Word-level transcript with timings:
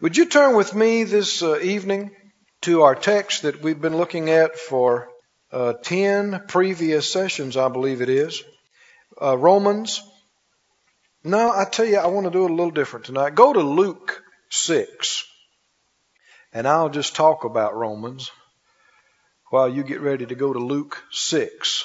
Would 0.00 0.16
you 0.16 0.24
turn 0.24 0.56
with 0.56 0.74
me 0.74 1.04
this 1.04 1.42
uh, 1.42 1.58
evening 1.58 2.10
to 2.62 2.82
our 2.82 2.94
text 2.94 3.42
that 3.42 3.60
we've 3.60 3.82
been 3.82 3.98
looking 3.98 4.30
at 4.30 4.58
for 4.58 5.10
uh, 5.52 5.74
10 5.74 6.44
previous 6.48 7.12
sessions, 7.12 7.54
I 7.54 7.68
believe 7.68 8.00
it 8.00 8.08
is? 8.08 8.42
Uh, 9.20 9.36
Romans. 9.36 10.02
No, 11.22 11.50
I 11.50 11.66
tell 11.66 11.84
you, 11.84 11.98
I 11.98 12.06
want 12.06 12.24
to 12.24 12.30
do 12.30 12.46
it 12.46 12.50
a 12.50 12.54
little 12.54 12.70
different 12.70 13.04
tonight. 13.04 13.34
Go 13.34 13.52
to 13.52 13.60
Luke 13.60 14.22
6, 14.48 15.26
and 16.54 16.66
I'll 16.66 16.88
just 16.88 17.14
talk 17.14 17.44
about 17.44 17.76
Romans 17.76 18.30
while 19.50 19.68
you 19.68 19.82
get 19.82 20.00
ready 20.00 20.24
to 20.24 20.34
go 20.34 20.50
to 20.50 20.58
Luke 20.58 21.02
6. 21.10 21.84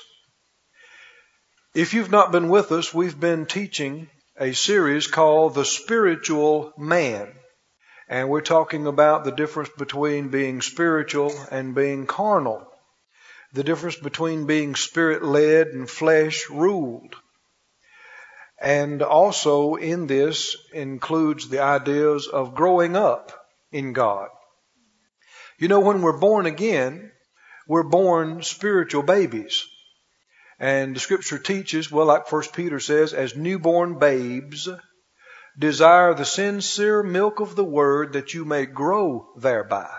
If 1.73 1.93
you've 1.93 2.11
not 2.11 2.31
been 2.31 2.47
with 2.47 2.71
us, 2.71 2.93
we've 2.93 3.19
been 3.19 3.45
teaching 3.45 4.07
a 4.39 4.53
series 4.53 5.07
called 5.07 5.53
The 5.53 5.65
Spiritual 5.65 6.71
Man. 6.77 7.33
And 8.07 8.29
we're 8.29 8.41
talking 8.41 8.85
about 8.85 9.23
the 9.23 9.31
difference 9.31 9.69
between 9.77 10.29
being 10.29 10.61
spiritual 10.61 11.33
and 11.49 11.73
being 11.73 12.05
carnal. 12.05 12.67
The 13.53 13.63
difference 13.63 13.95
between 13.95 14.45
being 14.45 14.75
spirit 14.75 15.23
led 15.23 15.67
and 15.67 15.89
flesh 15.89 16.49
ruled. 16.49 17.15
And 18.61 19.01
also 19.01 19.75
in 19.75 20.07
this 20.07 20.55
includes 20.71 21.49
the 21.49 21.61
ideas 21.61 22.27
of 22.27 22.55
growing 22.55 22.95
up 22.95 23.31
in 23.71 23.93
God. 23.93 24.29
You 25.57 25.67
know, 25.67 25.79
when 25.79 26.01
we're 26.01 26.19
born 26.19 26.45
again, 26.45 27.11
we're 27.67 27.83
born 27.83 28.43
spiritual 28.43 29.03
babies. 29.03 29.65
And 30.59 30.95
the 30.95 30.99
scripture 30.99 31.39
teaches, 31.39 31.91
well, 31.91 32.05
like 32.05 32.27
First 32.27 32.53
Peter 32.53 32.79
says, 32.79 33.13
as 33.13 33.35
newborn 33.35 33.99
babes, 33.99 34.69
Desire 35.57 36.13
the 36.13 36.25
sincere 36.25 37.01
milk 37.01 37.39
of 37.39 37.55
the 37.55 37.63
word 37.63 38.13
that 38.13 38.33
you 38.33 38.45
may 38.45 38.65
grow 38.65 39.29
thereby. 39.37 39.89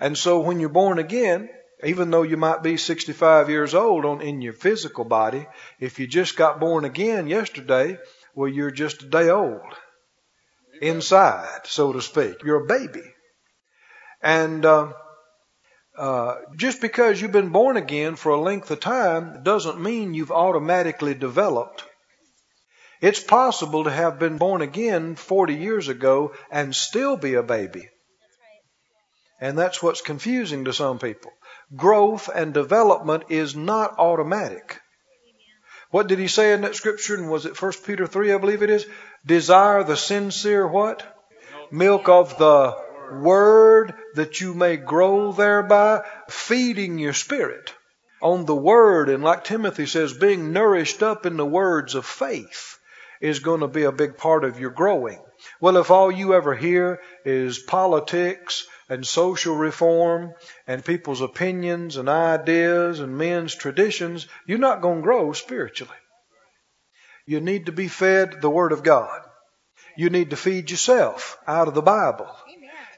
And 0.00 0.16
so 0.16 0.40
when 0.40 0.60
you're 0.60 0.70
born 0.70 0.98
again, 0.98 1.50
even 1.82 2.10
though 2.10 2.22
you 2.22 2.36
might 2.36 2.62
be 2.62 2.76
65 2.76 3.50
years 3.50 3.74
old 3.74 4.04
on, 4.04 4.22
in 4.22 4.40
your 4.40 4.54
physical 4.54 5.04
body, 5.04 5.46
if 5.78 5.98
you 5.98 6.06
just 6.06 6.36
got 6.36 6.60
born 6.60 6.84
again 6.84 7.26
yesterday, 7.26 7.98
well, 8.34 8.48
you're 8.48 8.70
just 8.70 9.02
a 9.02 9.06
day 9.06 9.28
old 9.28 9.60
inside, 10.80 11.60
so 11.64 11.92
to 11.92 12.00
speak. 12.00 12.42
You're 12.42 12.64
a 12.64 12.66
baby. 12.66 13.04
And 14.22 14.64
uh, 14.64 14.92
uh, 15.96 16.36
just 16.56 16.80
because 16.80 17.20
you've 17.20 17.32
been 17.32 17.50
born 17.50 17.76
again 17.76 18.16
for 18.16 18.32
a 18.32 18.40
length 18.40 18.70
of 18.70 18.80
time 18.80 19.42
doesn't 19.42 19.80
mean 19.80 20.14
you've 20.14 20.32
automatically 20.32 21.14
developed 21.14 21.84
it's 23.00 23.20
possible 23.20 23.84
to 23.84 23.90
have 23.90 24.18
been 24.18 24.38
born 24.38 24.62
again 24.62 25.16
40 25.16 25.54
years 25.54 25.88
ago 25.88 26.34
and 26.50 26.74
still 26.74 27.16
be 27.16 27.34
a 27.34 27.42
baby. 27.42 27.88
And 29.40 29.58
that's 29.58 29.82
what's 29.82 30.00
confusing 30.00 30.64
to 30.64 30.72
some 30.72 30.98
people. 30.98 31.32
Growth 31.74 32.30
and 32.34 32.54
development 32.54 33.24
is 33.28 33.56
not 33.56 33.98
automatic. 33.98 34.80
What 35.90 36.06
did 36.06 36.18
he 36.18 36.28
say 36.28 36.52
in 36.52 36.62
that 36.62 36.76
scripture? 36.76 37.14
And 37.14 37.30
was 37.30 37.46
it 37.46 37.60
1 37.60 37.72
Peter 37.84 38.06
3, 38.06 38.32
I 38.32 38.38
believe 38.38 38.62
it 38.62 38.70
is? 38.70 38.86
Desire 39.26 39.84
the 39.84 39.96
sincere 39.96 40.66
what? 40.66 41.02
Milk 41.70 42.08
of 42.08 42.38
the 42.38 42.76
word 43.12 43.94
that 44.14 44.40
you 44.40 44.54
may 44.54 44.76
grow 44.76 45.32
thereby, 45.32 46.04
feeding 46.28 46.98
your 46.98 47.12
spirit 47.12 47.74
on 48.22 48.44
the 48.46 48.56
word. 48.56 49.08
And 49.08 49.22
like 49.22 49.44
Timothy 49.44 49.86
says, 49.86 50.12
being 50.14 50.52
nourished 50.52 51.02
up 51.02 51.26
in 51.26 51.36
the 51.36 51.46
words 51.46 51.94
of 51.94 52.06
faith 52.06 52.78
is 53.24 53.38
going 53.38 53.60
to 53.60 53.68
be 53.68 53.84
a 53.84 53.92
big 53.92 54.18
part 54.18 54.44
of 54.44 54.60
your 54.60 54.70
growing. 54.70 55.18
Well, 55.58 55.78
if 55.78 55.90
all 55.90 56.12
you 56.12 56.34
ever 56.34 56.54
hear 56.54 57.00
is 57.24 57.58
politics 57.58 58.66
and 58.90 59.06
social 59.06 59.56
reform 59.56 60.34
and 60.66 60.84
people's 60.84 61.22
opinions 61.22 61.96
and 61.96 62.06
ideas 62.06 63.00
and 63.00 63.16
men's 63.16 63.54
traditions, 63.54 64.26
you're 64.46 64.58
not 64.58 64.82
going 64.82 64.98
to 64.98 65.02
grow 65.02 65.32
spiritually. 65.32 65.96
You 67.26 67.40
need 67.40 67.66
to 67.66 67.72
be 67.72 67.88
fed 67.88 68.42
the 68.42 68.50
Word 68.50 68.72
of 68.72 68.82
God. 68.82 69.22
You 69.96 70.10
need 70.10 70.30
to 70.30 70.36
feed 70.36 70.70
yourself 70.70 71.38
out 71.46 71.66
of 71.66 71.74
the 71.74 71.80
Bible. 71.80 72.28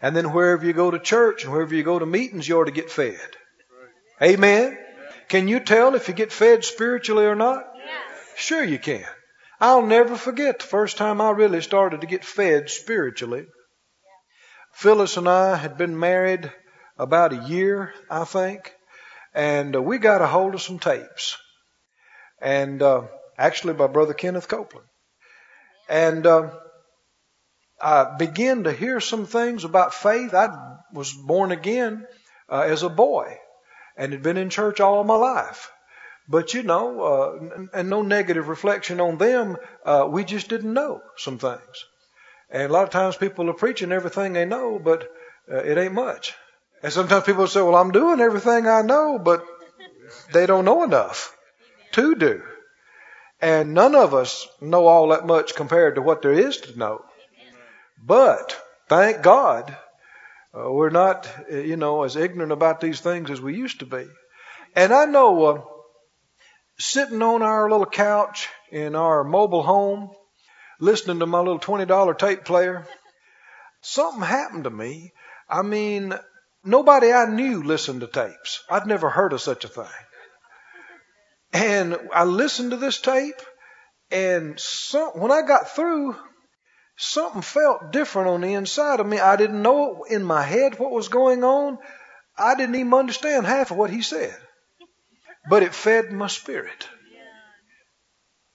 And 0.03 0.17
then 0.17 0.33
wherever 0.33 0.67
you 0.67 0.73
go 0.73 0.91
to 0.91 0.99
church 0.99 1.45
and 1.45 1.53
wherever 1.53 1.73
you 1.73 1.85
go 1.85 2.01
to 2.01 2.07
meetings, 2.07 2.49
you 2.49 2.59
ought 2.59 2.65
to 2.65 2.73
get 2.73 2.91
fed. 2.91 3.31
Amen? 4.21 4.77
Can 5.29 5.47
you 5.47 5.61
tell 5.61 5.95
if 5.95 6.09
you 6.09 6.15
get 6.15 6.33
fed 6.33 6.65
spiritually 6.65 7.27
or 7.27 7.37
not? 7.37 7.65
Sure 8.37 8.65
you 8.65 8.81
can. 8.81 9.07
I'll 9.61 9.87
never 9.87 10.17
forget 10.17 10.59
the 10.59 10.67
first 10.67 10.97
time 10.97 11.21
I 11.21 11.31
really 11.31 11.63
started 11.63 12.03
to 12.03 12.07
get 12.07 12.25
fed 12.25 12.69
spiritually. 12.71 13.47
Phyllis 14.75 15.17
and 15.17 15.29
I 15.29 15.57
had 15.57 15.79
been 15.79 15.99
married 15.99 16.53
about 16.99 17.33
a 17.33 17.49
year, 17.49 17.95
I 18.11 18.25
think, 18.25 18.75
and 19.35 19.75
uh, 19.75 19.83
we 19.83 19.99
got 19.99 20.21
a 20.21 20.27
hold 20.27 20.55
of 20.55 20.63
some 20.63 20.79
tapes. 20.79 21.39
And 22.41 22.83
uh, 22.83 23.03
actually 23.39 23.75
by 23.75 23.87
Brother 23.87 24.15
Kenneth 24.15 24.49
Copeland. 24.49 24.87
And 25.89 26.27
uh, 26.27 26.51
I 27.81 28.17
began 28.19 28.65
to 28.65 28.73
hear 28.73 29.01
some 29.01 29.27
things 29.27 29.65
about 29.65 29.95
faith. 29.95 30.35
I 30.35 30.49
was 30.93 31.13
born 31.13 31.53
again 31.53 32.07
uh, 32.51 32.61
as 32.61 32.83
a 32.83 32.89
boy 32.89 33.39
and 33.97 34.13
had 34.13 34.23
been 34.23 34.37
in 34.37 34.51
church 34.51 34.81
all 34.81 35.05
my 35.05 35.17
life. 35.17 35.71
But 36.29 36.55
you 36.55 36.63
know, 36.63 37.01
uh, 37.03 37.67
and 37.73 37.89
no 37.89 38.03
negative 38.03 38.49
reflection 38.49 39.01
on 39.01 39.19
them, 39.19 39.57
uh, 39.85 40.09
we 40.11 40.25
just 40.25 40.49
didn't 40.49 40.73
know 40.73 41.01
some 41.17 41.39
things. 41.39 41.85
And 42.51 42.65
a 42.65 42.73
lot 42.73 42.85
of 42.85 42.91
times 42.91 43.17
people 43.17 43.49
are 43.51 43.55
preaching 43.55 43.93
everything 43.93 44.33
they 44.33 44.45
know, 44.45 44.79
but 44.79 45.09
uh, 45.51 45.59
it 45.59 45.79
ain't 45.79 45.93
much. 45.95 46.35
And 46.83 46.93
sometimes 46.93 47.25
people 47.25 47.47
say, 47.47 47.61
well, 47.63 47.77
I'm 47.77 47.93
doing 47.93 48.21
everything 48.21 48.67
I 48.67 48.83
know, 48.83 49.19
but 49.19 49.45
they 50.33 50.47
don't 50.47 50.65
know 50.65 50.83
enough 50.83 51.37
to 51.93 52.15
do. 52.15 52.43
And 53.41 53.75
none 53.75 53.95
of 53.95 54.15
us 54.15 54.47
know 54.61 54.87
all 54.87 55.09
that 55.09 55.27
much 55.27 55.55
compared 55.55 55.97
to 55.97 56.03
what 56.03 56.23
there 56.23 56.33
is 56.33 56.57
to 56.59 56.79
know. 56.79 57.05
But 58.03 58.57
thank 58.89 59.23
God, 59.23 59.77
uh, 60.57 60.71
we're 60.71 60.91
not, 60.91 61.29
uh, 61.51 61.57
you 61.57 61.77
know, 61.77 62.03
as 62.03 62.17
ignorant 62.17 62.53
about 62.53 62.81
these 62.81 63.01
things 63.01 63.31
as 63.31 63.41
we 63.41 63.57
used 63.57 63.81
to 63.81 63.87
be. 63.87 64.07
And 64.75 64.93
I 64.93 65.05
know, 65.05 65.45
uh, 65.45 65.63
sitting 66.79 67.23
on 67.23 67.43
our 67.43 67.71
little 67.71 67.87
couch 67.87 68.49
in 68.71 68.95
our 68.95 69.25
mobile 69.25 69.63
home, 69.63 70.11
listening 70.79 71.21
to 71.21 71.27
my 71.27 71.39
little 71.39 71.59
$20 71.59 72.19
tape 72.19 72.45
player, 72.45 72.87
something 73.81 74.23
happened 74.23 74.65
to 74.65 74.71
me. 74.71 75.13
I 75.49 75.63
mean, 75.63 76.15
nobody 76.65 77.13
I 77.13 77.27
knew 77.27 77.63
listened 77.63 78.01
to 78.01 78.07
tapes. 78.07 78.63
I'd 78.69 78.87
never 78.87 79.09
heard 79.09 79.33
of 79.33 79.41
such 79.41 79.65
a 79.65 79.69
thing. 79.69 79.87
And 81.53 81.97
I 82.13 82.25
listened 82.25 82.73
to 82.73 82.77
this 82.77 83.01
tape, 83.01 83.41
and 84.11 84.61
some, 84.61 85.11
when 85.15 85.33
I 85.33 85.43
got 85.43 85.71
through, 85.71 86.17
something 86.97 87.43
felt 87.43 87.93
different 87.93 88.29
on 88.29 88.41
the 88.43 88.53
inside 88.53 89.01
of 89.01 89.07
me. 89.07 89.19
I 89.19 89.37
didn't 89.37 89.63
know 89.63 90.05
in 90.05 90.23
my 90.23 90.43
head 90.43 90.79
what 90.79 90.91
was 90.91 91.09
going 91.09 91.45
on. 91.45 91.79
I 92.37 92.55
didn't 92.55 92.75
even 92.75 92.93
understand 92.93 93.47
half 93.47 93.71
of 93.71 93.79
what 93.79 93.91
he 93.91 94.03
said 94.03 94.37
but 95.49 95.63
it 95.63 95.75
fed 95.75 96.13
my 96.13 96.27
spirit. 96.27 96.89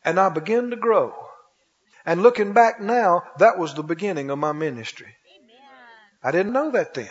And 0.03 0.19
I 0.19 0.29
began 0.29 0.71
to 0.71 0.75
grow. 0.75 1.13
And 2.05 2.23
looking 2.23 2.53
back 2.53 2.81
now, 2.81 3.23
that 3.37 3.59
was 3.59 3.73
the 3.73 3.83
beginning 3.83 4.29
of 4.31 4.39
my 4.39 4.51
ministry. 4.51 5.15
I 6.23 6.31
didn't 6.31 6.53
know 6.53 6.71
that 6.71 6.93
then. 6.93 7.09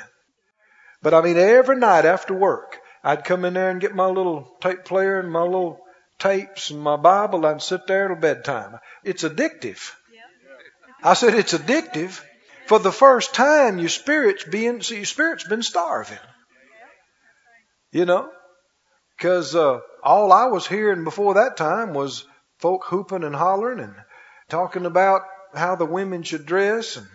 But 1.02 1.14
I 1.14 1.20
mean, 1.22 1.38
every 1.38 1.76
night 1.76 2.04
after 2.04 2.34
work, 2.34 2.78
I'd 3.02 3.24
come 3.24 3.44
in 3.44 3.54
there 3.54 3.70
and 3.70 3.80
get 3.80 3.94
my 3.94 4.06
little 4.06 4.56
tape 4.60 4.84
player 4.84 5.18
and 5.20 5.30
my 5.30 5.42
little 5.42 5.80
tapes 6.18 6.70
and 6.70 6.80
my 6.80 6.96
Bible 6.96 7.46
and 7.46 7.62
sit 7.62 7.86
there 7.86 8.08
till 8.08 8.16
bedtime. 8.16 8.78
It's 9.04 9.22
addictive. 9.22 9.92
I 11.02 11.14
said 11.14 11.34
it's 11.34 11.54
addictive. 11.54 12.20
For 12.66 12.78
the 12.78 12.92
first 12.92 13.34
time, 13.34 13.78
your 13.78 13.88
spirit's 13.88 14.44
being, 14.44 14.82
so 14.82 14.94
your 14.94 15.04
spirit's 15.04 15.44
been 15.44 15.62
starving. 15.62 16.18
You 17.90 18.04
know? 18.04 18.30
Because 19.20 19.54
uh, 19.54 19.80
all 20.02 20.32
I 20.32 20.46
was 20.46 20.66
hearing 20.66 21.04
before 21.04 21.34
that 21.34 21.58
time 21.58 21.92
was 21.92 22.24
folk 22.58 22.84
hooping 22.86 23.22
and 23.22 23.36
hollering 23.36 23.78
and 23.78 23.94
talking 24.48 24.86
about 24.86 25.20
how 25.54 25.76
the 25.76 25.84
women 25.84 26.22
should 26.22 26.46
dress 26.46 26.96
and 26.96 27.06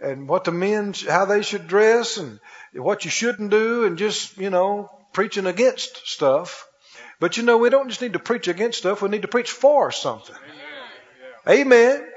and 0.00 0.26
what 0.26 0.44
the 0.44 0.52
men 0.52 0.94
how 1.06 1.26
they 1.26 1.42
should 1.42 1.68
dress 1.68 2.16
and 2.16 2.40
what 2.72 3.04
you 3.04 3.10
shouldn't 3.10 3.50
do 3.50 3.84
and 3.84 3.98
just 3.98 4.38
you 4.38 4.48
know 4.48 4.88
preaching 5.12 5.44
against 5.44 6.08
stuff. 6.08 6.66
But 7.20 7.36
you 7.36 7.42
know 7.42 7.58
we 7.58 7.68
don't 7.68 7.90
just 7.90 8.00
need 8.00 8.14
to 8.14 8.18
preach 8.18 8.48
against 8.48 8.78
stuff. 8.78 9.02
We 9.02 9.10
need 9.10 9.22
to 9.22 9.28
preach 9.28 9.50
for 9.50 9.92
something. 9.92 10.34
Amen. 11.46 12.08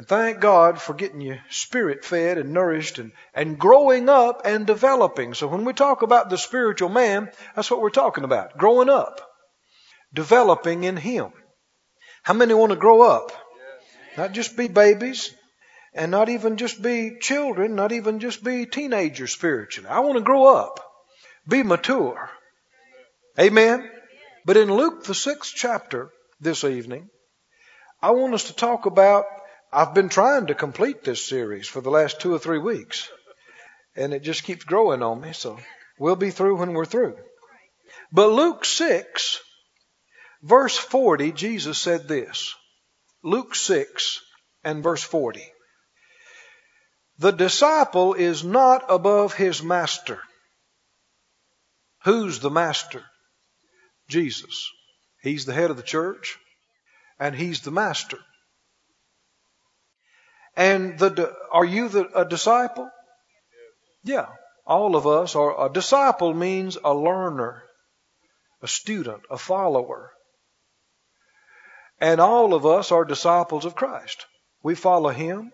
And 0.00 0.08
thank 0.08 0.40
God 0.40 0.80
for 0.80 0.94
getting 0.94 1.20
you 1.20 1.36
spirit 1.50 2.06
fed 2.06 2.38
and 2.38 2.54
nourished 2.54 2.98
and, 2.98 3.12
and 3.34 3.58
growing 3.58 4.08
up 4.08 4.40
and 4.46 4.66
developing. 4.66 5.34
So 5.34 5.46
when 5.46 5.66
we 5.66 5.74
talk 5.74 6.00
about 6.00 6.30
the 6.30 6.38
spiritual 6.38 6.88
man, 6.88 7.30
that's 7.54 7.70
what 7.70 7.82
we're 7.82 7.90
talking 7.90 8.24
about. 8.24 8.56
Growing 8.56 8.88
up. 8.88 9.20
Developing 10.14 10.84
in 10.84 10.96
Him. 10.96 11.32
How 12.22 12.32
many 12.32 12.54
want 12.54 12.72
to 12.72 12.76
grow 12.76 13.02
up? 13.02 13.30
Not 14.16 14.32
just 14.32 14.56
be 14.56 14.68
babies. 14.68 15.34
and 15.92 16.10
not 16.10 16.30
even 16.30 16.56
just 16.56 16.80
be 16.80 17.18
children, 17.20 17.74
not 17.74 17.92
even 17.92 18.20
just 18.20 18.42
be 18.42 18.64
teenagers 18.64 19.32
spiritually. 19.32 19.90
I 19.90 20.00
want 20.00 20.16
to 20.16 20.24
grow 20.24 20.46
up, 20.46 20.80
be 21.46 21.62
mature. 21.62 22.30
Amen. 23.38 23.86
But 24.46 24.56
in 24.56 24.72
Luke, 24.72 25.04
the 25.04 25.14
sixth 25.14 25.52
chapter 25.54 26.10
this 26.40 26.64
evening, 26.64 27.10
I 28.00 28.12
want 28.12 28.32
us 28.32 28.44
to 28.44 28.54
talk 28.54 28.86
about. 28.86 29.26
I've 29.72 29.94
been 29.94 30.08
trying 30.08 30.48
to 30.48 30.54
complete 30.54 31.04
this 31.04 31.24
series 31.24 31.68
for 31.68 31.80
the 31.80 31.90
last 31.90 32.20
two 32.20 32.34
or 32.34 32.40
three 32.40 32.58
weeks, 32.58 33.08
and 33.94 34.12
it 34.12 34.22
just 34.22 34.42
keeps 34.42 34.64
growing 34.64 35.02
on 35.02 35.20
me, 35.20 35.32
so 35.32 35.58
we'll 35.98 36.16
be 36.16 36.30
through 36.30 36.56
when 36.56 36.72
we're 36.72 36.84
through. 36.84 37.16
But 38.12 38.30
Luke 38.30 38.64
6, 38.64 39.38
verse 40.42 40.76
40, 40.76 41.32
Jesus 41.32 41.78
said 41.78 42.08
this. 42.08 42.52
Luke 43.22 43.54
6 43.54 44.20
and 44.64 44.82
verse 44.82 45.04
40. 45.04 45.46
The 47.18 47.30
disciple 47.30 48.14
is 48.14 48.42
not 48.42 48.84
above 48.88 49.34
his 49.34 49.62
master. 49.62 50.20
Who's 52.04 52.40
the 52.40 52.50
master? 52.50 53.04
Jesus. 54.08 54.68
He's 55.22 55.44
the 55.44 55.52
head 55.52 55.70
of 55.70 55.76
the 55.76 55.82
church 55.82 56.38
and 57.20 57.36
he's 57.36 57.60
the 57.60 57.70
master. 57.70 58.18
And 60.56 60.98
the 60.98 61.34
are 61.52 61.64
you 61.64 61.88
the, 61.88 62.08
a 62.18 62.24
disciple? 62.24 62.90
Yeah, 64.04 64.26
all 64.66 64.96
of 64.96 65.06
us 65.06 65.34
are. 65.34 65.66
A 65.66 65.72
disciple 65.72 66.34
means 66.34 66.76
a 66.82 66.94
learner, 66.94 67.64
a 68.62 68.68
student, 68.68 69.22
a 69.30 69.38
follower. 69.38 70.12
And 72.00 72.20
all 72.20 72.54
of 72.54 72.64
us 72.64 72.92
are 72.92 73.04
disciples 73.04 73.64
of 73.64 73.74
Christ. 73.74 74.26
We 74.62 74.74
follow 74.74 75.10
him. 75.10 75.52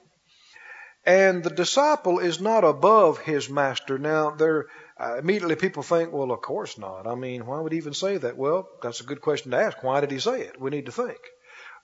And 1.05 1.43
the 1.43 1.51
disciple 1.51 2.19
is 2.19 2.41
not 2.41 2.65
above 2.65 3.19
his 3.19 3.49
master. 3.49 3.99
Now, 3.99 4.31
there 4.31 4.67
uh, 4.99 5.19
immediately 5.19 5.57
people 5.57 5.83
think, 5.83 6.13
well, 6.13 6.33
of 6.33 6.41
course 6.41 6.79
not. 6.79 7.07
I 7.07 7.15
mean, 7.15 7.47
why 7.47 7.61
would 7.61 7.73
he 7.73 7.79
even 7.79 7.95
say 7.95 8.17
that? 8.17 8.37
Well, 8.37 8.69
that's 8.83 9.01
a 9.01 9.05
good 9.05 9.21
question 9.21 9.51
to 9.53 9.59
ask. 9.59 9.83
Why 9.83 10.01
did 10.01 10.11
he 10.11 10.19
say 10.19 10.41
it? 10.43 10.61
We 10.61 10.71
need 10.71 10.87
to 10.87 10.93
think. 10.93 11.19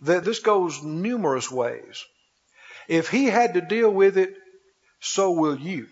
That 0.01 0.25
this 0.25 0.41
goes 0.41 0.83
numerous 0.83 1.51
ways. 1.51 2.05
If 2.89 3.09
he 3.09 3.27
had 3.27 3.55
to 3.55 3.61
deal 3.61 3.91
with 3.91 4.19
it, 4.19 4.35
so 5.01 5.33
will 5.33 5.59
you. 5.59 5.89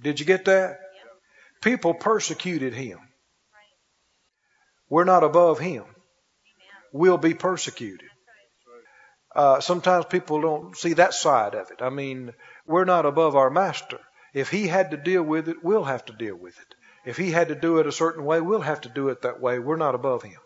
Did 0.00 0.20
you 0.20 0.26
get 0.26 0.46
that? 0.46 0.78
People 1.60 1.94
persecuted 1.94 2.74
him. 2.74 2.98
We're 4.88 5.04
not 5.04 5.24
above 5.24 5.58
him. 5.58 5.84
We'll 6.92 7.18
be 7.18 7.34
persecuted. 7.34 8.08
Uh, 9.34 9.60
sometimes 9.60 10.04
people 10.06 10.40
don't 10.40 10.76
see 10.76 10.92
that 10.94 11.14
side 11.14 11.54
of 11.54 11.70
it. 11.70 11.80
I 11.80 11.88
mean, 11.88 12.34
we're 12.66 12.84
not 12.84 13.06
above 13.06 13.34
our 13.34 13.48
master. 13.48 13.98
If 14.34 14.50
he 14.50 14.66
had 14.66 14.90
to 14.90 14.96
deal 14.96 15.22
with 15.22 15.48
it, 15.48 15.64
we'll 15.64 15.84
have 15.84 16.04
to 16.06 16.12
deal 16.12 16.36
with 16.36 16.58
it. 16.58 16.74
If 17.04 17.16
he 17.16 17.30
had 17.30 17.48
to 17.48 17.54
do 17.54 17.78
it 17.78 17.86
a 17.86 17.92
certain 17.92 18.24
way, 18.24 18.40
we'll 18.40 18.60
have 18.60 18.82
to 18.82 18.88
do 18.88 19.08
it 19.08 19.22
that 19.22 19.40
way. 19.40 19.58
We're 19.58 19.76
not 19.76 19.94
above 19.94 20.22
him. 20.22 20.38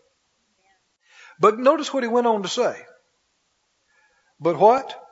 But 1.41 1.59
notice 1.59 1.93
what 1.93 2.03
he 2.03 2.09
went 2.09 2.27
on 2.27 2.43
to 2.43 2.49
say. 2.49 2.85
But 4.41 4.59
what? 4.59 5.03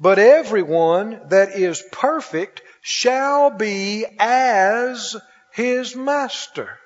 But 0.00 0.18
everyone 0.18 1.28
that 1.30 1.50
is 1.50 1.82
perfect 1.90 2.62
shall 2.82 3.50
be 3.50 4.06
as 4.18 5.16
his 5.52 5.96
master. 5.96 6.78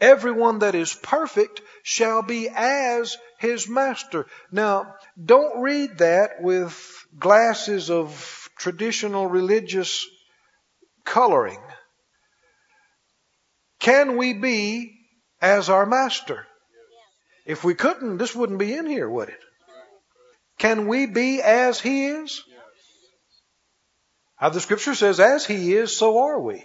Everyone 0.00 0.60
that 0.60 0.74
is 0.74 0.94
perfect 0.94 1.60
shall 1.82 2.22
be 2.22 2.48
as 2.48 3.16
his 3.38 3.68
master. 3.68 4.26
Now, 4.52 4.94
don't 5.22 5.60
read 5.60 5.98
that 5.98 6.40
with 6.40 7.06
glasses 7.18 7.90
of 7.90 8.48
traditional 8.56 9.26
religious 9.26 10.06
coloring. 11.04 11.60
Can 13.80 14.16
we 14.16 14.34
be 14.34 14.98
as 15.40 15.68
our 15.68 15.86
master? 15.86 16.46
If 17.48 17.64
we 17.64 17.74
couldn't, 17.74 18.18
this 18.18 18.34
wouldn't 18.34 18.58
be 18.58 18.74
in 18.74 18.84
here, 18.84 19.08
would 19.08 19.30
it? 19.30 19.40
Can 20.58 20.86
we 20.86 21.06
be 21.06 21.40
as 21.40 21.80
he 21.80 22.08
is? 22.08 22.44
How 24.36 24.50
the 24.50 24.60
scripture 24.60 24.94
says, 24.94 25.18
as 25.18 25.46
he 25.46 25.74
is, 25.74 25.96
so 25.96 26.18
are 26.24 26.38
we 26.38 26.62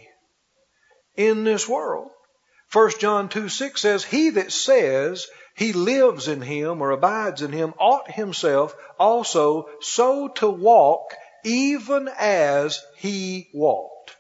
in 1.16 1.46
this 1.46 1.70
world. 1.70 2.10
1 2.74 2.92
John 3.00 3.30
2 3.30 3.48
6 3.48 3.80
says, 3.80 4.04
He 4.04 4.32
that 4.32 4.52
says 4.52 5.26
he 5.56 5.72
lives 5.72 6.28
in 6.28 6.42
him 6.42 6.82
or 6.82 6.92
abides 6.92 7.42
in 7.42 7.54
him 7.54 7.74
ought 7.80 8.12
himself 8.12 8.76
also 9.00 9.70
so 9.80 10.28
to 10.28 10.50
walk 10.50 11.16
even 11.46 12.10
as 12.18 12.82
he 12.98 13.48
walked. 13.54 14.18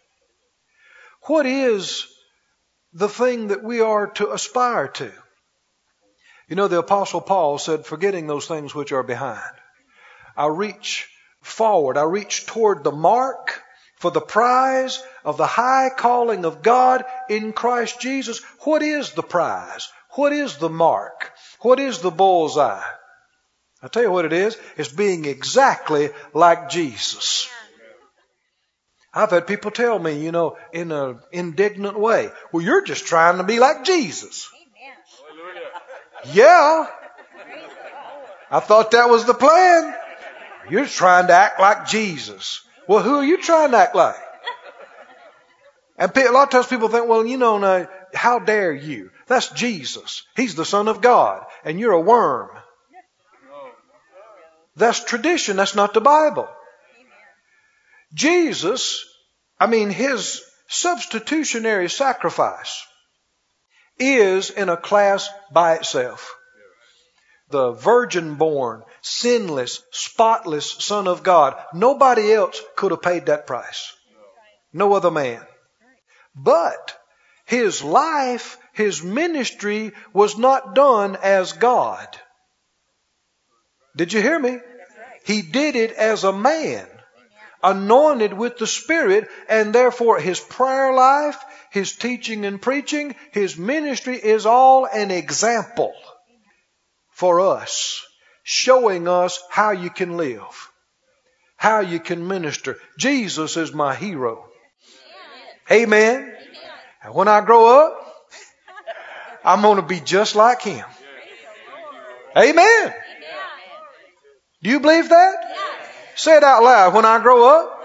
What 1.24 1.46
is 1.46 2.08
the 2.94 3.10
thing 3.10 3.50
that 3.50 3.64
we 3.64 3.82
are 3.82 4.08
to 4.12 4.32
aspire 4.32 4.88
to? 4.88 5.12
You 6.48 6.56
know, 6.56 6.68
the 6.68 6.80
Apostle 6.80 7.22
Paul 7.22 7.58
said, 7.58 7.86
forgetting 7.86 8.28
those 8.28 8.48
things 8.48 8.76
which 8.76 8.92
are 8.92 9.04
behind, 9.04 9.40
I 10.36 10.48
reach 10.48 11.08
forward, 11.42 11.98
I 11.98 12.04
reach 12.04 12.46
toward 12.46 12.84
the 12.84 12.92
mark 12.92 13.62
for 13.98 14.12
the 14.12 14.22
prize 14.22 15.02
of 15.24 15.38
the 15.38 15.48
high 15.48 15.90
calling 15.96 16.44
of 16.44 16.62
God 16.62 17.06
in 17.30 17.54
Christ 17.54 18.02
Jesus. 18.02 18.42
What 18.62 18.82
is 18.82 19.14
the 19.14 19.24
prize? 19.24 19.88
What 20.12 20.34
is 20.34 20.58
the 20.58 20.70
mark? 20.70 21.32
What 21.62 21.80
is 21.80 22.00
the 22.00 22.12
bullseye? 22.12 22.84
I'll 23.82 23.90
tell 23.90 24.04
you 24.04 24.12
what 24.12 24.26
it 24.26 24.34
is. 24.34 24.58
It's 24.78 24.92
being 24.92 25.26
exactly 25.26 26.10
like 26.34 26.70
Jesus. 26.70 27.50
I've 29.14 29.30
had 29.30 29.46
people 29.46 29.72
tell 29.72 30.00
me, 30.00 30.24
you 30.24 30.32
know, 30.32 30.58
in 30.72 30.92
an 30.92 31.20
indignant 31.32 32.00
way, 32.00 32.30
well, 32.52 32.64
you're 32.64 32.84
just 32.84 33.06
trying 33.06 33.38
to 33.38 33.44
be 33.44 33.60
like 33.60 33.84
Jesus. 33.84 34.50
Yeah. 36.26 36.88
I 38.50 38.60
thought 38.60 38.92
that 38.92 39.10
was 39.10 39.26
the 39.26 39.34
plan. 39.34 39.96
You're 40.70 40.86
trying 40.86 41.28
to 41.28 41.34
act 41.34 41.60
like 41.60 41.88
Jesus. 41.88 42.62
Well, 42.88 43.02
who 43.02 43.16
are 43.16 43.26
you 43.26 43.42
trying 43.42 43.72
to 43.72 43.78
act 43.78 43.96
like? 43.96 44.16
And 45.98 46.16
a 46.16 46.32
lot 46.32 46.44
of 46.44 46.50
times 46.50 46.68
people 46.68 46.90
think, 46.90 47.08
well, 47.08 47.26
you 47.26 47.38
know, 47.38 47.58
now, 47.58 47.88
how 48.14 48.40
dare 48.40 48.74
you? 48.74 49.12
That's 49.28 49.50
Jesus. 49.50 50.24
He's 50.36 50.56
the 50.56 50.66
Son 50.66 50.88
of 50.88 51.02
God, 51.02 51.46
and 51.64 51.80
you're 51.80 51.94
a 51.94 52.02
worm. 52.02 52.50
That's 54.76 55.04
tradition. 55.04 55.58
That's 55.58 55.76
not 55.76 55.94
the 55.94 56.02
Bible. 56.02 56.48
Jesus, 58.14 59.06
I 59.60 59.68
mean, 59.68 59.90
his 59.90 60.44
substitutionary 60.68 61.90
sacrifice 61.90 62.86
is 64.00 64.50
in 64.50 64.70
a 64.70 64.78
class 64.78 65.30
by 65.52 65.76
itself 65.76 66.36
the 67.54 67.72
virgin 67.72 68.34
born, 68.34 68.84
sinless, 69.02 69.82
spotless 69.92 70.72
Son 70.72 71.08
of 71.08 71.24
God. 71.24 71.56
Nobody 71.74 72.34
else 72.34 72.60
could 72.76 72.92
have 72.92 73.04
paid 73.04 73.28
that 73.28 73.48
price. 73.48 73.94
No 74.74 74.94
other 74.94 75.12
man. 75.12 75.40
But 76.36 76.98
his 77.46 77.84
life, 77.84 78.58
his 78.74 79.04
ministry 79.04 79.92
was 80.14 80.36
not 80.36 80.74
done 80.74 81.16
as 81.16 81.54
God. 81.54 82.08
Did 83.96 84.12
you 84.12 84.22
hear 84.22 84.40
me? 84.40 84.58
He 85.24 85.44
did 85.44 85.76
it 85.76 85.92
as 85.92 86.24
a 86.24 86.34
man, 86.34 86.88
anointed 87.64 88.34
with 88.34 88.58
the 88.58 88.68
Spirit, 88.68 89.30
and 89.48 89.74
therefore 89.74 90.20
his 90.20 90.40
prayer 90.40 90.94
life, 90.94 91.38
his 91.72 91.96
teaching 91.96 92.46
and 92.46 92.62
preaching, 92.62 93.16
his 93.32 93.58
ministry 93.58 94.16
is 94.16 94.46
all 94.46 94.86
an 94.86 95.10
example 95.10 95.94
for 97.12 97.40
us, 97.40 98.06
showing 98.44 99.08
us 99.08 99.42
how 99.50 99.72
you 99.72 99.90
can 99.90 100.18
live, 100.18 100.72
how 101.56 101.80
you 101.80 102.00
can 102.00 102.28
minister. 102.28 102.78
Jesus 103.00 103.58
is 103.58 103.74
my 103.74 103.96
hero. 103.96 104.46
Amen. 105.72 106.36
And 107.04 107.14
when 107.14 107.28
I 107.28 107.42
grow 107.42 107.86
up, 107.86 108.00
I'm 109.46 109.62
going 109.62 109.78
to 109.78 109.82
be 109.82 110.00
just 110.00 110.36
like 110.36 110.62
him. 110.62 110.86
Amen. 112.38 112.94
Do 114.62 114.70
you 114.70 114.80
believe 114.80 115.10
that? 115.10 115.36
Say 116.16 116.38
it 116.38 116.44
out 116.44 116.64
loud. 116.64 116.94
When 116.94 117.06
I 117.06 117.22
grow 117.22 117.48
up, 117.48 117.84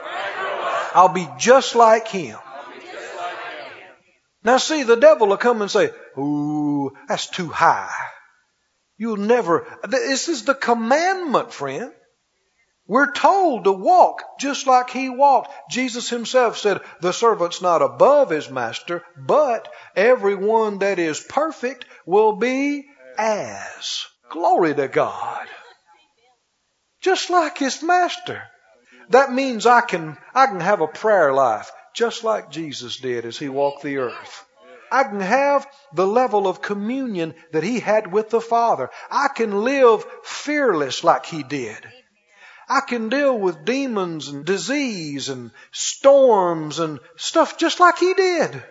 I'll 0.94 1.08
be 1.08 1.28
just 1.38 1.74
like 1.74 2.08
him. 2.08 2.38
Now 4.44 4.58
see, 4.58 4.82
the 4.82 4.96
devil 4.96 5.28
will 5.28 5.36
come 5.36 5.62
and 5.62 5.70
say, 5.70 5.90
ooh, 6.16 6.92
that's 7.08 7.28
too 7.28 7.48
high. 7.48 7.92
You'll 8.96 9.16
never, 9.16 9.66
this 9.88 10.28
is 10.28 10.44
the 10.44 10.54
commandment, 10.54 11.52
friend. 11.52 11.92
We're 12.86 13.12
told 13.12 13.64
to 13.64 13.72
walk 13.72 14.22
just 14.40 14.66
like 14.66 14.88
he 14.88 15.10
walked. 15.10 15.52
Jesus 15.70 16.08
himself 16.08 16.56
said, 16.56 16.80
the 17.02 17.12
servant's 17.12 17.60
not 17.60 17.82
above 17.82 18.30
his 18.30 18.50
master, 18.50 19.04
but 19.16 19.70
everyone 19.94 20.78
that 20.78 20.98
is 20.98 21.20
perfect 21.20 21.84
will 22.06 22.36
be 22.36 22.86
as. 23.18 24.06
Glory 24.30 24.74
to 24.74 24.88
God. 24.88 25.46
Just 27.00 27.30
like 27.30 27.58
his 27.58 27.82
master. 27.82 28.42
That 29.10 29.32
means 29.32 29.66
I 29.66 29.80
can, 29.80 30.16
I 30.34 30.46
can 30.46 30.60
have 30.60 30.80
a 30.80 30.88
prayer 30.88 31.32
life 31.32 31.70
just 31.94 32.24
like 32.24 32.50
Jesus 32.50 32.98
did 32.98 33.24
as 33.24 33.38
he 33.38 33.48
walked 33.48 33.82
the 33.82 33.98
earth. 33.98 34.44
I 34.90 35.04
can 35.04 35.20
have 35.20 35.66
the 35.92 36.06
level 36.06 36.46
of 36.46 36.62
communion 36.62 37.34
that 37.52 37.62
he 37.62 37.80
had 37.80 38.10
with 38.12 38.30
the 38.30 38.40
Father. 38.40 38.90
I 39.10 39.28
can 39.34 39.64
live 39.64 40.04
fearless 40.22 41.04
like 41.04 41.26
he 41.26 41.42
did. 41.42 41.78
I 42.68 42.80
can 42.86 43.08
deal 43.08 43.38
with 43.38 43.64
demons 43.64 44.28
and 44.28 44.44
disease 44.44 45.28
and 45.30 45.50
storms 45.72 46.78
and 46.78 47.00
stuff 47.16 47.58
just 47.58 47.80
like 47.80 47.98
he 47.98 48.12
did. 48.14 48.62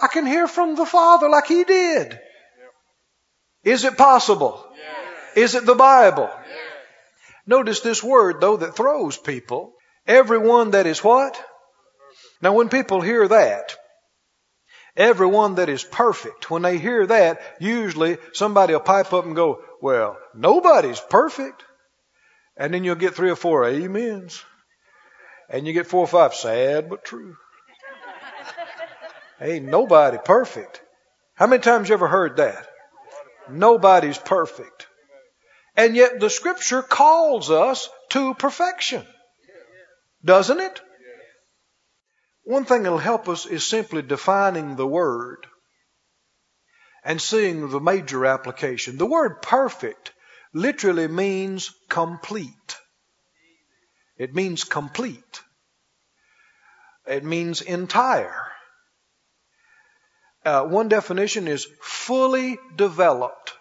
I 0.00 0.08
can 0.08 0.26
hear 0.26 0.48
from 0.48 0.74
the 0.74 0.86
Father 0.86 1.28
like 1.28 1.46
he 1.46 1.62
did. 1.62 2.18
Is 3.62 3.84
it 3.84 3.96
possible? 3.96 4.66
Is 5.36 5.54
it 5.54 5.64
the 5.64 5.76
Bible? 5.76 6.30
Notice 7.46 7.80
this 7.80 8.02
word 8.02 8.40
though 8.40 8.56
that 8.56 8.76
throws 8.76 9.16
people. 9.16 9.74
Everyone 10.06 10.72
that 10.72 10.86
is 10.86 11.02
what? 11.02 11.42
Now 12.40 12.54
when 12.54 12.68
people 12.68 13.00
hear 13.00 13.26
that, 13.28 13.76
everyone 14.96 15.56
that 15.56 15.68
is 15.68 15.84
perfect, 15.84 16.50
when 16.50 16.62
they 16.62 16.78
hear 16.78 17.06
that, 17.06 17.40
usually 17.60 18.18
somebody 18.32 18.72
will 18.72 18.80
pipe 18.80 19.12
up 19.12 19.24
and 19.24 19.36
go, 19.36 19.62
well, 19.80 20.18
nobody's 20.34 21.00
perfect. 21.00 21.62
And 22.56 22.74
then 22.74 22.84
you'll 22.84 22.96
get 22.96 23.14
three 23.14 23.30
or 23.30 23.36
four 23.36 23.64
amens. 23.64 24.44
And 25.48 25.66
you 25.66 25.72
get 25.72 25.86
four 25.86 26.00
or 26.00 26.08
five 26.08 26.34
sad 26.34 26.88
but 26.88 27.04
true. 27.04 27.36
Ain't 29.40 29.66
nobody 29.66 30.18
perfect. 30.24 30.80
How 31.34 31.46
many 31.46 31.62
times 31.62 31.88
you 31.88 31.94
ever 31.94 32.08
heard 32.08 32.36
that? 32.36 32.66
Nobody's 33.50 34.18
perfect. 34.18 34.86
And 35.76 35.96
yet 35.96 36.20
the 36.20 36.30
scripture 36.30 36.82
calls 36.82 37.50
us 37.50 37.88
to 38.10 38.34
perfection. 38.34 39.06
Doesn't 40.24 40.60
it? 40.60 40.80
One 42.44 42.64
thing 42.64 42.82
that'll 42.82 42.98
help 42.98 43.28
us 43.28 43.46
is 43.46 43.64
simply 43.64 44.02
defining 44.02 44.76
the 44.76 44.86
word 44.86 45.46
and 47.04 47.20
seeing 47.20 47.70
the 47.70 47.80
major 47.80 48.26
application. 48.26 48.98
The 48.98 49.06
word 49.06 49.42
perfect 49.42 50.12
literally 50.52 51.08
means 51.08 51.72
complete. 51.88 52.76
It 54.18 54.34
means 54.34 54.64
complete. 54.64 55.40
It 57.06 57.24
means 57.24 57.60
entire. 57.60 58.46
Uh, 60.44 60.64
one 60.64 60.88
definition 60.88 61.48
is 61.48 61.66
fully 61.80 62.58
developed. 62.76 63.54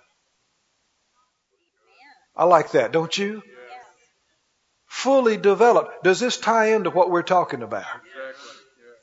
I 2.41 2.45
like 2.45 2.71
that, 2.71 2.91
don't 2.91 3.15
you? 3.15 3.43
Fully 4.87 5.37
developed. 5.37 6.03
Does 6.03 6.19
this 6.19 6.37
tie 6.37 6.73
into 6.73 6.89
what 6.89 7.11
we're 7.11 7.21
talking 7.21 7.61
about? 7.61 7.85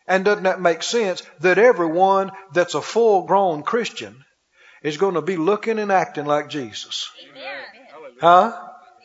And 0.09 0.25
doesn't 0.25 0.43
that 0.43 0.61
make 0.61 0.83
sense 0.83 1.23
that 1.39 1.57
everyone 1.57 2.33
that's 2.53 2.75
a 2.75 2.83
full 2.83 3.27
grown 3.27 3.63
Christian 3.63 4.25
is 4.83 4.97
going 4.97 5.15
to 5.15 5.23
be 5.23 5.37
looking 5.37 5.79
and 5.79 5.93
acting 5.93 6.25
like 6.25 6.49
Jesus? 6.49 7.09
Amen. 7.31 7.63
Huh? 8.21 8.53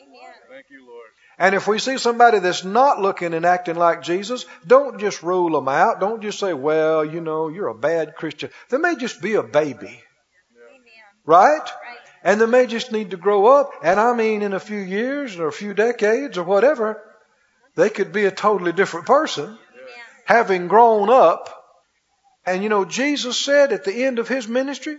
Amen. 0.01 0.19
Thank 0.49 0.65
you, 0.71 0.87
Lord. 0.87 1.09
And 1.37 1.53
if 1.53 1.67
we 1.67 1.77
see 1.77 1.99
somebody 1.99 2.39
that's 2.39 2.63
not 2.63 2.99
looking 2.99 3.35
and 3.35 3.45
acting 3.45 3.75
like 3.75 4.01
Jesus, 4.01 4.47
don't 4.65 4.99
just 4.99 5.21
rule 5.21 5.51
them 5.51 5.67
out. 5.67 5.99
Don't 5.99 6.23
just 6.23 6.39
say, 6.39 6.53
well, 6.53 7.05
you 7.05 7.21
know, 7.21 7.49
you're 7.49 7.67
a 7.67 7.75
bad 7.75 8.15
Christian. 8.15 8.49
They 8.71 8.79
may 8.79 8.95
just 8.95 9.21
be 9.21 9.35
a 9.35 9.43
baby. 9.43 10.01
Right? 11.23 11.59
right? 11.59 12.02
And 12.23 12.39
they 12.39 12.45
may 12.45 12.67
just 12.67 12.91
need 12.91 13.11
to 13.11 13.17
grow 13.17 13.47
up. 13.47 13.71
And 13.83 13.99
I 13.99 14.15
mean, 14.15 14.41
in 14.41 14.53
a 14.53 14.59
few 14.59 14.79
years 14.79 15.37
or 15.37 15.47
a 15.47 15.53
few 15.53 15.73
decades 15.73 16.37
or 16.37 16.43
whatever, 16.43 17.01
they 17.75 17.89
could 17.89 18.13
be 18.13 18.25
a 18.25 18.31
totally 18.31 18.71
different 18.71 19.05
person, 19.05 19.57
having 20.25 20.67
grown 20.67 21.09
up. 21.09 21.49
And 22.45 22.63
you 22.63 22.69
know, 22.69 22.85
Jesus 22.85 23.39
said 23.39 23.73
at 23.73 23.83
the 23.83 24.05
end 24.05 24.19
of 24.19 24.27
his 24.27 24.47
ministry, 24.47 24.97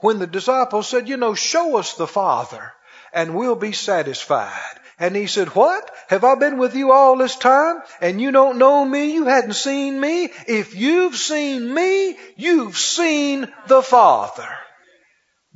when 0.00 0.18
the 0.18 0.26
disciples 0.26 0.88
said, 0.88 1.08
you 1.08 1.16
know, 1.16 1.34
show 1.34 1.76
us 1.76 1.94
the 1.94 2.06
Father 2.06 2.72
and 3.12 3.34
we'll 3.34 3.56
be 3.56 3.72
satisfied. 3.72 4.78
And 4.98 5.16
he 5.16 5.26
said, 5.26 5.48
What? 5.48 5.90
Have 6.08 6.24
I 6.24 6.34
been 6.36 6.58
with 6.58 6.76
you 6.76 6.92
all 6.92 7.16
this 7.16 7.36
time 7.36 7.82
and 8.00 8.20
you 8.20 8.30
don't 8.30 8.58
know 8.58 8.84
me? 8.84 9.12
You 9.14 9.24
hadn't 9.24 9.54
seen 9.54 9.98
me? 9.98 10.30
If 10.46 10.76
you've 10.76 11.16
seen 11.16 11.72
me, 11.72 12.16
you've 12.36 12.76
seen 12.76 13.52
the 13.66 13.82
Father. 13.82 14.48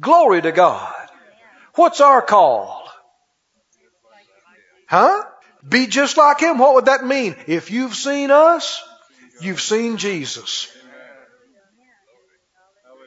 Glory 0.00 0.42
to 0.42 0.52
God. 0.52 0.94
What's 1.74 2.00
our 2.00 2.22
call? 2.22 2.88
Huh? 4.88 5.24
Be 5.68 5.86
just 5.86 6.16
like 6.16 6.40
Him. 6.40 6.58
What 6.58 6.74
would 6.74 6.86
that 6.86 7.04
mean? 7.04 7.36
If 7.46 7.70
you've 7.70 7.94
seen 7.94 8.30
us, 8.30 8.82
you've 9.40 9.60
seen 9.60 9.96
Jesus. 9.96 10.68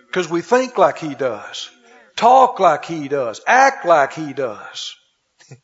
Because 0.08 0.30
we 0.30 0.42
think 0.42 0.78
like 0.78 0.98
He 0.98 1.16
does 1.16 1.70
talk 2.20 2.60
like 2.60 2.84
he 2.84 3.08
does, 3.08 3.40
act 3.48 3.86
like 3.86 4.12
he 4.14 4.34
does. 4.34 4.96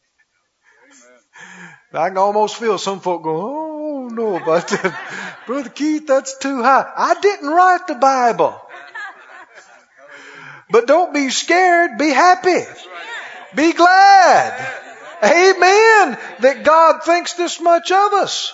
I 1.94 2.08
can 2.08 2.18
almost 2.18 2.56
feel 2.56 2.78
some 2.78 3.02
folk 3.02 3.24
going, 3.24 3.42
oh 3.42 4.08
no 4.08 4.40
that. 4.40 4.96
Brother 5.48 5.70
Keith, 5.70 6.08
that's 6.08 6.38
too 6.38 6.64
high. 6.64 6.90
I 6.96 7.20
didn't 7.20 7.50
write 7.50 7.88
the 7.88 7.96
Bible. 7.96 8.60
But 10.70 10.88
don't 10.88 11.14
be 11.14 11.30
scared, 11.30 11.98
be 11.98 12.10
happy. 12.10 12.62
Be 13.56 13.74
glad. 13.74 14.82
Amen. 15.24 16.18
That 16.40 16.64
God 16.64 17.04
thinks 17.04 17.34
this 17.34 17.60
much 17.62 17.92
of 17.92 18.14
us. 18.14 18.54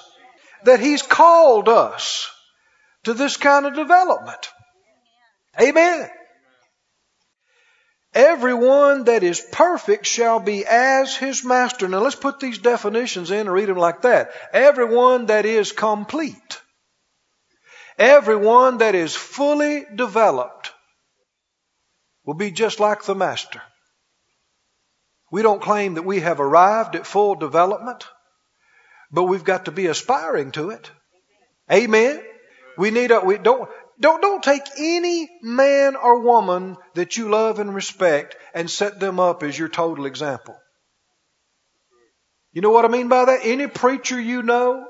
That 0.64 0.80
He's 0.80 1.02
called 1.02 1.70
us 1.70 2.30
to 3.04 3.14
this 3.14 3.38
kind 3.38 3.66
of 3.66 3.74
development. 3.74 4.50
Amen. 5.60 6.10
Everyone 8.14 9.06
that 9.06 9.24
is 9.24 9.40
perfect 9.40 10.06
shall 10.06 10.42
be 10.42 10.66
as 10.66 11.16
his 11.16 11.46
master. 11.46 11.88
Now 11.88 12.00
let's 12.00 12.16
put 12.16 12.42
these 12.42 12.58
definitions 12.58 13.32
in 13.32 13.42
and 13.42 13.54
read 13.54 13.70
them 13.70 13.78
like 13.78 14.02
that. 14.02 14.32
Everyone 14.52 15.28
that 15.28 15.46
is 15.46 15.72
complete. 15.72 16.60
Everyone 17.98 18.80
that 18.80 18.96
is 18.96 19.16
fully 19.16 19.86
developed 19.96 20.71
will 22.26 22.36
be 22.36 22.52
just 22.52 22.80
like 22.80 23.04
the 23.04 23.16
master. 23.16 23.62
We 25.32 25.42
don't 25.42 25.62
claim 25.62 25.96
that 25.96 26.04
we 26.04 26.20
have 26.20 26.40
arrived 26.40 26.96
at 26.96 27.08
full 27.08 27.36
development, 27.36 28.06
but 29.12 29.24
we've 29.24 29.44
got 29.44 29.66
to 29.66 29.72
be 29.72 29.88
aspiring 29.88 30.52
to 30.52 30.72
it. 30.72 30.92
Amen. 31.72 32.22
We 32.78 32.92
need 32.92 33.12
a, 33.12 33.22
we 33.22 33.38
don't, 33.38 33.70
don't, 34.00 34.22
don't 34.22 34.44
take 34.44 34.64
any 34.78 35.30
man 35.42 35.96
or 35.96 36.22
woman 36.22 36.78
that 36.96 37.18
you 37.18 37.30
love 37.30 37.60
and 37.60 37.74
respect 37.74 38.36
and 38.54 38.70
set 38.70 39.00
them 39.00 39.20
up 39.20 39.44
as 39.44 39.58
your 39.58 39.70
total 39.70 40.06
example. 40.06 40.58
You 42.52 42.62
know 42.62 42.72
what 42.72 42.84
I 42.84 42.90
mean 42.90 43.08
by 43.08 43.26
that? 43.26 43.40
Any 43.44 43.68
preacher 43.68 44.20
you 44.20 44.44
know, 44.44 44.86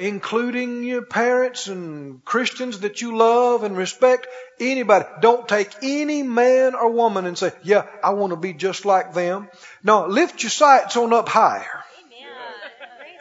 including 0.00 0.82
your 0.82 1.02
parents 1.02 1.68
and 1.68 2.24
Christians 2.24 2.80
that 2.80 3.02
you 3.02 3.16
love 3.16 3.62
and 3.64 3.76
respect, 3.76 4.26
anybody, 4.58 5.04
don't 5.20 5.46
take 5.46 5.70
any 5.82 6.22
man 6.22 6.74
or 6.74 6.90
woman 6.90 7.26
and 7.26 7.36
say, 7.36 7.52
yeah, 7.62 7.86
I 8.02 8.10
want 8.10 8.32
to 8.32 8.36
be 8.36 8.54
just 8.54 8.86
like 8.86 9.12
them. 9.12 9.48
No, 9.84 10.06
lift 10.06 10.42
your 10.42 10.50
sights 10.50 10.96
on 10.96 11.12
up 11.12 11.28
higher. 11.28 11.84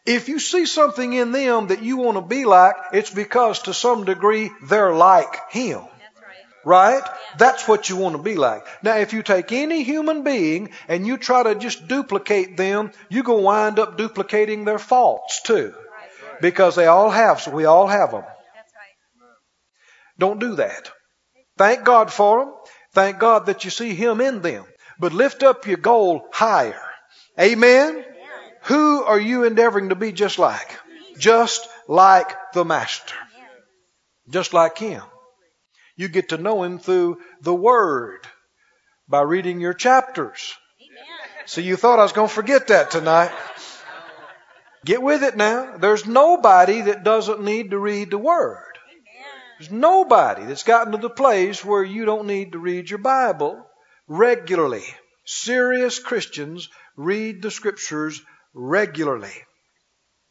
If 0.08 0.30
you 0.30 0.38
see 0.38 0.64
something 0.64 1.12
in 1.12 1.32
them 1.32 1.66
that 1.66 1.82
you 1.82 1.98
want 1.98 2.16
to 2.16 2.22
be 2.22 2.46
like, 2.46 2.76
it's 2.94 3.10
because 3.10 3.58
to 3.64 3.74
some 3.74 4.06
degree 4.06 4.50
they're 4.62 4.94
like 4.94 5.50
Him. 5.50 5.82
Right? 6.68 7.02
That's 7.38 7.66
what 7.66 7.88
you 7.88 7.96
want 7.96 8.14
to 8.14 8.22
be 8.22 8.34
like. 8.34 8.66
Now, 8.82 8.96
if 8.98 9.14
you 9.14 9.22
take 9.22 9.52
any 9.52 9.84
human 9.84 10.22
being 10.22 10.68
and 10.86 11.06
you 11.06 11.16
try 11.16 11.42
to 11.42 11.54
just 11.54 11.88
duplicate 11.88 12.58
them, 12.58 12.92
you're 13.08 13.22
going 13.22 13.38
to 13.38 13.44
wind 13.44 13.78
up 13.78 13.96
duplicating 13.96 14.66
their 14.66 14.78
faults 14.78 15.40
too. 15.40 15.72
Because 16.42 16.76
they 16.76 16.84
all 16.84 17.08
have, 17.08 17.40
so 17.40 17.52
we 17.52 17.64
all 17.64 17.86
have 17.86 18.10
them. 18.10 18.24
Don't 20.18 20.40
do 20.40 20.56
that. 20.56 20.90
Thank 21.56 21.84
God 21.84 22.12
for 22.12 22.44
them. 22.44 22.54
Thank 22.92 23.18
God 23.18 23.46
that 23.46 23.64
you 23.64 23.70
see 23.70 23.94
Him 23.94 24.20
in 24.20 24.42
them. 24.42 24.66
But 25.00 25.14
lift 25.14 25.42
up 25.42 25.66
your 25.66 25.78
goal 25.78 26.28
higher. 26.32 26.82
Amen? 27.40 28.04
Who 28.64 29.04
are 29.04 29.18
you 29.18 29.44
endeavoring 29.44 29.88
to 29.88 29.94
be 29.94 30.12
just 30.12 30.38
like? 30.38 30.78
Just 31.16 31.66
like 31.88 32.30
the 32.52 32.66
Master. 32.66 33.14
Just 34.28 34.52
like 34.52 34.76
Him. 34.76 35.02
You 35.98 36.06
get 36.08 36.28
to 36.28 36.38
know 36.38 36.62
Him 36.62 36.78
through 36.78 37.18
the 37.42 37.54
Word 37.54 38.20
by 39.08 39.22
reading 39.22 39.60
your 39.60 39.74
chapters. 39.74 40.54
So 41.44 41.60
you 41.60 41.74
thought 41.74 41.98
I 41.98 42.04
was 42.04 42.12
going 42.12 42.28
to 42.28 42.34
forget 42.34 42.68
that 42.68 42.92
tonight. 42.92 43.32
Get 44.84 45.02
with 45.02 45.24
it 45.24 45.36
now. 45.36 45.76
There's 45.76 46.06
nobody 46.06 46.82
that 46.82 47.02
doesn't 47.02 47.42
need 47.42 47.72
to 47.72 47.78
read 47.78 48.12
the 48.12 48.18
Word. 48.18 48.62
There's 49.58 49.72
nobody 49.72 50.44
that's 50.44 50.62
gotten 50.62 50.92
to 50.92 50.98
the 50.98 51.10
place 51.10 51.64
where 51.64 51.82
you 51.82 52.04
don't 52.04 52.28
need 52.28 52.52
to 52.52 52.60
read 52.60 52.88
your 52.88 53.00
Bible 53.00 53.66
regularly. 54.06 54.84
serious 55.24 55.98
Christians 55.98 56.68
read 56.96 57.42
the 57.42 57.50
scriptures 57.50 58.22
regularly. 58.54 59.34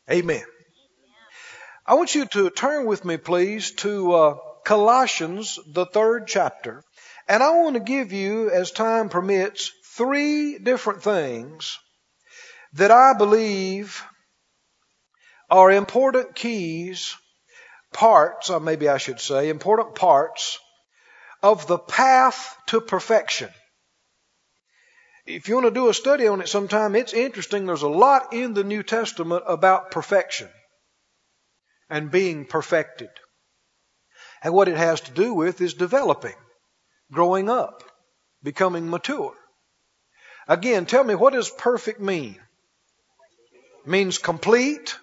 Amen. 0.10 0.46
I 1.86 1.96
want 1.96 2.16
you 2.16 2.26
to 2.26 2.50
turn 2.50 2.86
with 2.86 3.04
me, 3.04 3.18
please, 3.18 3.72
to 3.72 4.14
uh, 4.14 4.38
Colossians, 4.68 5.58
the 5.66 5.86
third 5.86 6.28
chapter. 6.28 6.84
And 7.26 7.42
I 7.42 7.52
want 7.52 7.76
to 7.76 7.80
give 7.80 8.12
you, 8.12 8.50
as 8.50 8.70
time 8.70 9.08
permits, 9.08 9.72
three 9.96 10.60
different 10.60 11.02
things 11.02 11.80
that 12.74 12.92
I 12.92 13.14
believe 13.14 14.04
are 15.50 15.72
important 15.72 16.36
keys, 16.36 17.16
parts, 17.94 18.50
or 18.50 18.60
maybe 18.60 18.90
I 18.90 18.98
should 18.98 19.22
say, 19.22 19.48
important 19.48 19.96
parts 19.96 20.60
of 21.42 21.66
the 21.68 21.80
path 21.80 22.54
to 22.66 22.82
perfection. 22.82 23.50
If 25.26 25.48
you 25.48 25.56
want 25.56 25.68
to 25.68 25.80
do 25.80 25.88
a 25.88 25.94
study 25.94 26.28
on 26.28 26.42
it 26.42 26.50
sometime, 26.50 26.94
it's 26.98 27.14
interesting. 27.14 27.66
There's 27.66 27.84
a 27.84 27.88
lot 27.88 28.34
in 28.34 28.54
the 28.54 28.66
New 28.66 28.84
Testament 28.84 29.46
about 29.48 29.92
perfection 29.92 30.50
and 31.90 32.12
being 32.12 32.44
perfected. 32.44 33.12
And 34.44 34.54
what 34.54 34.68
it 34.68 34.78
has 34.78 35.02
to 35.02 35.12
do 35.12 35.34
with 35.34 35.62
is 35.62 35.74
developing, 35.74 36.36
growing 37.12 37.50
up, 37.50 37.84
becoming 38.44 38.90
mature. 38.90 39.34
Again, 40.48 40.86
tell 40.86 41.04
me, 41.04 41.16
what 41.16 41.34
does 41.34 41.50
perfect 41.50 42.00
mean? 42.00 42.40
It 43.84 43.90
means 43.90 44.18
complete. 44.18 44.98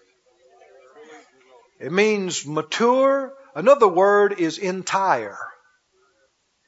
It 1.81 1.93
means 1.93 2.47
mature. 2.47 3.35
Another 3.55 3.88
word 3.88 4.38
is 4.38 4.59
entire. 4.59 5.38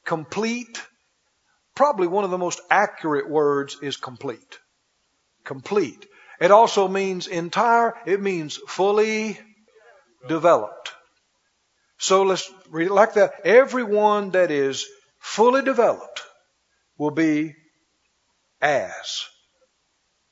Complete. 0.05 0.81
Probably 1.75 2.07
one 2.07 2.23
of 2.23 2.31
the 2.31 2.37
most 2.37 2.61
accurate 2.69 3.29
words 3.29 3.77
is 3.81 3.97
complete. 3.97 4.59
Complete. 5.43 6.05
It 6.39 6.51
also 6.51 6.87
means 6.87 7.27
entire. 7.27 7.95
It 8.05 8.21
means 8.21 8.57
fully 8.67 9.39
developed. 10.27 10.93
So 11.97 12.23
let's 12.23 12.51
read 12.69 12.87
it 12.87 12.93
like 12.93 13.13
that. 13.13 13.41
Everyone 13.43 14.31
that 14.31 14.51
is 14.51 14.85
fully 15.19 15.63
developed 15.63 16.23
will 16.97 17.11
be 17.11 17.55
as 18.61 19.25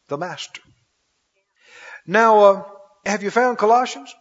the 0.07 0.17
master. 0.17 0.61
Now, 2.05 2.39
uh, 2.39 2.63
have 3.05 3.23
you 3.23 3.31
found 3.31 3.57
Colossians? 3.57 4.13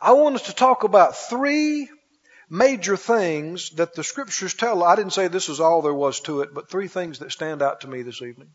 I 0.00 0.12
want 0.12 0.36
us 0.36 0.46
to 0.46 0.54
talk 0.54 0.84
about 0.84 1.16
three 1.16 1.88
major 2.50 2.96
things 2.96 3.70
that 3.70 3.94
the 3.94 4.04
scriptures 4.04 4.54
tell. 4.54 4.82
I 4.82 4.94
didn't 4.94 5.14
say 5.14 5.28
this 5.28 5.48
is 5.48 5.60
all 5.60 5.80
there 5.80 5.94
was 5.94 6.20
to 6.20 6.42
it, 6.42 6.52
but 6.52 6.70
three 6.70 6.88
things 6.88 7.20
that 7.20 7.32
stand 7.32 7.62
out 7.62 7.80
to 7.80 7.88
me 7.88 8.02
this 8.02 8.20
evening. 8.20 8.50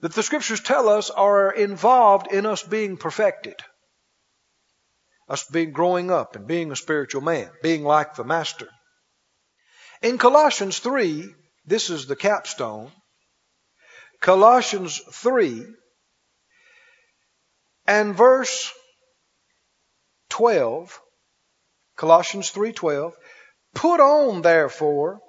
That 0.00 0.14
the 0.14 0.22
scriptures 0.22 0.60
tell 0.60 0.88
us 0.88 1.10
are 1.10 1.52
involved 1.52 2.32
in 2.32 2.46
us 2.46 2.62
being 2.62 2.96
perfected 2.96 3.56
us 5.30 5.44
being 5.44 5.70
growing 5.70 6.10
up 6.10 6.34
and 6.34 6.46
being 6.48 6.72
a 6.72 6.76
spiritual 6.76 7.22
man, 7.22 7.48
being 7.62 7.84
like 7.84 8.16
the 8.16 8.24
master. 8.24 8.68
In 10.02 10.18
Colossians 10.18 10.80
3, 10.80 11.32
this 11.64 11.88
is 11.88 12.06
the 12.06 12.16
capstone. 12.16 12.90
Colossians 14.20 15.00
3 15.12 15.64
and 17.86 18.14
verse 18.14 18.72
12, 20.30 21.00
Colossians 21.96 22.50
3:12, 22.50 23.12
put 23.74 24.00
on 24.00 24.42
therefore 24.42 25.20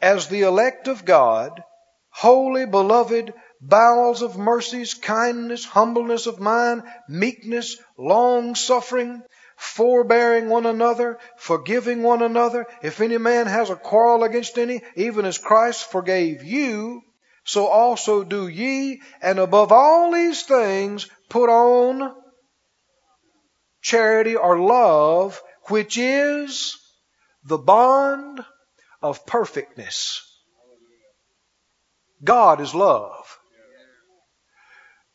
as 0.00 0.28
the 0.28 0.42
elect 0.42 0.86
of 0.86 1.04
God, 1.04 1.62
holy 2.10 2.66
beloved 2.66 3.32
bowels 3.60 4.22
of 4.22 4.36
mercies, 4.36 4.94
kindness, 4.94 5.64
humbleness 5.64 6.26
of 6.26 6.40
mind, 6.40 6.82
meekness, 7.08 7.76
long 7.96 8.54
suffering, 8.54 9.22
forbearing 9.56 10.48
one 10.48 10.66
another, 10.66 11.18
forgiving 11.36 12.02
one 12.02 12.22
another. 12.22 12.66
If 12.82 13.00
any 13.00 13.18
man 13.18 13.46
has 13.46 13.70
a 13.70 13.76
quarrel 13.76 14.22
against 14.22 14.58
any, 14.58 14.82
even 14.94 15.24
as 15.24 15.38
Christ 15.38 15.90
forgave 15.90 16.44
you, 16.44 17.02
so 17.44 17.66
also 17.66 18.22
do 18.22 18.48
ye. 18.48 19.00
And 19.22 19.38
above 19.38 19.72
all 19.72 20.12
these 20.12 20.42
things, 20.42 21.08
put 21.28 21.48
on 21.48 22.14
charity 23.80 24.36
or 24.36 24.58
love, 24.58 25.40
which 25.68 25.96
is 25.96 26.76
the 27.44 27.58
bond 27.58 28.44
of 29.00 29.24
perfectness. 29.26 30.22
God 32.22 32.60
is 32.60 32.74
love. 32.74 33.38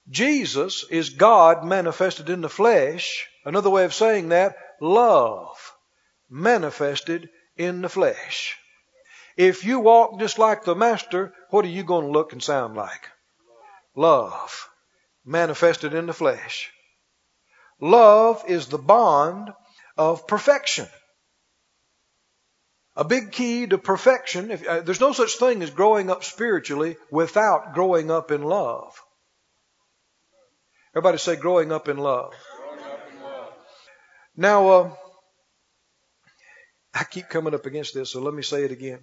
Jesus 0.10 0.86
is 0.90 1.10
God 1.10 1.64
manifested 1.64 2.30
in 2.30 2.42
the 2.42 2.50
flesh. 2.50 3.28
Another 3.44 3.70
way 3.70 3.86
of 3.86 3.94
saying 3.94 4.30
that, 4.30 4.56
love 4.80 5.74
manifested 6.30 7.30
in 7.58 7.82
the 7.82 7.90
flesh. 7.90 8.58
If 9.38 9.66
you 9.66 9.80
walk 9.80 10.20
just 10.20 10.38
like 10.38 10.64
the 10.64 10.76
Master, 10.76 11.34
what 11.50 11.66
are 11.66 11.70
you 11.70 11.84
going 11.84 12.06
to 12.06 12.12
look 12.12 12.34
and 12.34 12.44
sound 12.44 12.76
like? 12.76 13.10
Love 13.96 14.70
manifested 15.26 15.94
in 15.94 16.06
the 16.06 16.14
flesh. 16.14 16.72
Love 17.80 18.44
is 18.48 18.68
the 18.68 18.78
bond 18.78 19.52
of 19.98 20.28
perfection. 20.28 20.88
A 22.96 23.04
big 23.04 23.32
key 23.32 23.68
to 23.68 23.78
perfection, 23.78 24.52
if, 24.52 24.68
uh, 24.68 24.82
there's 24.82 25.00
no 25.00 25.14
such 25.14 25.38
thing 25.38 25.64
as 25.64 25.70
growing 25.70 26.10
up 26.10 26.24
spiritually 26.24 26.98
without 27.10 27.74
growing 27.74 28.12
up 28.12 28.32
in 28.32 28.44
love. 28.44 29.02
Everybody 30.94 31.18
say 31.18 31.38
growing 31.38 31.72
up 31.72 31.88
in 31.88 31.98
love. 31.98 32.34
Now, 34.36 34.68
uh, 34.70 34.96
I 36.94 37.04
keep 37.04 37.30
coming 37.30 37.54
up 37.54 37.66
against 37.66 37.94
this, 37.94 38.12
so 38.12 38.22
let 38.22 38.34
me 38.34 38.44
say 38.44 38.64
it 38.64 38.72
again. 38.72 39.00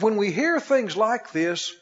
When 0.00 0.16
we 0.16 0.32
hear 0.32 0.60
things 0.60 0.96
like 0.96 1.32
this, 1.32 1.72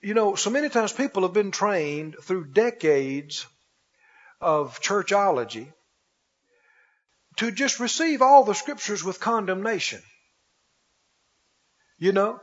you 0.00 0.14
know, 0.14 0.34
so 0.34 0.50
many 0.50 0.68
times 0.68 0.92
people 0.92 1.22
have 1.22 1.32
been 1.32 1.50
trained 1.50 2.16
through 2.22 2.52
decades 2.52 3.46
of 4.40 4.80
churchology 4.80 5.72
to 7.36 7.50
just 7.50 7.80
receive 7.80 8.22
all 8.22 8.44
the 8.44 8.54
scriptures 8.54 9.02
with 9.02 9.20
condemnation. 9.20 10.02
You 11.98 12.12
know? 12.12 12.40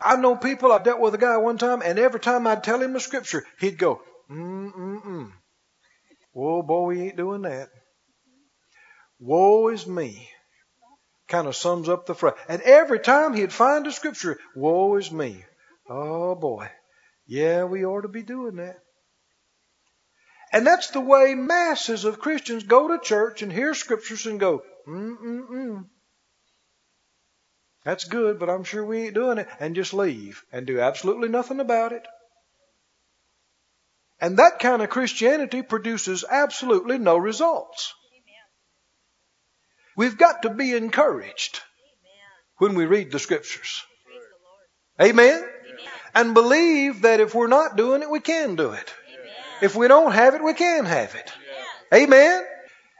I 0.00 0.16
know 0.16 0.36
people, 0.36 0.72
I 0.72 0.78
dealt 0.78 1.00
with 1.00 1.14
a 1.14 1.18
guy 1.18 1.38
one 1.38 1.58
time, 1.58 1.82
and 1.82 1.98
every 1.98 2.20
time 2.20 2.46
I'd 2.46 2.62
tell 2.62 2.80
him 2.80 2.94
a 2.94 3.00
scripture, 3.00 3.44
he'd 3.58 3.78
go, 3.78 4.02
Mm-mm-mm. 4.30 5.32
Whoa, 6.36 6.60
boy, 6.60 6.88
we 6.88 7.00
ain't 7.00 7.16
doing 7.16 7.42
that. 7.42 7.70
Woe 9.18 9.68
is 9.68 9.86
me. 9.86 10.28
Kind 11.28 11.48
of 11.48 11.56
sums 11.56 11.88
up 11.88 12.04
the 12.04 12.14
phrase. 12.14 12.34
And 12.46 12.60
every 12.60 12.98
time 12.98 13.32
he'd 13.32 13.54
find 13.54 13.86
a 13.86 13.90
scripture, 13.90 14.38
woe 14.54 14.96
is 14.96 15.10
me. 15.10 15.46
Oh 15.88 16.34
boy. 16.34 16.68
Yeah, 17.26 17.64
we 17.64 17.86
ought 17.86 18.02
to 18.02 18.08
be 18.08 18.22
doing 18.22 18.56
that. 18.56 18.76
And 20.52 20.66
that's 20.66 20.90
the 20.90 21.00
way 21.00 21.34
masses 21.34 22.04
of 22.04 22.20
Christians 22.20 22.64
go 22.64 22.88
to 22.88 22.98
church 23.02 23.40
and 23.40 23.50
hear 23.50 23.72
scriptures 23.72 24.26
and 24.26 24.38
go, 24.38 24.62
mm-mm-mm. 24.86 25.86
That's 27.82 28.04
good, 28.04 28.38
but 28.38 28.50
I'm 28.50 28.64
sure 28.64 28.84
we 28.84 29.04
ain't 29.04 29.14
doing 29.14 29.38
it. 29.38 29.48
And 29.58 29.74
just 29.74 29.94
leave 29.94 30.44
and 30.52 30.66
do 30.66 30.80
absolutely 30.80 31.30
nothing 31.30 31.60
about 31.60 31.94
it. 31.94 32.06
And 34.20 34.38
that 34.38 34.58
kind 34.60 34.82
of 34.82 34.88
Christianity 34.88 35.62
produces 35.62 36.24
absolutely 36.28 36.98
no 36.98 37.16
results. 37.16 37.94
We've 39.96 40.16
got 40.16 40.42
to 40.42 40.50
be 40.50 40.74
encouraged 40.74 41.60
when 42.58 42.74
we 42.74 42.86
read 42.86 43.12
the 43.12 43.18
scriptures. 43.18 43.82
Amen? 45.00 45.44
And 46.14 46.34
believe 46.34 47.02
that 47.02 47.20
if 47.20 47.34
we're 47.34 47.46
not 47.46 47.76
doing 47.76 48.02
it, 48.02 48.10
we 48.10 48.20
can 48.20 48.56
do 48.56 48.72
it. 48.72 48.94
If 49.60 49.76
we 49.76 49.88
don't 49.88 50.12
have 50.12 50.34
it, 50.34 50.42
we 50.42 50.54
can 50.54 50.84
have 50.86 51.14
it. 51.14 51.32
Amen? 51.92 52.42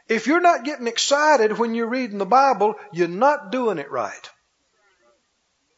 If 0.07 0.27
you're 0.27 0.41
not 0.41 0.63
getting 0.63 0.87
excited 0.87 1.57
when 1.57 1.75
you're 1.75 1.89
reading 1.89 2.17
the 2.17 2.25
Bible, 2.25 2.75
you're 2.93 3.07
not 3.07 3.51
doing 3.51 3.77
it 3.77 3.91
right. 3.91 4.29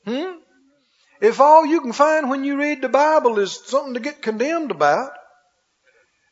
Hmm? 0.06 0.38
If 1.22 1.42
all 1.42 1.66
you 1.66 1.82
can 1.82 1.94
find 1.94 2.30
when 2.30 2.44
you 2.44 2.58
read 2.58 2.82
the 2.82 2.90
Bible 2.90 3.40
is 3.40 3.60
something 3.66 3.96
to 3.96 4.00
get 4.00 4.22
condemned 4.22 4.72
about, 4.72 5.12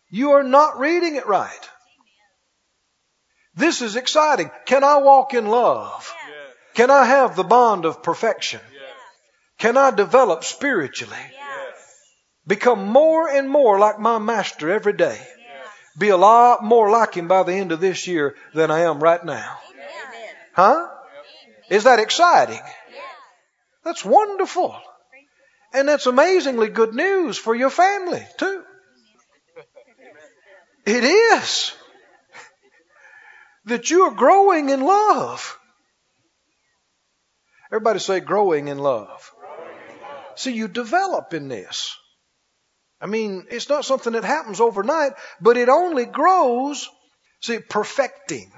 you 0.10 0.32
are 0.32 0.43
not 0.43 0.80
reading 0.80 1.15
it 1.15 1.28
right. 1.28 1.70
This 3.56 3.82
is 3.82 3.96
exciting. 3.96 4.52
Can 4.65 4.84
I 4.84 4.98
walk 4.98 5.34
in 5.34 5.48
love? 5.48 6.13
Can 6.76 6.91
I 6.91 7.06
have 7.06 7.36
the 7.36 7.43
bond 7.43 7.86
of 7.86 8.04
perfection? 8.04 8.62
Can 9.58 9.78
I 9.78 9.91
develop 9.91 10.43
spiritually? 10.43 11.17
Become 12.46 12.88
more 12.88 13.28
and 13.28 13.50
more 13.50 13.80
like 13.80 14.00
my 14.00 14.20
master 14.20 14.70
every 14.70 14.93
day. 14.93 15.20
Be 15.98 16.10
a 16.10 16.17
lot 16.17 16.63
more 16.63 16.91
like 16.91 17.15
him 17.15 17.28
by 17.28 17.41
the 17.43 17.54
end 17.54 17.72
of 17.72 17.80
this 17.80 18.06
year 18.08 18.36
than 18.54 18.70
I 18.70 18.82
am 18.82 19.00
right 19.00 19.24
now. 19.26 19.58
Huh? 20.54 20.88
Is 21.70 21.86
that 21.86 22.00
exciting? 22.00 22.62
That's 23.84 24.06
wonderful. 24.06 24.80
And 25.74 25.88
that's 25.88 26.06
amazingly 26.06 26.70
good 26.70 26.93
news 26.93 27.38
for 27.38 27.56
your 27.56 27.72
family, 27.72 28.26
too. 28.38 28.63
It 30.88 31.04
is. 31.04 31.73
That 33.65 33.91
you 33.91 34.04
are 34.04 34.15
growing 34.15 34.69
in 34.69 34.80
love. 34.80 35.60
Everybody 37.69 38.00
say 38.00 38.21
growing 38.21 38.69
in 38.69 38.78
love. 38.78 39.34
See, 40.36 40.54
you 40.54 40.69
develop 40.69 41.34
in 41.34 41.50
this. 41.50 41.93
I 43.02 43.08
mean, 43.08 43.47
it's 43.52 43.67
not 43.67 43.84
something 43.84 44.13
that 44.13 44.23
happens 44.23 44.62
overnight, 44.62 45.12
but 45.41 45.58
it 45.58 45.67
only 45.67 46.06
grows. 46.06 46.88
See, 47.41 47.60
perfecting, 47.60 48.54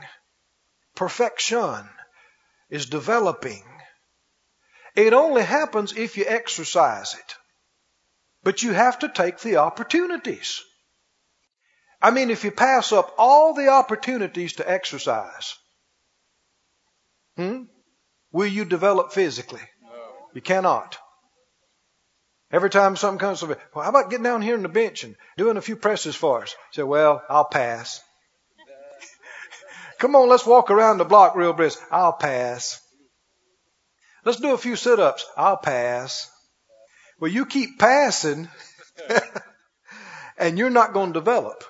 perfection 0.96 1.90
is 2.70 2.86
developing. 2.86 3.64
It 4.96 5.14
only 5.14 5.42
happens 5.42 5.94
if 5.98 6.16
you 6.16 6.26
exercise 6.28 7.16
it. 7.16 7.36
But 8.44 8.62
you 8.62 8.74
have 8.74 9.00
to 9.00 9.10
take 9.10 9.40
the 9.40 9.58
opportunities. 9.58 10.62
I 12.02 12.12
mean, 12.12 12.30
if 12.30 12.44
you 12.44 12.52
pass 12.52 12.92
up 12.92 13.14
all 13.18 13.54
the 13.54 13.70
opportunities 13.70 14.54
to 14.54 14.70
exercise, 14.70 15.56
hmm, 17.36 17.64
will 18.32 18.48
you 18.48 18.64
develop 18.64 19.12
physically? 19.12 19.62
No. 19.84 19.90
You 20.34 20.42
cannot. 20.42 20.98
Every 22.52 22.70
time 22.70 22.96
something 22.96 23.20
comes 23.20 23.42
to 23.42 23.48
me, 23.48 23.56
well, 23.76 23.84
how 23.84 23.90
about 23.90 24.10
getting 24.10 24.24
down 24.24 24.42
here 24.42 24.56
on 24.56 24.64
the 24.64 24.70
bench 24.70 25.04
and 25.04 25.16
doing 25.38 25.58
a 25.58 25.62
few 25.62 25.76
presses 25.76 26.16
for 26.16 26.42
us? 26.42 26.56
I 26.72 26.76
say, 26.76 26.84
well, 26.84 27.22
I'll 27.30 27.46
pass. 27.46 28.02
Come 30.00 30.16
on, 30.16 30.30
let's 30.30 30.48
walk 30.48 30.72
around 30.72 30.98
the 30.98 31.06
block 31.06 31.36
real 31.36 31.54
brisk. 31.54 31.80
I'll 31.92 32.14
pass. 32.14 32.82
Let's 34.26 34.40
do 34.40 34.54
a 34.54 34.58
few 34.58 34.76
sit-ups. 34.76 35.26
I'll 35.38 35.58
pass. 35.58 36.30
Well, 37.20 37.32
you 37.32 37.46
keep 37.46 37.78
passing 37.78 38.48
and 40.38 40.58
you're 40.58 40.70
not 40.70 40.94
going 40.94 41.14
to 41.14 41.20
develop. 41.20 41.64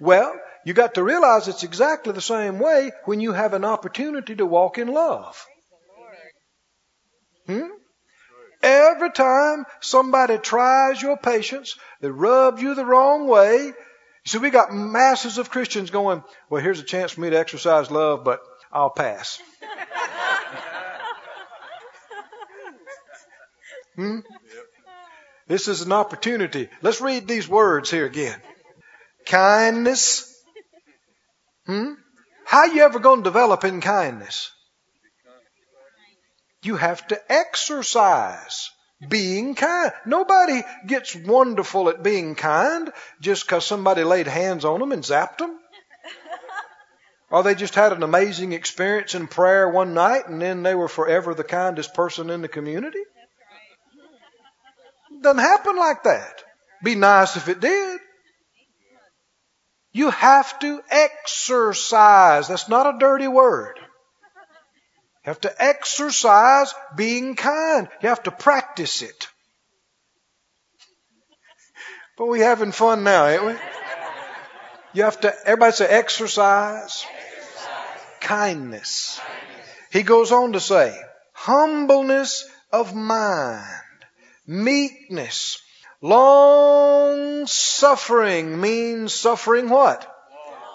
Well, 0.00 0.34
you 0.64 0.74
got 0.74 0.94
to 0.94 1.02
realize 1.02 1.48
it's 1.48 1.62
exactly 1.62 2.12
the 2.12 2.20
same 2.20 2.58
way 2.58 2.90
when 3.04 3.20
you 3.20 3.32
have 3.32 3.54
an 3.54 3.64
opportunity 3.64 4.34
to 4.36 4.44
walk 4.44 4.78
in 4.78 4.88
love. 4.88 5.46
Hmm? 7.46 7.68
Every 8.62 9.12
time 9.12 9.64
somebody 9.80 10.38
tries 10.38 11.00
your 11.00 11.16
patience, 11.16 11.78
they 12.00 12.10
rub 12.10 12.58
you 12.58 12.74
the 12.74 12.84
wrong 12.84 13.28
way. 13.28 13.72
So 14.24 14.40
we 14.40 14.50
got 14.50 14.74
masses 14.74 15.38
of 15.38 15.50
Christians 15.50 15.90
going, 15.90 16.24
well, 16.50 16.60
here's 16.60 16.80
a 16.80 16.84
chance 16.84 17.12
for 17.12 17.20
me 17.20 17.30
to 17.30 17.38
exercise 17.38 17.90
love, 17.90 18.24
but 18.24 18.40
I'll 18.72 18.90
pass. 18.90 19.40
hmm? 23.94 24.18
This 25.46 25.68
is 25.68 25.82
an 25.82 25.92
opportunity. 25.92 26.68
Let's 26.82 27.00
read 27.00 27.28
these 27.28 27.48
words 27.48 27.88
here 27.88 28.04
again 28.04 28.42
kindness. 29.26 30.32
Hmm? 31.66 31.94
How 32.44 32.66
you 32.66 32.82
ever 32.82 33.00
going 33.00 33.22
to 33.22 33.24
develop 33.24 33.64
in 33.64 33.80
kindness? 33.80 34.52
You 36.62 36.76
have 36.76 37.06
to 37.08 37.20
exercise 37.30 38.70
being 39.06 39.54
kind. 39.54 39.92
Nobody 40.06 40.62
gets 40.86 41.14
wonderful 41.14 41.88
at 41.88 42.02
being 42.02 42.34
kind 42.34 42.90
just 43.20 43.44
because 43.44 43.66
somebody 43.66 44.04
laid 44.04 44.26
hands 44.26 44.64
on 44.64 44.80
them 44.80 44.92
and 44.92 45.02
zapped 45.02 45.38
them. 45.38 45.58
Or 47.30 47.42
they 47.42 47.56
just 47.56 47.74
had 47.74 47.92
an 47.92 48.04
amazing 48.04 48.52
experience 48.52 49.14
in 49.14 49.26
prayer 49.26 49.68
one 49.68 49.94
night 49.94 50.28
and 50.28 50.40
then 50.40 50.62
they 50.62 50.74
were 50.74 50.88
forever 50.88 51.34
the 51.34 51.44
kindest 51.44 51.94
person 51.94 52.30
in 52.30 52.40
the 52.40 52.48
community. 52.48 53.02
Doesn't 55.20 55.38
happen 55.38 55.76
like 55.76 56.04
that. 56.04 56.44
Be 56.84 56.94
nice 56.94 57.36
if 57.36 57.48
it 57.48 57.60
did. 57.60 58.00
You 59.96 60.10
have 60.10 60.58
to 60.58 60.82
exercise. 60.90 62.48
That's 62.48 62.68
not 62.68 62.94
a 62.94 62.98
dirty 62.98 63.28
word. 63.28 63.78
You 63.78 65.30
have 65.30 65.40
to 65.40 65.54
exercise 65.58 66.74
being 66.94 67.34
kind. 67.34 67.88
You 68.02 68.10
have 68.10 68.22
to 68.24 68.30
practice 68.30 69.00
it. 69.00 69.28
But 72.18 72.26
we're 72.26 72.44
having 72.44 72.72
fun 72.72 73.04
now, 73.04 73.26
ain't 73.26 73.46
we? 73.46 73.54
You 74.92 75.04
have 75.04 75.18
to, 75.22 75.34
everybody 75.46 75.72
say 75.72 75.86
exercise, 75.86 77.06
exercise. 77.06 77.66
Kindness. 78.20 79.18
kindness. 79.18 79.66
He 79.92 80.02
goes 80.02 80.30
on 80.30 80.52
to 80.52 80.60
say, 80.60 80.94
humbleness 81.32 82.46
of 82.70 82.94
mind, 82.94 83.64
meekness, 84.46 85.62
Long 86.02 87.46
suffering 87.46 88.60
means 88.60 89.14
suffering 89.14 89.68
what? 89.68 90.12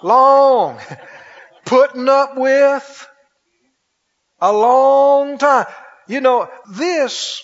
Long. 0.03 0.79
Putting 1.65 2.09
up 2.09 2.37
with 2.37 3.07
a 4.39 4.51
long 4.51 5.37
time. 5.37 5.67
You 6.07 6.21
know, 6.21 6.49
this 6.71 7.43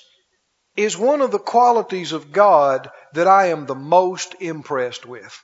is 0.76 0.98
one 0.98 1.22
of 1.22 1.32
the 1.32 1.40
qualities 1.40 2.12
of 2.12 2.32
God 2.32 2.90
that 3.14 3.28
I 3.28 3.48
am 3.48 3.66
the 3.66 3.76
most 3.76 4.36
impressed 4.40 5.06
with. 5.06 5.40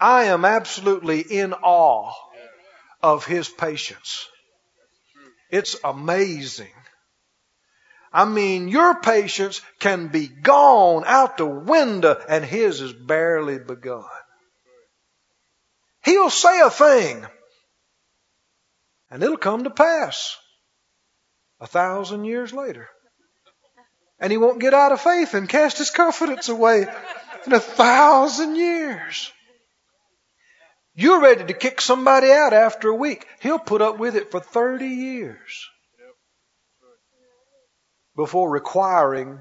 I 0.00 0.24
am 0.24 0.44
absolutely 0.44 1.20
in 1.20 1.54
awe 1.54 2.12
of 3.02 3.24
His 3.24 3.48
patience. 3.48 4.26
It's 5.50 5.76
amazing. 5.84 6.72
I 8.14 8.26
mean, 8.26 8.68
your 8.68 9.00
patience 9.00 9.60
can 9.80 10.06
be 10.06 10.28
gone 10.28 11.02
out 11.04 11.36
the 11.36 11.46
window 11.46 12.16
and 12.28 12.44
his 12.44 12.80
is 12.80 12.92
barely 12.92 13.58
begun. 13.58 14.04
He'll 16.04 16.30
say 16.30 16.60
a 16.60 16.70
thing 16.70 17.26
and 19.10 19.20
it'll 19.20 19.36
come 19.36 19.64
to 19.64 19.70
pass 19.70 20.36
a 21.58 21.66
thousand 21.66 22.24
years 22.24 22.52
later. 22.52 22.88
And 24.20 24.30
he 24.30 24.38
won't 24.38 24.60
get 24.60 24.74
out 24.74 24.92
of 24.92 25.00
faith 25.00 25.34
and 25.34 25.48
cast 25.48 25.78
his 25.78 25.90
confidence 25.90 26.48
away 26.48 26.86
in 27.46 27.52
a 27.52 27.58
thousand 27.58 28.54
years. 28.54 29.32
You're 30.94 31.20
ready 31.20 31.44
to 31.46 31.52
kick 31.52 31.80
somebody 31.80 32.30
out 32.30 32.52
after 32.52 32.90
a 32.90 32.94
week. 32.94 33.26
He'll 33.40 33.58
put 33.58 33.82
up 33.82 33.98
with 33.98 34.14
it 34.14 34.30
for 34.30 34.38
30 34.38 34.86
years 34.86 35.68
before 38.16 38.50
requiring 38.50 39.40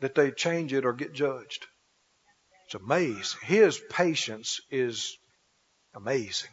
that 0.00 0.14
they 0.14 0.30
change 0.30 0.72
it 0.72 0.84
or 0.84 0.92
get 0.92 1.12
judged. 1.12 1.66
It's 2.66 2.74
amazing. 2.74 3.40
His 3.44 3.80
patience 3.90 4.60
is 4.70 5.16
amazing. 5.94 6.50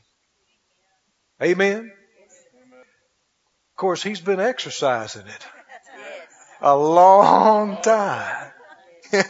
Amen. 1.42 1.92
Of 3.72 3.78
course, 3.78 4.04
he's 4.04 4.22
been 4.22 4.40
exercising 4.40 5.26
it 5.28 5.48
a 6.62 6.78
long 6.78 7.82
time 7.82 8.52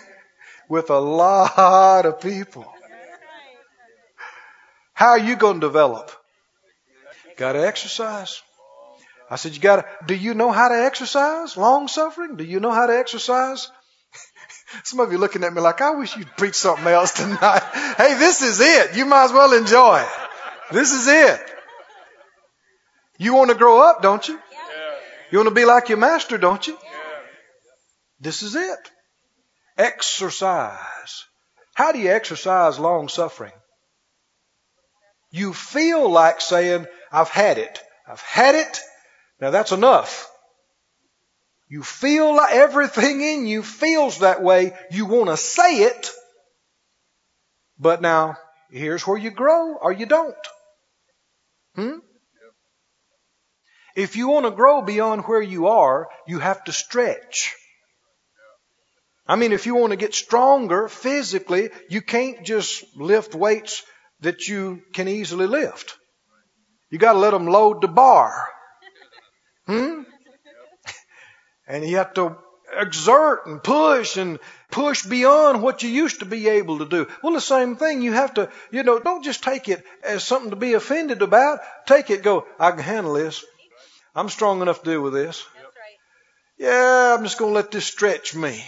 with 0.70 0.90
a 0.90 1.00
lot 1.00 2.06
of 2.06 2.20
people. 2.20 2.72
How 4.94 5.12
are 5.12 5.20
you 5.20 5.36
going 5.36 5.62
to 5.62 5.68
develop? 5.68 6.12
Got 7.38 7.54
to 7.54 7.66
exercise. 7.66 8.42
I 9.32 9.38
said, 9.38 9.56
you 9.56 9.62
gotta, 9.62 9.86
do 10.06 10.14
you 10.14 10.34
know 10.34 10.52
how 10.52 10.68
to 10.68 10.76
exercise 10.76 11.56
long 11.56 11.88
suffering? 11.88 12.36
Do 12.36 12.44
you 12.44 12.60
know 12.60 12.72
how 12.72 12.88
to 12.88 12.98
exercise? 12.98 13.72
Some 14.84 15.00
of 15.00 15.14
you 15.14 15.18
looking 15.18 15.46
at 15.46 15.54
me 15.54 15.62
like, 15.62 15.80
I 15.80 15.92
wish 15.92 16.18
you'd 16.18 16.36
preach 16.36 16.56
something 16.56 16.86
else 16.86 17.14
tonight. 17.18 17.64
hey, 17.96 18.16
this 18.16 18.42
is 18.42 18.60
it. 18.60 18.98
You 18.98 19.06
might 19.06 19.24
as 19.24 19.32
well 19.32 19.54
enjoy 19.54 20.02
it. 20.02 20.74
This 20.74 20.92
is 20.92 21.08
it. 21.08 21.40
You 23.18 23.34
want 23.34 23.52
to 23.52 23.56
grow 23.56 23.80
up, 23.82 24.02
don't 24.02 24.28
you? 24.28 24.38
You 25.32 25.38
want 25.38 25.48
to 25.48 25.56
be 25.56 25.64
like 25.64 25.88
your 25.88 25.98
master, 25.98 26.38
don't 26.38 26.68
you? 26.68 26.78
This 28.20 28.44
is 28.44 28.58
it. 28.58 28.80
Exercise. 29.78 31.24
How 31.74 31.94
do 31.94 32.00
you 32.00 32.12
exercise 32.12 32.80
long 32.80 33.08
suffering? 33.08 33.54
You 35.32 35.54
feel 35.54 36.10
like 36.10 36.42
saying, 36.42 36.86
I've 37.14 37.30
had 37.30 37.58
it. 37.58 37.82
I've 38.06 38.20
had 38.20 38.56
it. 38.56 38.82
Now 39.42 39.50
that's 39.50 39.72
enough. 39.72 40.30
You 41.68 41.84
feel 41.84 42.36
like 42.36 42.54
everything 42.54 43.22
in 43.22 43.48
you 43.48 43.64
feels 43.64 44.20
that 44.20 44.44
way. 44.44 44.74
You 44.92 45.06
want 45.06 45.30
to 45.30 45.38
say 45.38 45.84
it. 45.84 46.12
But 47.80 48.02
now, 48.02 48.38
here's 48.70 49.08
where 49.08 49.18
you 49.18 49.32
grow 49.32 49.76
or 49.76 49.92
you 49.92 50.06
don't. 50.06 50.36
Hmm? 51.76 52.00
If 53.96 54.16
you 54.16 54.28
want 54.28 54.46
to 54.46 54.52
grow 54.52 54.82
beyond 54.82 55.24
where 55.24 55.42
you 55.42 55.68
are, 55.68 56.08
you 56.28 56.40
have 56.40 56.64
to 56.66 56.72
stretch. 56.72 57.56
I 59.28 59.36
mean, 59.38 59.54
if 59.54 59.66
you 59.66 59.76
want 59.76 59.92
to 59.92 59.98
get 59.98 60.14
stronger 60.14 60.88
physically, 60.88 61.70
you 61.90 62.02
can't 62.02 62.44
just 62.44 62.84
lift 62.96 63.34
weights 63.34 63.84
that 64.20 64.48
you 64.48 64.82
can 64.94 65.08
easily 65.08 65.48
lift. 65.48 65.96
You 66.90 67.00
got 67.00 67.14
to 67.14 67.20
let 67.20 67.32
them 67.32 67.48
load 67.48 67.82
the 67.82 67.88
bar. 67.88 68.48
Hmm? 69.68 70.02
And 71.68 71.86
you 71.86 71.98
have 71.98 72.14
to 72.16 72.38
exert 72.74 73.46
and 73.46 73.62
push 73.64 74.18
and 74.18 74.40
push 74.70 75.06
beyond 75.06 75.62
what 75.62 75.84
you 75.84 75.90
used 75.90 76.20
to 76.20 76.26
be 76.26 76.48
able 76.50 76.80
to 76.80 76.86
do. 76.86 77.08
Well, 77.22 77.34
the 77.34 77.42
same 77.42 77.76
thing. 77.76 78.02
You 78.02 78.14
have 78.14 78.34
to, 78.36 78.50
you 78.72 78.84
know, 78.84 79.00
don't 79.00 79.24
just 79.24 79.44
take 79.44 79.70
it 79.70 79.84
as 80.04 80.24
something 80.24 80.52
to 80.52 80.56
be 80.56 80.74
offended 80.74 81.22
about. 81.22 81.60
Take 81.86 82.10
it, 82.10 82.24
go, 82.24 82.46
I 82.60 82.72
can 82.72 82.80
handle 82.80 83.14
this. 83.14 83.44
I'm 84.16 84.30
strong 84.30 84.62
enough 84.62 84.84
to 84.84 84.90
deal 84.92 85.02
with 85.02 85.14
this. 85.14 85.46
Yeah, 86.58 87.16
I'm 87.18 87.24
just 87.24 87.38
going 87.38 87.52
to 87.52 87.56
let 87.56 87.72
this 87.72 87.86
stretch 87.86 88.36
me. 88.36 88.64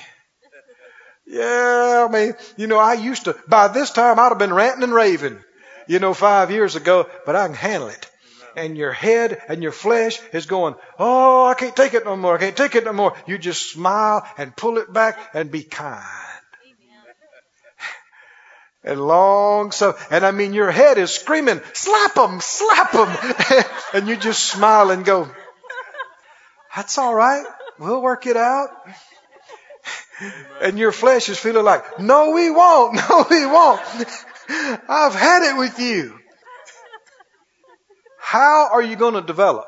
Yeah, 1.26 2.08
I 2.10 2.12
mean, 2.12 2.34
you 2.58 2.68
know, 2.68 2.80
I 2.80 2.94
used 2.94 3.26
to, 3.26 3.36
by 3.48 3.68
this 3.70 3.92
time 3.92 4.20
I'd 4.20 4.30
have 4.30 4.40
been 4.40 4.54
ranting 4.54 4.84
and 4.84 4.94
raving, 4.94 5.40
you 5.88 6.00
know, 6.00 6.14
five 6.14 6.52
years 6.52 6.76
ago, 6.76 7.08
but 7.26 7.36
I 7.36 7.48
can 7.48 7.56
handle 7.56 7.90
it. 7.90 8.10
And 8.56 8.78
your 8.78 8.92
head 8.92 9.42
and 9.48 9.64
your 9.64 9.72
flesh 9.72 10.20
is 10.32 10.46
going, 10.46 10.76
oh, 11.00 11.46
I 11.46 11.54
can't 11.56 11.76
take 11.76 11.94
it 11.94 12.06
no 12.06 12.16
more. 12.16 12.36
I 12.36 12.40
can't 12.40 12.58
take 12.58 12.76
it 12.76 12.86
no 12.86 12.94
more. 12.94 13.16
You 13.26 13.38
just 13.38 13.72
smile 13.72 14.28
and 14.38 14.56
pull 14.56 14.78
it 14.78 14.92
back 14.92 15.18
and 15.34 15.52
be 15.52 15.64
kind. 15.64 16.04
And 18.86 19.00
long 19.00 19.72
so, 19.72 19.96
and 20.12 20.26
I 20.26 20.32
mean, 20.32 20.54
your 20.54 20.70
head 20.70 20.98
is 20.98 21.10
screaming, 21.12 21.62
slap 21.72 22.16
them, 22.16 22.40
slap 22.42 22.92
them. 22.92 23.64
and 23.94 24.10
you 24.10 24.18
just 24.18 24.44
smile 24.44 24.92
and 24.92 25.06
go, 25.06 25.30
that's 26.76 26.98
all 26.98 27.16
right. 27.16 27.46
We'll 27.80 28.02
work 28.02 28.28
it 28.28 28.36
out. 28.36 28.70
And 30.62 30.78
your 30.78 30.92
flesh 30.92 31.30
is 31.30 31.40
feeling 31.40 31.64
like, 31.64 32.00
no, 32.00 32.32
we 32.32 32.50
won't. 32.50 33.00
No, 33.10 33.26
we 33.30 33.46
won't. 33.46 33.82
I've 34.90 35.16
had 35.16 35.44
it 35.44 35.58
with 35.58 35.80
you. 35.80 36.20
How 38.34 38.70
are 38.72 38.82
you 38.82 38.96
going 38.96 39.14
to 39.14 39.22
develop? 39.22 39.68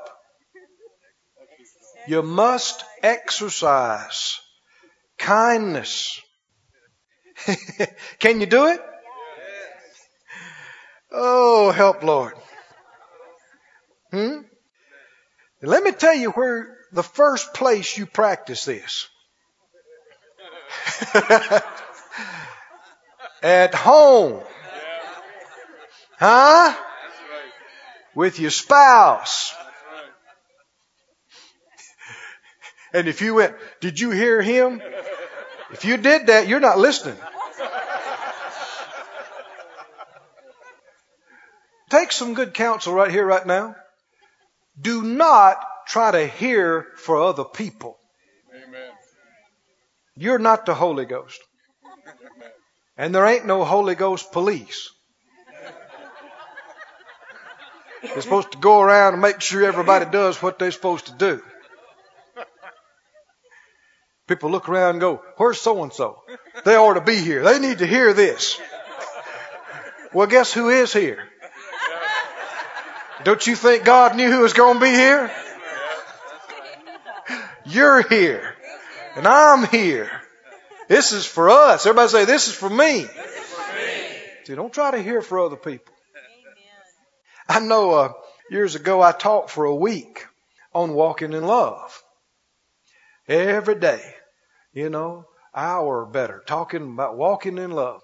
You 2.08 2.23
must 2.23 2.84
exercise 3.04 4.39
kindness. 5.19 6.19
Can 8.19 8.39
you 8.41 8.47
do 8.47 8.65
it? 8.65 8.82
Oh, 11.12 11.69
help, 11.69 12.01
Lord. 12.01 12.34
Hmm? 14.10 14.39
Let 15.62 15.84
me 15.84 15.91
tell 15.91 16.15
you 16.15 16.32
where 16.32 16.75
the 16.91 17.04
first 17.04 17.54
place 17.54 17.95
you 17.95 18.08
practice 18.08 18.65
this. 18.65 19.08
At 23.43 23.75
home. 23.75 24.41
Huh? 26.17 26.75
With 28.15 28.39
your 28.39 28.51
spouse. 28.51 29.54
And 32.93 33.10
if 33.10 33.21
you 33.21 33.36
went, 33.36 33.56
did 33.82 33.99
you 33.99 34.12
hear 34.12 34.41
him? 34.41 34.82
If 35.71 35.84
you 35.84 35.97
did 35.97 36.28
that, 36.28 36.47
you're 36.47 36.62
not 36.62 36.80
listening. 36.80 37.17
Take 41.89 42.12
some 42.12 42.34
good 42.34 42.54
counsel 42.54 42.93
right 42.93 43.12
here, 43.12 43.25
right 43.25 43.45
now. 43.45 43.75
Do 44.80 45.01
not 45.01 45.58
try 45.88 46.12
to 46.12 46.25
hear 46.25 46.88
for 46.97 47.21
other 47.21 47.43
people. 47.43 47.97
Amen. 48.54 48.89
You're 50.15 50.39
not 50.39 50.65
the 50.65 50.73
Holy 50.73 51.06
Ghost. 51.06 51.39
And 52.97 53.13
there 53.13 53.25
ain't 53.25 53.45
no 53.45 53.65
Holy 53.65 53.95
Ghost 53.95 54.32
police. 54.32 54.89
They're 58.13 58.21
supposed 58.21 58.51
to 58.51 58.57
go 58.57 58.81
around 58.81 59.13
and 59.13 59.21
make 59.21 59.41
sure 59.41 59.63
everybody 59.63 60.05
does 60.05 60.41
what 60.41 60.59
they're 60.59 60.71
supposed 60.71 61.07
to 61.07 61.13
do. 61.13 61.41
People 64.27 64.49
look 64.49 64.69
around 64.69 64.91
and 64.91 64.99
go, 65.01 65.21
Where's 65.37 65.61
so 65.61 65.83
and 65.83 65.93
so? 65.93 66.23
They 66.63 66.75
ought 66.75 66.95
to 66.95 67.01
be 67.01 67.17
here. 67.17 67.43
They 67.43 67.59
need 67.59 67.79
to 67.79 67.87
hear 67.87 68.13
this. 68.13 68.59
Well, 70.13 70.27
guess 70.27 70.51
who 70.51 70.69
is 70.69 70.93
here? 70.93 71.19
Don't 73.23 73.45
you 73.45 73.55
think 73.55 73.83
God 73.83 74.15
knew 74.15 74.31
who 74.31 74.41
was 74.41 74.53
going 74.53 74.75
to 74.75 74.81
be 74.81 74.89
here? 74.89 75.31
You're 77.65 78.07
here. 78.07 78.55
And 79.15 79.27
I'm 79.27 79.67
here. 79.67 80.11
This 80.87 81.11
is 81.11 81.25
for 81.25 81.49
us. 81.49 81.85
Everybody 81.85 82.09
say, 82.09 82.25
This 82.25 82.47
is 82.47 82.53
for 82.53 82.69
me. 82.69 83.07
See, 84.43 84.55
don't 84.55 84.73
try 84.73 84.91
to 84.91 85.01
hear 85.01 85.21
for 85.21 85.39
other 85.39 85.55
people. 85.55 85.94
I 87.47 87.60
know 87.60 87.91
uh, 87.91 88.13
years 88.49 88.75
ago 88.75 89.01
I 89.01 89.12
taught 89.12 89.49
for 89.49 89.65
a 89.65 89.75
week 89.75 90.25
on 90.73 90.93
walking 90.93 91.34
in 91.34 91.45
love. 91.45 92.03
Every 93.27 93.75
day, 93.75 94.01
you 94.73 94.89
know, 94.89 95.25
hour 95.53 96.01
or 96.01 96.05
better, 96.05 96.43
talking 96.45 96.84
about 96.84 97.17
walking 97.17 97.58
in 97.58 97.71
love. 97.71 98.01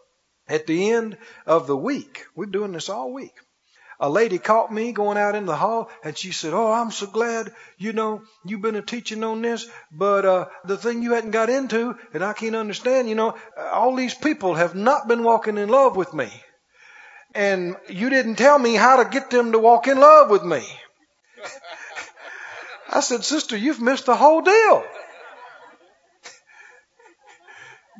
At 0.48 0.68
the 0.68 0.92
end 0.92 1.18
of 1.46 1.68
the 1.68 1.78
week, 1.78 2.26
we're 2.36 2.46
doing 2.48 2.72
this 2.72 2.90
all 2.90 3.14
week 3.14 3.34
a 4.02 4.10
lady 4.10 4.40
caught 4.40 4.74
me 4.74 4.92
going 4.92 5.18
out 5.18 5.36
in 5.36 5.46
the 5.46 5.56
hall 5.56 5.88
and 6.04 6.18
she 6.18 6.32
said, 6.32 6.54
Oh, 6.54 6.72
I'm 6.72 6.90
so 6.90 7.06
glad, 7.06 7.54
you 7.78 7.94
know, 7.94 8.24
you've 8.44 8.64
been 8.64 8.76
a 8.76 8.82
teaching 8.82 9.24
on 9.24 9.44
this, 9.44 9.70
but, 9.92 10.26
uh, 10.26 10.46
the 10.66 10.76
thing 10.76 11.04
you 11.04 11.14
hadn't 11.14 11.32
got 11.32 11.52
into, 11.52 11.96
and 12.12 12.24
I 12.24 12.34
can't 12.34 12.56
understand, 12.56 13.08
you 13.08 13.16
know, 13.16 13.36
all 13.56 13.96
these 13.96 14.16
people 14.16 14.56
have 14.56 14.74
not 14.74 15.08
been 15.08 15.24
walking 15.24 15.60
in 15.60 15.70
love 15.70 15.96
with 15.96 16.16
me. 16.16 16.30
And 17.34 17.78
you 17.88 18.10
didn't 18.10 18.36
tell 18.36 18.60
me 18.60 18.76
how 18.76 19.02
to 19.04 19.10
get 19.10 19.30
them 19.30 19.54
to 19.54 19.60
walk 19.60 19.88
in 19.88 20.00
love 20.00 20.30
with 20.30 20.44
me. 20.44 20.64
I 22.90 23.00
said, 23.00 23.24
Sister, 23.24 23.56
you've 23.56 23.82
missed 23.82 24.06
the 24.06 24.16
whole 24.16 24.42
deal. 24.42 24.84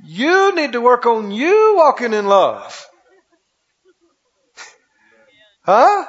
You 0.04 0.54
need 0.56 0.74
to 0.74 0.82
work 0.82 1.06
on 1.06 1.32
you 1.32 1.76
walking 1.78 2.14
in 2.14 2.26
love. 2.26 2.86
Huh? 5.64 6.06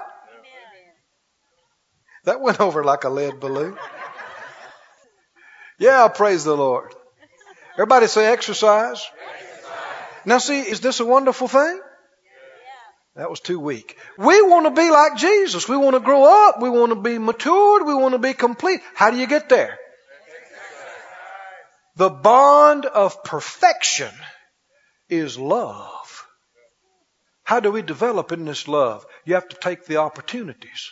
That 2.25 2.41
went 2.41 2.61
over 2.61 2.83
like 2.83 3.05
a 3.05 3.09
lead 3.09 3.39
balloon. 3.39 3.77
Yeah, 5.79 6.09
praise 6.09 6.45
the 6.45 6.57
Lord. 6.57 6.95
Everybody 7.75 8.07
say 8.07 8.27
exercise. 8.33 9.05
exercise. 9.35 9.73
Now, 10.25 10.39
see, 10.39 10.61
is 10.61 10.81
this 10.81 11.01
a 11.01 11.05
wonderful 11.05 11.49
thing? 11.49 11.81
That 13.15 13.29
was 13.29 13.41
too 13.41 13.61
weak. 13.61 13.99
We 14.17 14.41
want 14.43 14.67
to 14.67 14.71
be 14.71 14.91
like 14.91 15.17
Jesus. 15.17 15.69
We 15.69 15.77
want 15.77 15.95
to 15.95 16.01
grow 16.01 16.25
up. 16.25 16.63
We 16.63 16.71
want 16.71 16.91
to 16.91 17.01
be 17.01 17.19
matured. 17.19 17.87
We 17.87 17.95
want 17.95 18.13
to 18.13 18.19
be 18.19 18.33
complete. 18.33 18.81
How 18.95 19.11
do 19.11 19.19
you 19.19 19.27
get 19.27 19.49
there? 19.49 19.79
The 21.97 22.09
bond 22.09 22.87
of 22.87 23.23
perfection 23.23 24.11
is 25.11 25.39
love. 25.39 26.27
How 27.45 27.61
do 27.61 27.71
we 27.71 27.83
develop 27.83 28.33
in 28.33 28.47
this 28.47 28.67
love? 28.67 29.05
You 29.27 29.35
have 29.35 29.49
to 29.49 29.57
take 29.57 29.85
the 29.85 29.99
opportunities. 29.99 30.91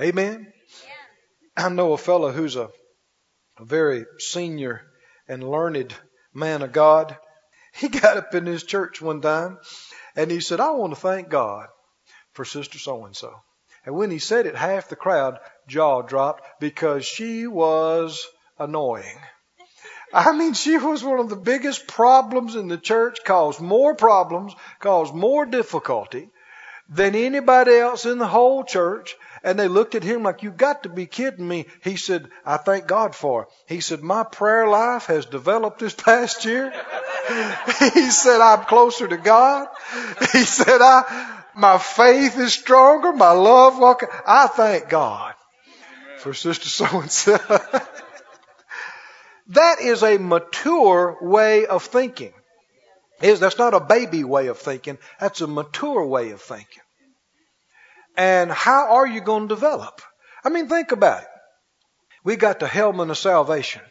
Amen? 0.00 0.52
I 1.56 1.68
know 1.68 1.92
a 1.92 1.98
fellow 1.98 2.32
who's 2.32 2.56
a, 2.56 2.70
a 3.58 3.64
very 3.64 4.04
senior 4.18 4.82
and 5.28 5.48
learned 5.48 5.94
man 6.34 6.62
of 6.62 6.72
God. 6.72 7.16
He 7.78 7.88
got 7.88 8.16
up 8.16 8.34
in 8.34 8.44
his 8.44 8.64
church 8.64 9.00
one 9.00 9.20
time 9.20 9.58
and 10.16 10.30
he 10.30 10.40
said, 10.40 10.58
I 10.58 10.72
want 10.72 10.94
to 10.94 11.00
thank 11.00 11.28
God 11.28 11.68
for 12.32 12.44
Sister 12.44 12.78
So 12.78 13.04
and 13.04 13.16
so. 13.16 13.32
And 13.86 13.94
when 13.94 14.10
he 14.10 14.18
said 14.18 14.46
it, 14.46 14.56
half 14.56 14.88
the 14.88 14.96
crowd 14.96 15.38
jaw 15.68 16.02
dropped 16.02 16.60
because 16.60 17.04
she 17.04 17.46
was 17.46 18.26
annoying. 18.58 19.18
I 20.12 20.32
mean, 20.32 20.54
she 20.54 20.76
was 20.76 21.04
one 21.04 21.20
of 21.20 21.28
the 21.28 21.36
biggest 21.36 21.86
problems 21.86 22.56
in 22.56 22.66
the 22.66 22.78
church, 22.78 23.18
caused 23.24 23.60
more 23.60 23.94
problems, 23.94 24.54
caused 24.80 25.14
more 25.14 25.46
difficulty 25.46 26.30
than 26.88 27.14
anybody 27.14 27.76
else 27.76 28.06
in 28.06 28.18
the 28.18 28.26
whole 28.26 28.64
church. 28.64 29.16
And 29.44 29.58
they 29.58 29.68
looked 29.68 29.94
at 29.94 30.02
him 30.02 30.24
like, 30.24 30.42
you 30.42 30.50
got 30.50 30.82
to 30.82 30.88
be 30.88 31.06
kidding 31.06 31.46
me. 31.46 31.66
He 31.82 31.96
said, 31.96 32.28
I 32.44 32.56
thank 32.56 32.86
God 32.86 33.14
for 33.14 33.42
it. 33.42 33.48
He 33.66 33.80
said, 33.80 34.02
my 34.02 34.24
prayer 34.24 34.66
life 34.66 35.06
has 35.06 35.26
developed 35.26 35.78
this 35.78 35.94
past 36.08 36.44
year. 36.44 36.72
he 37.94 38.10
said, 38.10 38.40
I'm 38.40 38.64
closer 38.64 39.06
to 39.06 39.16
God. 39.16 39.68
He 40.32 40.44
said, 40.44 40.80
I, 40.80 41.42
my 41.54 41.78
faith 41.78 42.38
is 42.38 42.52
stronger. 42.52 43.12
My 43.12 43.32
love 43.32 43.78
walking. 43.78 44.08
I 44.26 44.48
thank 44.48 44.88
God 44.88 45.34
for 46.18 46.34
Sister 46.34 46.68
So 46.68 47.00
and 47.00 47.10
so. 47.10 47.38
That 49.48 49.80
is 49.80 50.02
a 50.02 50.18
mature 50.18 51.16
way 51.22 51.66
of 51.66 51.84
thinking. 51.84 52.32
Is 53.20 53.40
that's 53.40 53.58
not 53.58 53.74
a 53.74 53.80
baby 53.80 54.24
way 54.24 54.46
of 54.46 54.58
thinking. 54.58 54.98
That's 55.20 55.40
a 55.40 55.46
mature 55.46 56.04
way 56.04 56.30
of 56.30 56.40
thinking. 56.40 56.82
And 58.16 58.50
how 58.50 58.94
are 58.96 59.06
you 59.06 59.20
going 59.20 59.48
to 59.48 59.54
develop? 59.54 60.00
I 60.44 60.50
mean, 60.50 60.68
think 60.68 60.92
about 60.92 61.22
it. 61.22 61.28
We 62.24 62.36
got 62.36 62.60
the 62.60 62.68
helmet 62.68 63.10
of 63.10 63.18
salvation. 63.18 63.82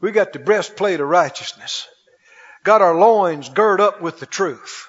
We 0.00 0.12
got 0.12 0.32
the 0.32 0.38
breastplate 0.38 1.00
of 1.00 1.08
righteousness. 1.08 1.86
Got 2.64 2.82
our 2.82 2.94
loins 2.94 3.48
girt 3.48 3.80
up 3.80 4.02
with 4.02 4.20
the 4.20 4.26
truth. 4.26 4.88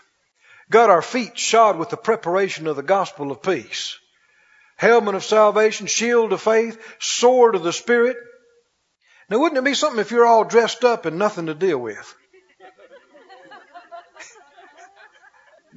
Got 0.70 0.90
our 0.90 1.02
feet 1.02 1.38
shod 1.38 1.78
with 1.78 1.90
the 1.90 1.98
preparation 1.98 2.68
of 2.68 2.76
the 2.76 2.84
gospel 2.84 3.32
of 3.32 3.42
peace. 3.42 3.98
helmet 4.78 5.16
of 5.16 5.24
salvation, 5.24 5.88
shield 5.88 6.34
of 6.34 6.42
faith, 6.42 6.80
sword 7.00 7.56
of 7.56 7.64
the 7.64 7.74
Spirit. 7.74 8.18
Now, 9.30 9.40
wouldn't 9.40 9.58
it 9.58 9.66
be 9.66 9.74
something 9.74 10.00
if 10.00 10.12
you're 10.12 10.26
all 10.26 10.46
dressed 10.46 10.84
up 10.86 11.06
and 11.06 11.18
nothing 11.18 11.48
to 11.48 11.54
deal 11.54 11.78
with? 11.78 12.16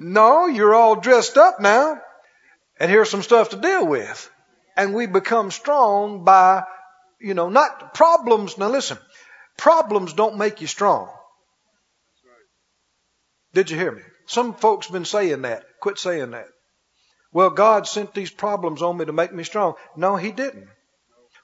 No, 0.00 0.46
you're 0.46 0.74
all 0.74 0.96
dressed 0.96 1.36
up 1.36 1.60
now, 1.60 2.00
and 2.78 2.90
here's 2.90 3.10
some 3.10 3.22
stuff 3.22 3.50
to 3.50 3.56
deal 3.56 3.86
with. 3.86 4.30
And 4.74 4.94
we 4.94 5.04
become 5.04 5.50
strong 5.50 6.24
by, 6.24 6.62
you 7.20 7.34
know, 7.34 7.50
not 7.50 7.92
problems. 7.92 8.56
Now, 8.56 8.70
listen, 8.70 8.96
problems 9.58 10.14
don't 10.14 10.38
make 10.38 10.62
you 10.62 10.66
strong. 10.66 11.10
Did 13.52 13.70
you 13.70 13.76
hear 13.76 13.92
me? 13.92 14.00
Some 14.24 14.54
folks 14.54 14.88
been 14.88 15.04
saying 15.04 15.42
that. 15.42 15.64
Quit 15.80 15.98
saying 15.98 16.30
that. 16.30 16.46
Well, 17.30 17.50
God 17.50 17.86
sent 17.86 18.14
these 18.14 18.30
problems 18.30 18.80
on 18.80 18.96
me 18.96 19.04
to 19.04 19.12
make 19.12 19.34
me 19.34 19.44
strong. 19.44 19.74
No, 19.96 20.16
He 20.16 20.32
didn't. 20.32 20.68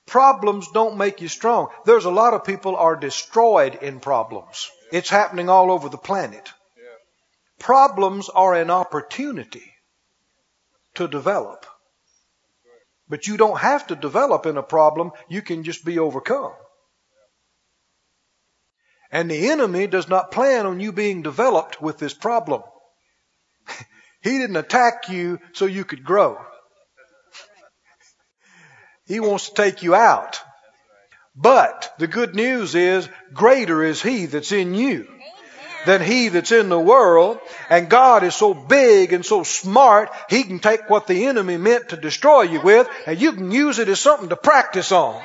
Problems 0.06 0.70
don't 0.72 0.96
make 0.96 1.20
you 1.20 1.28
strong. 1.28 1.68
There's 1.84 2.06
a 2.06 2.10
lot 2.10 2.32
of 2.32 2.44
people 2.44 2.74
are 2.74 2.96
destroyed 2.96 3.74
in 3.82 4.00
problems. 4.00 4.70
It's 4.92 5.10
happening 5.10 5.50
all 5.50 5.70
over 5.70 5.90
the 5.90 5.98
planet. 5.98 6.50
Problems 7.58 8.28
are 8.28 8.54
an 8.54 8.70
opportunity 8.70 9.72
to 10.94 11.08
develop. 11.08 11.66
But 13.08 13.26
you 13.26 13.36
don't 13.36 13.58
have 13.58 13.86
to 13.88 13.96
develop 13.96 14.46
in 14.46 14.56
a 14.56 14.62
problem. 14.62 15.12
You 15.28 15.42
can 15.42 15.62
just 15.62 15.84
be 15.84 15.98
overcome. 15.98 16.52
And 19.12 19.30
the 19.30 19.50
enemy 19.50 19.86
does 19.86 20.08
not 20.08 20.32
plan 20.32 20.66
on 20.66 20.80
you 20.80 20.92
being 20.92 21.22
developed 21.22 21.80
with 21.80 21.98
this 21.98 22.12
problem. 22.12 22.62
he 24.20 24.38
didn't 24.38 24.56
attack 24.56 25.08
you 25.08 25.38
so 25.52 25.66
you 25.66 25.84
could 25.84 26.04
grow. 26.04 26.38
He 29.06 29.20
wants 29.20 29.50
to 29.50 29.54
take 29.54 29.84
you 29.84 29.94
out. 29.94 30.40
But 31.36 31.94
the 31.98 32.08
good 32.08 32.34
news 32.34 32.74
is 32.74 33.08
greater 33.32 33.84
is 33.84 34.02
he 34.02 34.26
that's 34.26 34.50
in 34.50 34.74
you 34.74 35.06
than 35.87 36.03
he 36.03 36.29
that's 36.29 36.53
in 36.53 36.68
the 36.68 36.79
world. 36.79 37.38
And 37.70 37.88
God 37.88 38.22
is 38.22 38.35
so 38.35 38.53
big 38.53 39.12
and 39.12 39.25
so 39.25 39.42
smart, 39.42 40.11
he 40.29 40.42
can 40.42 40.59
take 40.59 40.90
what 40.90 41.07
the 41.07 41.27
enemy 41.27 41.57
meant 41.57 41.90
to 41.90 41.96
destroy 41.96 42.42
you 42.42 42.61
with 42.61 42.88
and 43.07 43.20
you 43.20 43.33
can 43.33 43.51
use 43.51 43.79
it 43.79 43.88
as 43.88 44.01
something 44.01 44.29
to 44.29 44.37
practice 44.37 44.92
on 44.92 45.22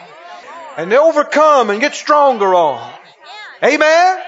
and 0.77 0.89
to 0.89 0.99
overcome 0.99 1.69
and 1.69 1.81
get 1.81 1.93
stronger 1.93 2.55
on. 2.55 2.93
Amen? 3.63 4.23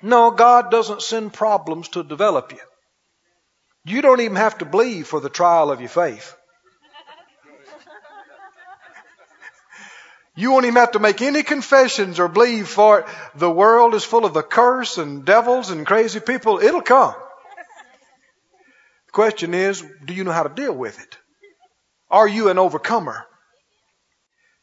No, 0.00 0.30
God 0.30 0.70
doesn't 0.70 1.02
send 1.02 1.32
problems 1.32 1.88
to 1.90 2.04
develop 2.04 2.52
you. 2.52 2.60
You 3.84 4.02
don't 4.02 4.20
even 4.20 4.36
have 4.36 4.58
to 4.58 4.64
believe 4.64 5.08
for 5.08 5.20
the 5.20 5.28
trial 5.28 5.70
of 5.70 5.80
your 5.80 5.88
faith. 5.88 6.36
You 10.38 10.52
won't 10.52 10.66
even 10.66 10.76
have 10.76 10.92
to 10.92 11.00
make 11.00 11.20
any 11.20 11.42
confessions 11.42 12.20
or 12.20 12.28
believe 12.28 12.68
for 12.68 13.00
it. 13.00 13.06
The 13.34 13.50
world 13.50 13.96
is 13.96 14.04
full 14.04 14.24
of 14.24 14.34
the 14.34 14.42
curse 14.44 14.96
and 14.96 15.24
devils 15.24 15.70
and 15.70 15.84
crazy 15.84 16.20
people. 16.20 16.60
It'll 16.60 16.80
come. 16.80 17.12
The 19.06 19.12
question 19.12 19.52
is, 19.52 19.84
do 20.04 20.14
you 20.14 20.22
know 20.22 20.30
how 20.30 20.44
to 20.44 20.54
deal 20.54 20.72
with 20.72 21.00
it? 21.00 21.18
Are 22.08 22.28
you 22.28 22.50
an 22.50 22.58
overcomer? 22.60 23.26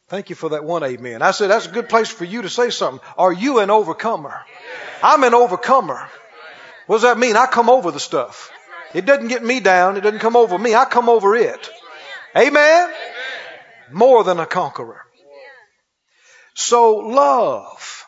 Thank 0.08 0.30
you 0.30 0.34
for 0.34 0.48
that 0.50 0.64
one 0.64 0.82
amen. 0.82 1.20
I 1.20 1.32
said 1.32 1.48
that's 1.48 1.66
a 1.66 1.72
good 1.72 1.90
place 1.90 2.08
for 2.08 2.24
you 2.24 2.40
to 2.40 2.48
say 2.48 2.70
something. 2.70 3.06
Are 3.18 3.32
you 3.32 3.58
an 3.58 3.68
overcomer? 3.68 4.34
I'm 5.02 5.24
an 5.24 5.34
overcomer. 5.34 6.08
What 6.86 6.96
does 6.96 7.02
that 7.02 7.18
mean? 7.18 7.36
I 7.36 7.44
come 7.44 7.68
over 7.68 7.90
the 7.90 8.00
stuff. 8.00 8.50
It 8.94 9.04
doesn't 9.04 9.28
get 9.28 9.44
me 9.44 9.60
down. 9.60 9.98
It 9.98 10.00
doesn't 10.00 10.20
come 10.20 10.36
over 10.36 10.56
me. 10.56 10.74
I 10.74 10.86
come 10.86 11.10
over 11.10 11.36
it. 11.36 11.70
Amen? 12.34 12.90
More 13.92 14.24
than 14.24 14.40
a 14.40 14.46
conqueror. 14.46 15.05
So 16.56 16.96
love 16.96 18.04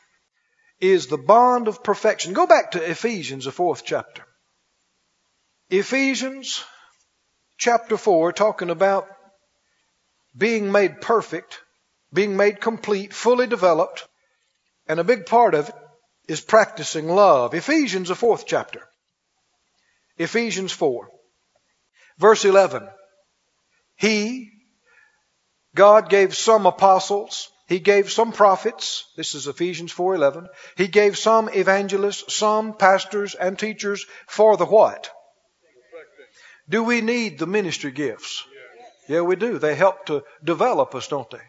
is 0.80 1.06
the 1.06 1.18
bond 1.18 1.68
of 1.68 1.84
perfection. 1.84 2.32
Go 2.32 2.46
back 2.46 2.72
to 2.72 2.90
Ephesians, 2.90 3.44
the 3.44 3.52
fourth 3.52 3.84
chapter. 3.84 4.24
Ephesians 5.70 6.64
chapter 7.56 7.96
4, 7.96 8.32
talking 8.32 8.70
about 8.70 9.06
being 10.36 10.72
made 10.72 11.00
perfect 11.00 11.60
being 12.12 12.36
made 12.36 12.60
complete, 12.60 13.12
fully 13.12 13.46
developed, 13.46 14.06
and 14.86 14.98
a 14.98 15.04
big 15.04 15.26
part 15.26 15.54
of 15.54 15.68
it 15.68 15.74
is 16.26 16.40
practicing 16.40 17.08
love. 17.08 17.54
Ephesians, 17.54 18.08
the 18.08 18.14
fourth 18.14 18.46
chapter. 18.46 18.82
Ephesians 20.16 20.72
4, 20.72 21.08
verse 22.18 22.44
11. 22.44 22.88
He, 23.96 24.50
God 25.74 26.08
gave 26.08 26.36
some 26.36 26.66
apostles, 26.66 27.50
He 27.68 27.78
gave 27.78 28.10
some 28.10 28.32
prophets. 28.32 29.04
This 29.16 29.34
is 29.34 29.46
Ephesians 29.46 29.92
4:11. 29.92 30.48
He 30.76 30.88
gave 30.88 31.16
some 31.18 31.48
evangelists, 31.48 32.34
some 32.34 32.74
pastors 32.74 33.34
and 33.34 33.58
teachers 33.58 34.04
for 34.26 34.56
the 34.56 34.66
what? 34.66 35.10
Do 36.68 36.82
we 36.82 37.00
need 37.00 37.38
the 37.38 37.46
ministry 37.46 37.90
gifts? 37.90 38.44
Yeah, 39.06 39.20
we 39.20 39.36
do. 39.36 39.58
They 39.58 39.74
help 39.74 40.06
to 40.06 40.24
develop 40.42 40.94
us, 40.94 41.08
don't 41.08 41.30
they? 41.30 41.46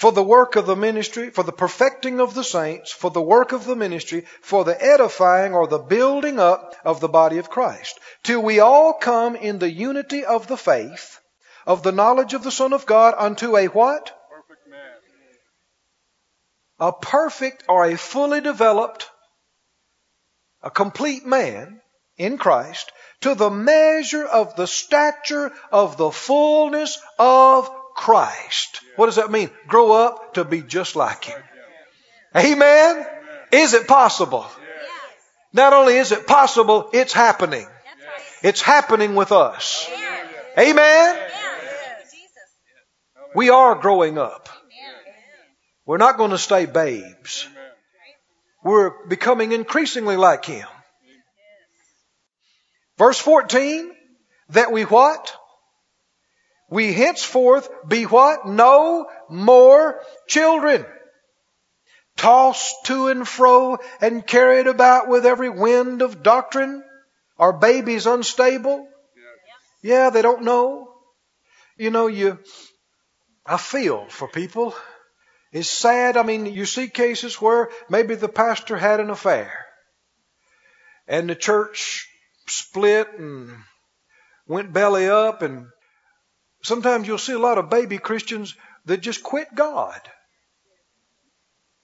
for 0.00 0.12
the 0.12 0.22
work 0.22 0.56
of 0.56 0.64
the 0.64 0.76
ministry, 0.76 1.28
for 1.28 1.44
the 1.44 1.52
perfecting 1.52 2.20
of 2.20 2.32
the 2.32 2.42
saints, 2.42 2.90
for 2.90 3.10
the 3.10 3.20
work 3.20 3.52
of 3.52 3.66
the 3.66 3.76
ministry, 3.76 4.24
for 4.40 4.64
the 4.64 4.82
edifying 4.82 5.52
or 5.52 5.66
the 5.66 5.78
building 5.78 6.40
up 6.40 6.74
of 6.86 7.00
the 7.00 7.08
body 7.08 7.36
of 7.36 7.50
Christ, 7.50 8.00
till 8.22 8.40
we 8.40 8.60
all 8.60 8.94
come 8.94 9.36
in 9.36 9.58
the 9.58 9.70
unity 9.70 10.24
of 10.24 10.46
the 10.46 10.56
faith, 10.56 11.20
of 11.66 11.82
the 11.82 11.92
knowledge 11.92 12.32
of 12.32 12.42
the 12.42 12.50
Son 12.50 12.72
of 12.72 12.86
God, 12.86 13.14
unto 13.18 13.58
a 13.58 13.66
what? 13.66 14.18
Perfect 16.80 16.80
man. 16.80 16.88
A 16.88 16.92
perfect 16.92 17.64
or 17.68 17.84
a 17.84 17.96
fully 17.96 18.40
developed, 18.40 19.10
a 20.62 20.70
complete 20.70 21.26
man 21.26 21.80
in 22.16 22.38
Christ, 22.38 22.92
to 23.20 23.34
the 23.34 23.50
measure 23.50 24.24
of 24.24 24.56
the 24.56 24.66
stature 24.66 25.52
of 25.70 25.96
the 25.96 26.10
fullness 26.10 26.98
of 27.18 27.70
Christ. 27.94 28.80
What 28.96 29.06
does 29.06 29.16
that 29.16 29.30
mean? 29.30 29.50
Grow 29.68 29.92
up 29.92 30.34
to 30.34 30.44
be 30.44 30.62
just 30.62 30.96
like 30.96 31.24
Him. 31.24 31.42
Amen? 32.36 33.06
Is 33.52 33.74
it 33.74 33.86
possible? 33.86 34.46
Not 35.52 35.72
only 35.72 35.96
is 35.96 36.12
it 36.12 36.26
possible, 36.26 36.90
it's 36.92 37.12
happening. 37.12 37.66
It's 38.42 38.62
happening 38.62 39.16
with 39.16 39.32
us. 39.32 39.90
Amen? 40.58 41.18
We 43.34 43.50
are 43.50 43.74
growing 43.74 44.18
up. 44.18 44.48
We're 45.90 45.96
not 45.96 46.18
going 46.18 46.30
to 46.30 46.38
stay 46.38 46.66
babes. 46.66 47.48
We're 48.62 48.92
becoming 49.08 49.50
increasingly 49.50 50.16
like 50.16 50.44
Him. 50.44 50.68
Verse 52.96 53.18
14, 53.18 53.90
that 54.50 54.70
we 54.70 54.84
what? 54.84 55.34
We 56.70 56.92
henceforth 56.92 57.68
be 57.88 58.04
what? 58.04 58.46
No 58.46 59.08
more 59.28 60.00
children. 60.28 60.86
Tossed 62.16 62.84
to 62.84 63.08
and 63.08 63.26
fro 63.26 63.78
and 64.00 64.24
carried 64.24 64.68
about 64.68 65.08
with 65.08 65.26
every 65.26 65.50
wind 65.50 66.02
of 66.02 66.22
doctrine. 66.22 66.84
Are 67.36 67.52
babies 67.52 68.06
unstable? 68.06 68.86
Yeah, 69.82 70.10
they 70.10 70.22
don't 70.22 70.44
know. 70.44 70.94
You 71.76 71.90
know, 71.90 72.06
you, 72.06 72.38
I 73.44 73.56
feel 73.56 74.06
for 74.08 74.28
people. 74.28 74.72
It's 75.52 75.70
sad. 75.70 76.16
I 76.16 76.22
mean, 76.22 76.46
you 76.46 76.66
see 76.66 76.88
cases 76.88 77.40
where 77.40 77.70
maybe 77.88 78.14
the 78.14 78.28
pastor 78.28 78.76
had 78.76 79.00
an 79.00 79.10
affair 79.10 79.66
and 81.08 81.28
the 81.28 81.34
church 81.34 82.08
split 82.46 83.08
and 83.18 83.56
went 84.46 84.72
belly 84.72 85.08
up 85.08 85.42
and 85.42 85.66
Sometimes 86.62 87.08
you'll 87.08 87.18
see 87.18 87.32
a 87.32 87.38
lot 87.38 87.58
of 87.58 87.70
baby 87.70 87.98
Christians 87.98 88.54
that 88.84 89.00
just 89.00 89.22
quit 89.22 89.54
God. 89.54 90.00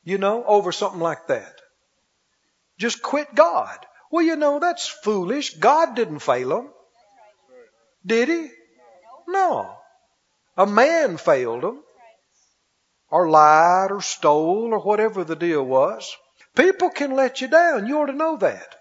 You 0.05 0.19
know, 0.19 0.45
over 0.45 0.71
something 0.71 1.01
like 1.01 1.27
that. 1.29 1.61
Just 2.79 3.03
quit 3.03 3.35
God. 3.35 3.79
Well, 4.11 4.25
you 4.25 4.37
know, 4.37 4.61
that's 4.61 4.87
foolish. 4.87 5.55
God 5.55 5.97
didn't 5.97 6.21
fail 6.21 6.49
them. 6.51 6.71
Did 8.05 8.29
he? 8.29 8.49
No. 9.27 9.75
A 10.57 10.67
man 10.67 11.17
failed 11.17 11.63
them. 11.63 11.83
Or 13.11 13.29
lied 13.29 13.93
or 13.93 14.03
stole 14.03 14.73
or 14.73 14.81
whatever 14.81 15.25
the 15.25 15.37
deal 15.37 15.63
was. 15.63 16.15
People 16.55 16.91
can 16.91 17.15
let 17.15 17.41
you 17.41 17.49
down. 17.49 17.87
You 17.87 18.01
ought 18.01 18.07
to 18.07 18.13
know 18.13 18.37
that. 18.39 18.75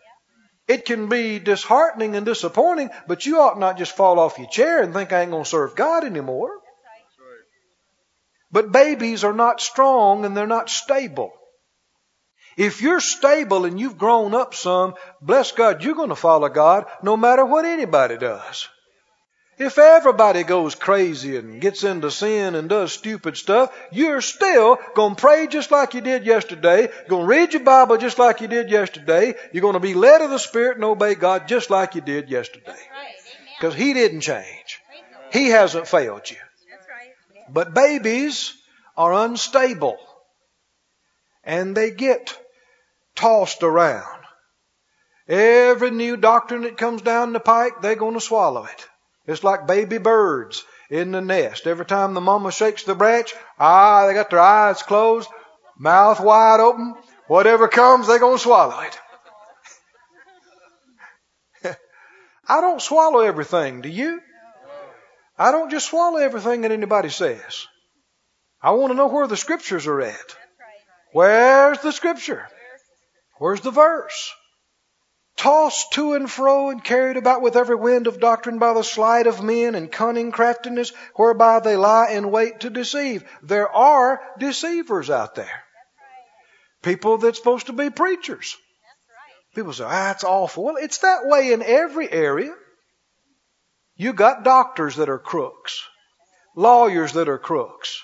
It 0.68 0.86
can 0.86 1.10
be 1.10 1.38
disheartening 1.38 2.16
and 2.16 2.26
disappointing, 2.26 2.90
but 3.08 3.26
you 3.26 3.40
ought 3.40 3.60
not 3.60 3.78
just 3.78 3.96
fall 3.96 4.20
off 4.20 4.40
your 4.40 4.48
chair 4.48 4.82
and 4.82 4.94
think 4.94 5.14
I 5.14 5.22
ain't 5.22 5.32
going 5.32 5.44
to 5.44 5.50
serve 5.50 5.76
God 5.76 6.04
anymore. 6.04 6.50
But 8.52 8.72
babies 8.72 9.24
are 9.24 9.34
not 9.34 9.62
strong 9.62 10.26
and 10.26 10.36
they're 10.36 10.48
not 10.48 10.70
stable. 10.70 11.32
If 12.58 12.82
you're 12.82 13.02
stable 13.02 13.66
and 13.66 13.80
you've 13.80 13.98
grown 13.98 14.34
up 14.34 14.56
some, 14.56 14.96
bless 15.22 15.52
God, 15.52 15.84
you're 15.84 15.96
going 15.96 16.10
to 16.10 16.16
follow 16.16 16.48
God 16.48 16.86
no 17.04 17.18
matter 17.18 17.46
what 17.46 17.66
anybody 17.66 18.18
does. 18.18 18.70
If 19.58 19.78
everybody 19.78 20.44
goes 20.44 20.76
crazy 20.76 21.38
and 21.38 21.62
gets 21.62 21.86
into 21.86 22.12
sin 22.12 22.56
and 22.56 22.68
does 22.68 22.92
stupid 22.92 23.38
stuff, 23.38 23.74
you're 23.90 24.20
still 24.20 24.78
going 24.96 25.16
to 25.16 25.22
pray 25.22 25.48
just 25.48 25.72
like 25.72 25.94
you 25.94 26.02
did 26.02 26.26
yesterday. 26.26 26.90
Going 27.08 27.22
to 27.22 27.28
read 27.28 27.54
your 27.54 27.64
Bible 27.64 27.98
just 27.98 28.20
like 28.20 28.42
you 28.42 28.50
did 28.50 28.70
yesterday. 28.70 29.34
You're 29.54 29.62
going 29.62 29.76
to 29.76 29.80
be 29.80 29.94
led 29.94 30.22
of 30.22 30.30
the 30.30 30.40
Spirit 30.40 30.76
and 30.76 30.84
obey 30.84 31.16
God 31.16 31.48
just 31.48 31.70
like 31.70 31.96
you 31.96 32.02
did 32.02 32.30
yesterday. 32.30 32.76
Because 33.58 33.76
He 33.76 33.94
didn't 33.94 34.22
change. 34.22 34.82
He 35.32 35.48
hasn't 35.48 35.88
failed 35.88 36.30
you. 36.30 36.38
But 37.50 37.74
babies 37.74 38.54
are 38.98 39.14
unstable 39.14 39.98
and 41.46 41.78
they 41.78 41.92
get 41.92 42.38
tossed 43.16 43.64
around. 43.64 44.20
Every 45.30 45.92
new 45.92 46.18
doctrine 46.18 46.64
that 46.64 46.78
comes 46.78 47.02
down 47.02 47.32
the 47.32 47.40
pike, 47.40 47.82
they're 47.82 47.96
going 47.96 48.16
to 48.16 48.22
swallow 48.22 48.66
it. 48.66 48.88
It's 49.28 49.44
like 49.44 49.68
baby 49.68 49.98
birds 49.98 50.64
in 50.90 51.12
the 51.12 51.22
nest. 51.22 51.68
Every 51.68 51.86
time 51.86 52.14
the 52.14 52.22
mama 52.22 52.52
shakes 52.52 52.84
the 52.84 52.96
branch, 52.96 53.34
ah, 53.60 54.06
they 54.08 54.14
got 54.14 54.30
their 54.30 54.40
eyes 54.40 54.84
closed, 54.84 55.30
mouth 55.78 56.20
wide 56.20 56.60
open. 56.60 56.94
Whatever 57.28 57.68
comes, 57.68 58.08
they're 58.08 58.20
going 58.20 58.38
to 58.38 58.44
swallow 58.44 58.80
it. 58.82 59.00
I 62.48 62.62
don't 62.62 62.82
swallow 62.82 63.22
everything, 63.22 63.82
do 63.82 63.90
you? 63.90 64.22
I 65.38 65.52
don't 65.52 65.72
just 65.72 65.90
swallow 65.90 66.18
everything 66.18 66.62
that 66.62 66.72
anybody 66.72 67.10
says. 67.10 67.68
I 68.62 68.72
want 68.72 68.92
to 68.92 68.98
know 68.98 69.08
where 69.08 69.28
the 69.28 69.38
scriptures 69.38 69.88
are 69.88 70.02
at. 70.02 70.38
Where's 71.12 71.80
the 71.80 71.92
scripture? 71.92 72.48
Where's 73.38 73.62
the 73.62 73.72
verse? 73.72 74.34
Tossed 75.38 75.94
to 75.94 76.14
and 76.14 76.30
fro 76.30 76.70
and 76.70 76.84
carried 76.84 77.18
about 77.18 77.42
with 77.42 77.56
every 77.56 77.76
wind 77.76 78.08
of 78.08 78.20
doctrine 78.20 78.60
by 78.60 78.74
the 78.74 78.84
sleight 78.84 79.28
of 79.28 79.44
men 79.44 79.76
and 79.76 79.92
cunning 79.92 80.32
craftiness 80.32 80.92
whereby 81.16 81.60
they 81.60 81.76
lie 81.76 82.12
in 82.12 82.32
wait 82.32 82.62
to 82.62 82.70
deceive. 82.70 83.24
There 83.44 83.70
are 83.70 84.22
deceivers 84.40 85.10
out 85.10 85.36
there. 85.36 85.64
People 86.82 87.18
that's 87.18 87.38
supposed 87.38 87.68
to 87.68 87.74
be 87.74 87.90
preachers. 87.90 88.56
People 89.56 89.74
say, 89.74 89.86
ah, 89.86 89.90
that's 89.90 90.24
awful. 90.24 90.66
Well, 90.66 90.76
it's 90.78 91.00
that 91.00 91.26
way 91.26 91.54
in 91.54 91.64
every 91.64 92.12
area. 92.12 92.54
You 93.96 94.14
got 94.14 94.44
doctors 94.44 94.98
that 94.98 95.10
are 95.10 95.18
crooks, 95.18 95.82
lawyers 96.56 97.14
that 97.14 97.30
are 97.30 97.38
crooks, 97.38 98.02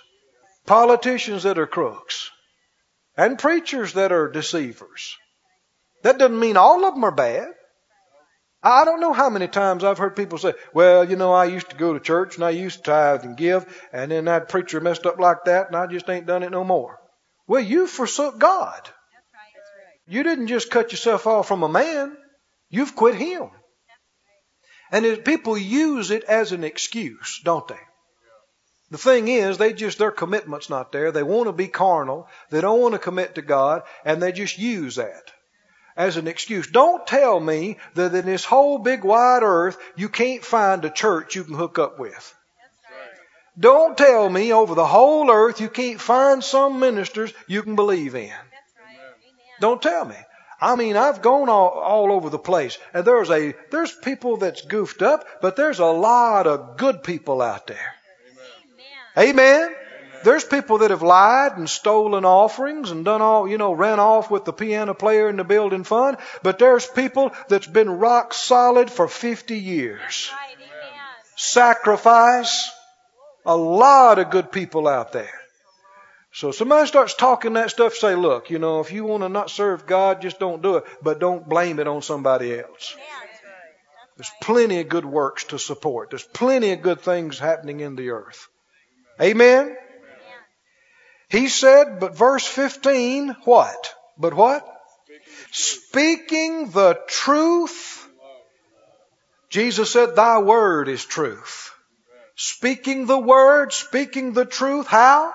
politicians 0.66 1.44
that 1.44 1.60
are 1.60 1.68
crooks, 1.68 2.30
and 3.18 3.38
preachers 3.38 3.94
that 3.94 4.14
are 4.14 4.30
deceivers. 4.30 5.18
That 6.04 6.18
doesn't 6.18 6.40
mean 6.40 6.58
all 6.58 6.86
of 6.86 6.94
them 6.94 7.04
are 7.04 7.12
bad. 7.12 7.50
I 8.64 8.86
don't 8.86 9.00
know 9.00 9.14
how 9.14 9.30
many 9.30 9.48
times 9.48 9.84
I've 9.84 9.98
heard 9.98 10.16
people 10.16 10.38
say, 10.38 10.54
well, 10.74 11.10
you 11.10 11.16
know, 11.16 11.34
I 11.34 11.46
used 11.46 11.72
to 11.72 11.76
go 11.76 11.94
to 11.94 12.00
church 12.00 12.36
and 12.36 12.46
I 12.46 12.52
used 12.52 12.78
to 12.78 12.84
tithe 12.84 13.24
and 13.24 13.36
give, 13.36 13.66
and 13.92 14.12
then 14.12 14.26
that 14.26 14.50
preacher 14.50 14.80
messed 14.80 15.08
up 15.08 15.20
like 15.20 15.46
that 15.46 15.68
and 15.68 15.76
I 15.76 15.88
just 15.88 16.08
ain't 16.10 16.28
done 16.28 16.44
it 16.44 16.52
no 16.52 16.64
more. 16.64 17.00
Well, 17.48 17.62
you 17.62 17.88
forsook 17.88 18.38
God. 18.38 18.90
You 20.08 20.24
didn't 20.24 20.48
just 20.48 20.70
cut 20.70 20.92
yourself 20.92 21.26
off 21.26 21.48
from 21.48 21.64
a 21.64 21.70
man. 21.70 22.16
You've 22.70 22.96
quit 22.96 23.16
him. 23.16 23.50
And 24.92 25.24
people 25.24 25.58
use 25.58 26.12
it 26.12 26.24
as 26.26 26.52
an 26.52 26.64
excuse, 26.64 27.42
don't 27.44 27.68
they? 27.68 27.80
The 28.92 28.98
thing 28.98 29.28
is, 29.30 29.58
they 29.58 29.74
just, 29.74 29.98
their 29.98 30.12
commitment's 30.12 30.70
not 30.70 30.92
there. 30.92 31.12
They 31.12 31.24
want 31.24 31.48
to 31.48 31.54
be 31.54 31.68
carnal. 31.68 32.28
They 32.50 32.60
don't 32.60 32.82
want 32.82 32.94
to 32.94 33.00
commit 33.00 33.36
to 33.36 33.42
God, 33.42 33.84
and 34.04 34.22
they 34.22 34.34
just 34.34 34.60
use 34.60 34.98
that 34.98 35.32
as 35.96 36.18
an 36.18 36.28
excuse. 36.28 36.68
Don't 36.68 37.06
tell 37.06 37.40
me 37.40 37.78
that 37.96 38.14
in 38.14 38.26
this 38.26 38.46
whole 38.46 38.78
big 38.78 39.04
wide 39.04 39.44
earth 39.44 39.78
you 39.96 40.10
can't 40.10 40.44
find 40.44 40.84
a 40.86 40.90
church 40.90 41.36
you 41.36 41.44
can 41.44 41.56
hook 41.56 41.80
up 41.80 42.00
with. 42.00 42.36
Don't 43.60 43.98
tell 43.98 44.30
me 44.30 44.54
over 44.54 44.76
the 44.76 44.86
whole 44.86 45.30
earth 45.30 45.60
you 45.60 45.70
can't 45.70 46.00
find 46.00 46.44
some 46.44 46.80
ministers 46.80 47.34
you 47.48 47.64
can 47.64 47.76
believe 47.76 48.16
in. 48.16 48.32
Don't 49.60 49.82
tell 49.82 50.06
me. 50.06 50.16
I 50.60 50.76
mean, 50.76 50.96
I've 50.96 51.22
gone 51.22 51.50
all, 51.50 51.70
all 51.70 52.12
over 52.12 52.30
the 52.30 52.40
place, 52.40 52.78
and 52.94 53.04
there's 53.04 53.32
a 53.32 53.56
there's 53.72 53.94
people 53.94 54.38
that's 54.38 54.62
goofed 54.62 55.02
up, 55.02 55.26
but 55.42 55.56
there's 55.56 55.80
a 55.80 55.86
lot 55.86 56.46
of 56.46 56.78
good 56.78 57.04
people 57.04 57.42
out 57.42 57.66
there. 57.66 57.96
Amen. 59.18 59.30
Amen. 59.30 59.76
There's 60.24 60.44
people 60.44 60.80
that 60.80 60.92
have 60.92 61.02
lied 61.02 61.58
and 61.58 61.70
stolen 61.70 62.26
offerings 62.26 62.92
and 62.92 63.04
done 63.04 63.22
all, 63.22 63.48
you 63.48 63.58
know, 63.58 63.74
ran 63.74 64.00
off 64.00 64.30
with 64.30 64.46
the 64.46 64.54
piano 64.54 64.94
player 64.94 65.30
in 65.30 65.38
the 65.38 65.44
building 65.44 65.84
fund. 65.84 66.18
But 66.44 66.60
there's 66.60 66.86
people 66.86 67.32
that's 67.50 67.68
been 67.68 67.90
rock 67.90 68.34
solid 68.34 68.90
for 68.90 69.08
50 69.08 69.58
years. 69.58 70.32
Sacrifice. 71.36 72.72
A 73.46 73.58
lot 73.58 74.20
of 74.20 74.30
good 74.30 74.52
people 74.52 74.88
out 74.88 75.14
there. 75.14 75.42
So 76.34 76.52
somebody 76.52 76.88
starts 76.88 77.14
talking 77.14 77.54
that 77.54 77.72
stuff, 77.72 77.94
say, 77.94 78.16
look, 78.16 78.50
you 78.50 78.60
know, 78.60 78.80
if 78.80 78.92
you 78.92 79.04
want 79.04 79.24
to 79.24 79.30
not 79.30 79.50
serve 79.50 79.86
God, 79.86 80.22
just 80.22 80.40
don't 80.40 80.62
do 80.62 80.78
it. 80.78 80.86
But 81.02 81.20
don't 81.20 81.48
blame 81.48 81.80
it 81.80 81.88
on 81.88 82.02
somebody 82.02 82.58
else. 82.58 82.96
There's 84.16 84.32
plenty 84.42 84.80
of 84.80 84.88
good 84.88 85.06
works 85.06 85.46
to 85.46 85.60
support. 85.60 86.12
There's 86.12 86.24
plenty 86.24 86.72
of 86.72 86.82
good 86.82 87.02
things 87.02 87.40
happening 87.40 87.80
in 87.80 87.96
the 87.96 88.12
earth. 88.12 88.48
Amen? 89.20 89.76
He 91.32 91.48
said, 91.48 92.02
but 92.02 92.18
verse 92.18 92.46
15, 92.46 93.38
what? 93.46 93.94
But 94.18 94.34
what? 94.34 94.68
Speaking 95.52 96.72
the 96.72 97.00
truth. 97.08 98.06
Jesus 99.50 99.92
said, 99.92 100.16
Thy 100.16 100.40
word 100.40 100.90
is 100.90 101.06
truth. 101.06 101.72
Speaking 102.36 103.06
the 103.06 103.18
word, 103.18 103.72
speaking 103.72 104.34
the 104.34 104.46
truth. 104.46 104.88
How? 104.88 105.34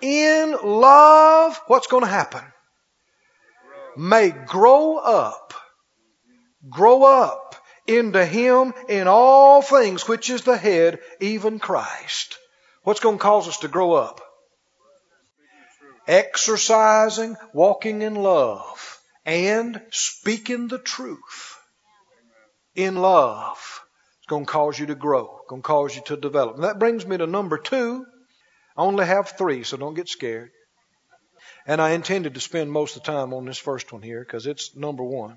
In 0.00 0.56
love. 0.62 1.60
What's 1.68 1.86
going 1.86 2.02
to 2.02 2.10
happen? 2.10 2.42
May 3.96 4.30
grow 4.30 4.96
up. 4.96 5.54
Grow 6.68 7.04
up 7.04 7.54
into 7.86 8.26
Him 8.26 8.74
in 8.88 9.06
all 9.06 9.62
things, 9.62 10.08
which 10.08 10.30
is 10.30 10.42
the 10.42 10.56
head, 10.56 10.98
even 11.20 11.60
Christ. 11.60 12.38
What's 12.82 13.00
going 13.00 13.18
to 13.18 13.22
cause 13.22 13.46
us 13.46 13.58
to 13.58 13.68
grow 13.68 13.92
up? 13.92 14.20
Exercising, 16.06 17.36
walking 17.52 18.02
in 18.02 18.14
love, 18.14 19.00
and 19.24 19.80
speaking 19.90 20.68
the 20.68 20.78
truth 20.78 21.58
in 22.74 22.96
love. 22.96 23.80
It's 24.18 24.26
going 24.28 24.46
to 24.46 24.50
cause 24.50 24.78
you 24.78 24.86
to 24.86 24.94
grow, 24.94 25.40
going 25.48 25.62
to 25.62 25.66
cause 25.66 25.96
you 25.96 26.02
to 26.06 26.16
develop. 26.16 26.56
And 26.56 26.64
that 26.64 26.78
brings 26.78 27.06
me 27.06 27.16
to 27.16 27.26
number 27.26 27.58
two. 27.58 28.04
I 28.76 28.82
only 28.82 29.06
have 29.06 29.30
three, 29.30 29.62
so 29.64 29.76
don't 29.76 29.94
get 29.94 30.08
scared. 30.08 30.50
And 31.66 31.80
I 31.80 31.90
intended 31.90 32.34
to 32.34 32.40
spend 32.40 32.70
most 32.70 32.96
of 32.96 33.02
the 33.02 33.12
time 33.12 33.32
on 33.32 33.44
this 33.44 33.58
first 33.58 33.92
one 33.92 34.02
here 34.02 34.20
because 34.20 34.46
it's 34.46 34.76
number 34.76 35.02
one. 35.02 35.36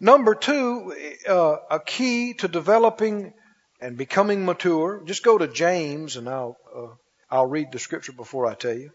Number 0.00 0.34
two, 0.34 0.92
uh, 1.28 1.56
a 1.70 1.80
key 1.80 2.34
to 2.34 2.48
developing 2.48 3.32
and 3.80 3.96
becoming 3.96 4.44
mature. 4.44 5.02
Just 5.04 5.22
go 5.22 5.38
to 5.38 5.46
James, 5.46 6.16
and 6.16 6.28
I'll 6.28 6.56
uh, 6.76 6.94
I'll 7.30 7.46
read 7.46 7.70
the 7.70 7.78
scripture 7.78 8.12
before 8.12 8.46
I 8.46 8.54
tell 8.54 8.74
you. 8.74 8.90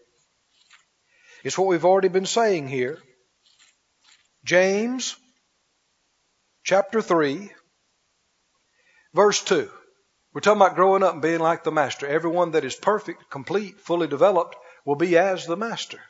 It's 1.42 1.56
what 1.56 1.68
we've 1.68 1.84
already 1.84 2.08
been 2.08 2.26
saying 2.26 2.68
here. 2.68 2.98
James 4.44 5.16
chapter 6.64 7.00
3, 7.00 7.50
verse 9.14 9.42
2. 9.44 9.70
We're 10.32 10.40
talking 10.40 10.60
about 10.60 10.76
growing 10.76 11.02
up 11.02 11.14
and 11.14 11.22
being 11.22 11.40
like 11.40 11.64
the 11.64 11.72
master. 11.72 12.06
Everyone 12.06 12.52
that 12.52 12.64
is 12.64 12.74
perfect, 12.74 13.30
complete, 13.30 13.80
fully 13.80 14.06
developed 14.06 14.56
will 14.84 14.96
be 14.96 15.18
as 15.18 15.46
the 15.46 15.56
master. 15.56 16.00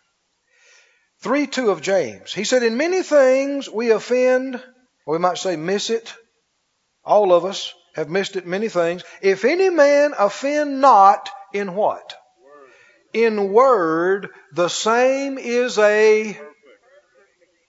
3 1.23 1.47
2 1.47 1.71
of 1.71 1.83
James. 1.83 2.33
He 2.33 2.45
said, 2.45 2.63
In 2.63 2.77
many 2.77 3.03
things 3.03 3.69
we 3.69 3.91
offend, 3.91 4.57
or 5.07 5.15
we 5.15 5.19
might 5.19 5.39
say 5.39 5.57
miss 5.57 5.91
it. 5.91 6.15
All 7.05 7.33
of 7.33 7.45
us 7.45 7.73
have 7.95 8.09
missed 8.09 8.37
it 8.37 8.47
many 8.47 8.69
things. 8.69 9.03
If 9.23 9.45
any 9.45 9.71
man 9.71 10.13
offend 10.19 10.81
not 10.81 11.31
in 11.53 11.75
what? 11.75 12.15
In 13.13 13.53
word, 13.53 14.29
the 14.53 14.69
same 14.69 15.39
is 15.39 15.79
a 15.79 16.39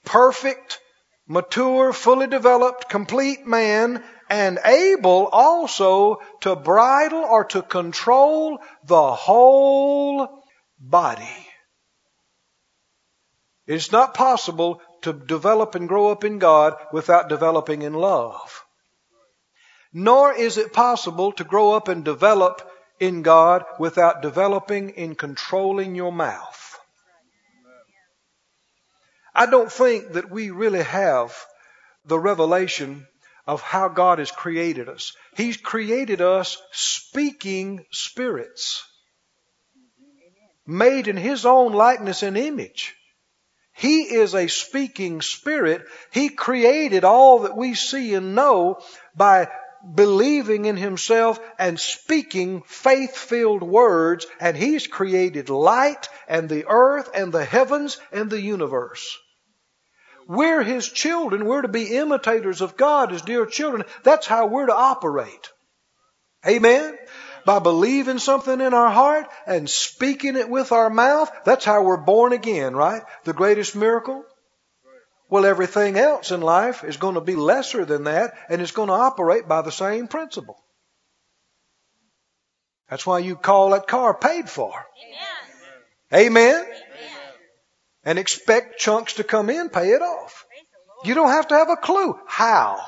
perfect, 0.06 0.80
mature, 1.28 1.94
fully 1.94 2.28
developed, 2.28 2.90
complete 2.90 3.46
man, 3.46 4.04
and 4.30 4.60
able 4.64 5.28
also 5.28 6.20
to 6.42 6.56
bridle 6.56 7.24
or 7.24 7.46
to 7.46 7.62
control 7.62 8.60
the 8.86 9.14
whole 9.14 10.44
body. 10.80 11.48
It's 13.68 13.92
not 13.92 14.14
possible 14.14 14.82
to 15.02 15.14
develop 15.14 15.76
and 15.76 15.88
grow 15.88 16.10
up 16.10 16.24
in 16.24 16.40
God 16.40 16.76
without 16.92 17.30
developing 17.30 17.82
in 17.82 17.94
love. 17.94 18.64
Nor 19.94 20.34
is 20.34 20.58
it 20.58 20.74
possible 20.74 21.32
to 21.34 21.44
grow 21.44 21.74
up 21.74 21.88
and 21.88 22.04
develop 22.04 22.62
in 23.02 23.24
God 23.24 23.66
without 23.80 24.22
developing 24.22 24.92
in 24.92 25.16
controlling 25.16 25.96
your 25.96 26.12
mouth. 26.12 26.80
I 29.34 29.48
don't 29.48 29.72
think 29.72 30.14
that 30.14 30.30
we 30.30 30.52
really 30.52 30.84
have 30.84 31.36
the 32.06 32.20
revelation 32.20 33.08
of 33.48 33.62
how 33.62 33.88
God 33.88 34.20
has 34.20 34.30
created 34.30 34.88
us. 34.88 35.14
He's 35.36 35.58
created 35.58 36.22
us 36.22 36.62
speaking 36.72 37.86
spirits, 37.92 38.84
made 40.68 41.08
in 41.08 41.18
His 41.18 41.44
own 41.44 41.74
likeness 41.74 42.22
and 42.22 42.38
image. 42.38 42.96
He 43.74 44.14
is 44.14 44.36
a 44.36 44.48
speaking 44.48 45.22
spirit. 45.22 45.88
He 46.12 46.30
created 46.30 47.04
all 47.04 47.40
that 47.40 47.58
we 47.58 47.74
see 47.74 48.14
and 48.14 48.36
know 48.36 48.80
by 49.16 49.48
believing 49.96 50.66
in 50.66 50.78
himself 50.78 51.40
and 51.58 51.80
speaking 51.80 52.64
faith 52.66 53.16
filled 53.16 53.64
words, 53.64 54.26
and 54.40 54.56
he's 54.56 54.88
created 54.88 55.50
light 55.50 56.10
and 56.28 56.50
the 56.50 56.66
earth 56.68 57.10
and 57.14 57.32
the 57.32 57.46
heavens 57.46 58.00
and 58.12 58.30
the 58.30 58.42
universe. 58.42 59.18
We're 60.28 60.64
his 60.64 60.88
children. 60.88 61.46
We're 61.46 61.64
to 61.64 61.68
be 61.68 61.96
imitators 61.98 62.62
of 62.62 62.78
God 62.78 63.12
as 63.12 63.22
dear 63.22 63.46
children. 63.46 63.84
That's 64.04 64.28
how 64.28 64.48
we're 64.48 64.68
to 64.68 64.76
operate. 64.76 65.50
Amen? 66.48 66.98
By 67.46 67.60
believing 67.60 68.20
something 68.20 68.62
in 68.62 68.74
our 68.74 68.90
heart 68.90 69.28
and 69.46 69.70
speaking 69.70 70.36
it 70.36 70.50
with 70.50 70.72
our 70.72 70.90
mouth. 70.90 71.32
That's 71.44 71.66
how 71.66 71.84
we're 71.84 71.98
born 71.98 72.34
again, 72.34 72.76
right? 72.76 73.02
The 73.24 73.34
greatest 73.34 73.76
miracle 73.76 74.24
well, 75.32 75.46
everything 75.46 75.98
else 75.98 76.32
in 76.32 76.42
life 76.42 76.84
is 76.84 76.98
going 76.98 77.16
to 77.16 77.22
be 77.22 77.36
lesser 77.36 77.86
than 77.86 78.04
that, 78.04 78.34
and 78.50 78.62
it's 78.62 78.74
going 78.74 78.90
to 78.90 78.94
operate 78.94 79.48
by 79.48 79.62
the 79.62 79.72
same 79.72 80.10
principle. 80.10 80.62
That's 82.90 83.06
why 83.06 83.20
you 83.20 83.38
call 83.38 83.70
that 83.70 83.88
car 83.88 84.14
paid 84.14 84.50
for. 84.50 84.74
Amen. 86.12 86.28
Amen. 86.28 86.56
Amen. 86.56 86.76
And 88.04 88.20
expect 88.20 88.78
chunks 88.78 89.14
to 89.14 89.24
come 89.24 89.50
in, 89.50 89.70
pay 89.70 89.92
it 89.92 90.02
off. 90.02 90.46
You 91.06 91.16
don't 91.16 91.30
have 91.30 91.48
to 91.48 91.56
have 91.56 91.70
a 91.70 91.78
clue. 91.78 92.20
How? 92.28 92.76
Right. 92.76 92.86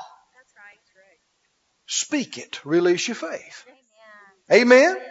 Speak 1.86 2.36
it. 2.36 2.60
Release 2.66 3.08
your 3.08 3.14
faith. 3.14 3.64
Amen. 4.52 4.96
Amen. 4.96 5.02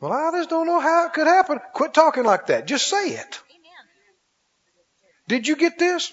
Well, 0.00 0.12
I 0.12 0.30
just 0.38 0.48
don't 0.48 0.66
know 0.66 0.78
how 0.78 1.06
it 1.06 1.12
could 1.12 1.26
happen. 1.26 1.58
Quit 1.74 1.92
talking 1.92 2.22
like 2.22 2.46
that. 2.46 2.68
Just 2.68 2.86
say 2.86 3.14
it. 3.14 3.40
Did 5.26 5.48
you 5.48 5.56
get 5.56 5.76
this? 5.76 6.12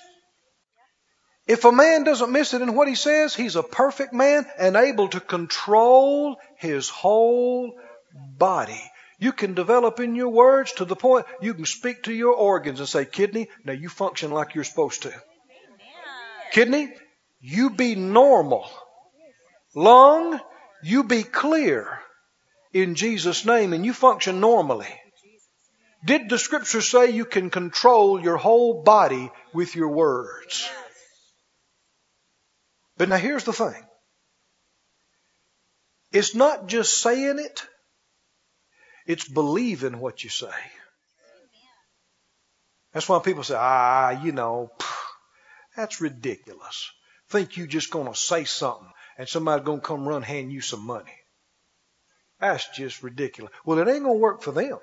If 1.48 1.64
a 1.64 1.72
man 1.72 2.04
doesn't 2.04 2.32
miss 2.32 2.54
it 2.54 2.62
in 2.62 2.74
what 2.74 2.90
he 2.90 2.96
says, 2.96 3.34
he's 3.34 3.56
a 3.56 3.64
perfect 3.64 4.14
man 4.14 4.46
and 4.60 4.76
able 4.76 5.08
to 5.10 5.22
control 5.22 6.38
his 6.58 6.90
whole 6.90 7.74
body. 8.38 8.82
You 9.18 9.32
can 9.32 9.54
develop 9.54 10.00
in 10.00 10.16
your 10.16 10.30
words 10.30 10.74
to 10.74 10.86
the 10.86 10.96
point 10.96 11.26
you 11.42 11.54
can 11.54 11.66
speak 11.66 12.04
to 12.04 12.14
your 12.14 12.34
organs 12.34 12.80
and 12.80 12.90
say, 12.90 13.06
Kidney, 13.06 13.48
now 13.64 13.74
you 13.74 13.88
function 13.90 14.32
like 14.32 14.56
you're 14.56 14.64
supposed 14.66 15.04
to. 15.04 15.10
Amen. 15.10 15.22
Kidney, 16.52 16.94
you 17.40 17.70
be 17.70 17.96
normal. 17.96 18.70
Lung, 19.74 20.40
you 20.84 21.04
be 21.04 21.24
clear 21.24 22.00
in 22.74 22.96
Jesus' 22.96 23.46
name 23.46 23.74
and 23.74 23.86
you 23.86 23.94
function 23.94 24.40
normally. 24.40 24.94
Did 26.06 26.30
the 26.30 26.38
scripture 26.38 26.82
say 26.82 27.12
you 27.12 27.26
can 27.26 27.50
control 27.50 28.22
your 28.22 28.38
whole 28.38 28.84
body 28.84 29.32
with 29.54 29.76
your 29.76 29.90
words? 29.90 30.70
But 32.98 33.10
now 33.10 33.18
here's 33.18 33.44
the 33.44 33.54
thing. 33.54 33.84
It's 36.12 36.34
not 36.34 36.68
just 36.68 36.98
saying 36.98 37.40
it, 37.40 37.64
it's 39.06 39.28
believing 39.28 40.00
what 40.00 40.24
you 40.24 40.30
say. 40.30 40.48
That's 42.94 43.08
why 43.08 43.20
people 43.20 43.44
say, 43.44 43.56
ah, 43.58 44.24
you 44.24 44.32
know, 44.32 44.72
that's 45.76 46.02
ridiculous. 46.02 46.90
Think 47.30 47.58
you're 47.58 47.68
just 47.68 47.92
gonna 47.92 48.16
say 48.16 48.46
something 48.46 48.92
and 49.18 49.28
somebody's 49.28 49.66
gonna 49.66 49.82
come 49.82 50.08
run 50.08 50.24
hand 50.24 50.52
you 50.52 50.62
some 50.62 50.86
money. 50.86 51.14
That's 52.40 52.68
just 52.70 53.04
ridiculous. 53.04 53.52
Well, 53.66 53.80
it 53.80 53.88
ain't 53.88 54.04
gonna 54.04 54.14
work 54.18 54.42
for 54.42 54.52
them. 54.52 54.80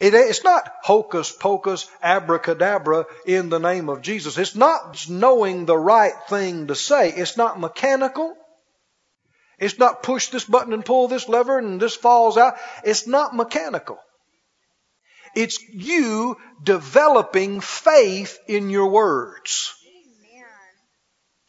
It, 0.00 0.14
it's 0.14 0.42
not 0.42 0.66
hocus 0.82 1.30
pocus, 1.30 1.86
abracadabra 2.02 3.04
in 3.26 3.50
the 3.50 3.58
name 3.58 3.90
of 3.90 4.00
Jesus. 4.00 4.38
It's 4.38 4.56
not 4.56 5.08
knowing 5.10 5.66
the 5.66 5.76
right 5.76 6.14
thing 6.30 6.68
to 6.68 6.74
say. 6.74 7.10
It's 7.10 7.36
not 7.36 7.60
mechanical. 7.60 8.34
It's 9.58 9.78
not 9.78 10.02
push 10.02 10.28
this 10.28 10.44
button 10.44 10.72
and 10.72 10.82
pull 10.82 11.08
this 11.08 11.28
lever 11.28 11.58
and 11.58 11.78
this 11.78 11.94
falls 11.94 12.38
out. 12.38 12.54
It's 12.82 13.06
not 13.06 13.36
mechanical. 13.36 13.98
It's 15.36 15.62
you 15.70 16.38
developing 16.62 17.60
faith 17.60 18.38
in 18.48 18.70
your 18.70 18.88
words. 18.88 19.74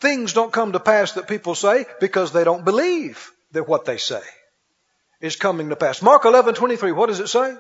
Things 0.02 0.34
don't 0.34 0.52
come 0.52 0.74
to 0.74 0.80
pass 0.80 1.14
that 1.14 1.30
people 1.30 1.56
say 1.56 1.86
because 2.02 2.34
they 2.34 2.44
don't 2.44 2.66
believe 2.66 3.32
that 3.54 3.68
what 3.68 3.86
they 3.86 3.98
say 3.98 4.22
is 5.22 5.38
coming 5.38 5.70
to 5.70 5.76
pass. 5.78 6.02
Mark 6.02 6.26
11, 6.26 6.56
23, 6.56 6.92
what 6.92 7.08
does 7.08 7.22
it 7.22 7.28
say? 7.28 7.56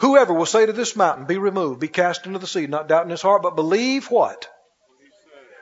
Whoever 0.00 0.32
will 0.32 0.46
say 0.46 0.64
to 0.64 0.72
this 0.72 0.94
mountain, 0.94 1.26
be 1.26 1.38
removed, 1.38 1.80
be 1.80 1.88
cast 1.88 2.26
into 2.26 2.38
the 2.38 2.46
sea, 2.46 2.66
not 2.66 2.88
doubt 2.88 3.04
in 3.04 3.10
his 3.10 3.22
heart, 3.22 3.42
but 3.42 3.56
believe 3.56 4.10
what? 4.10 4.48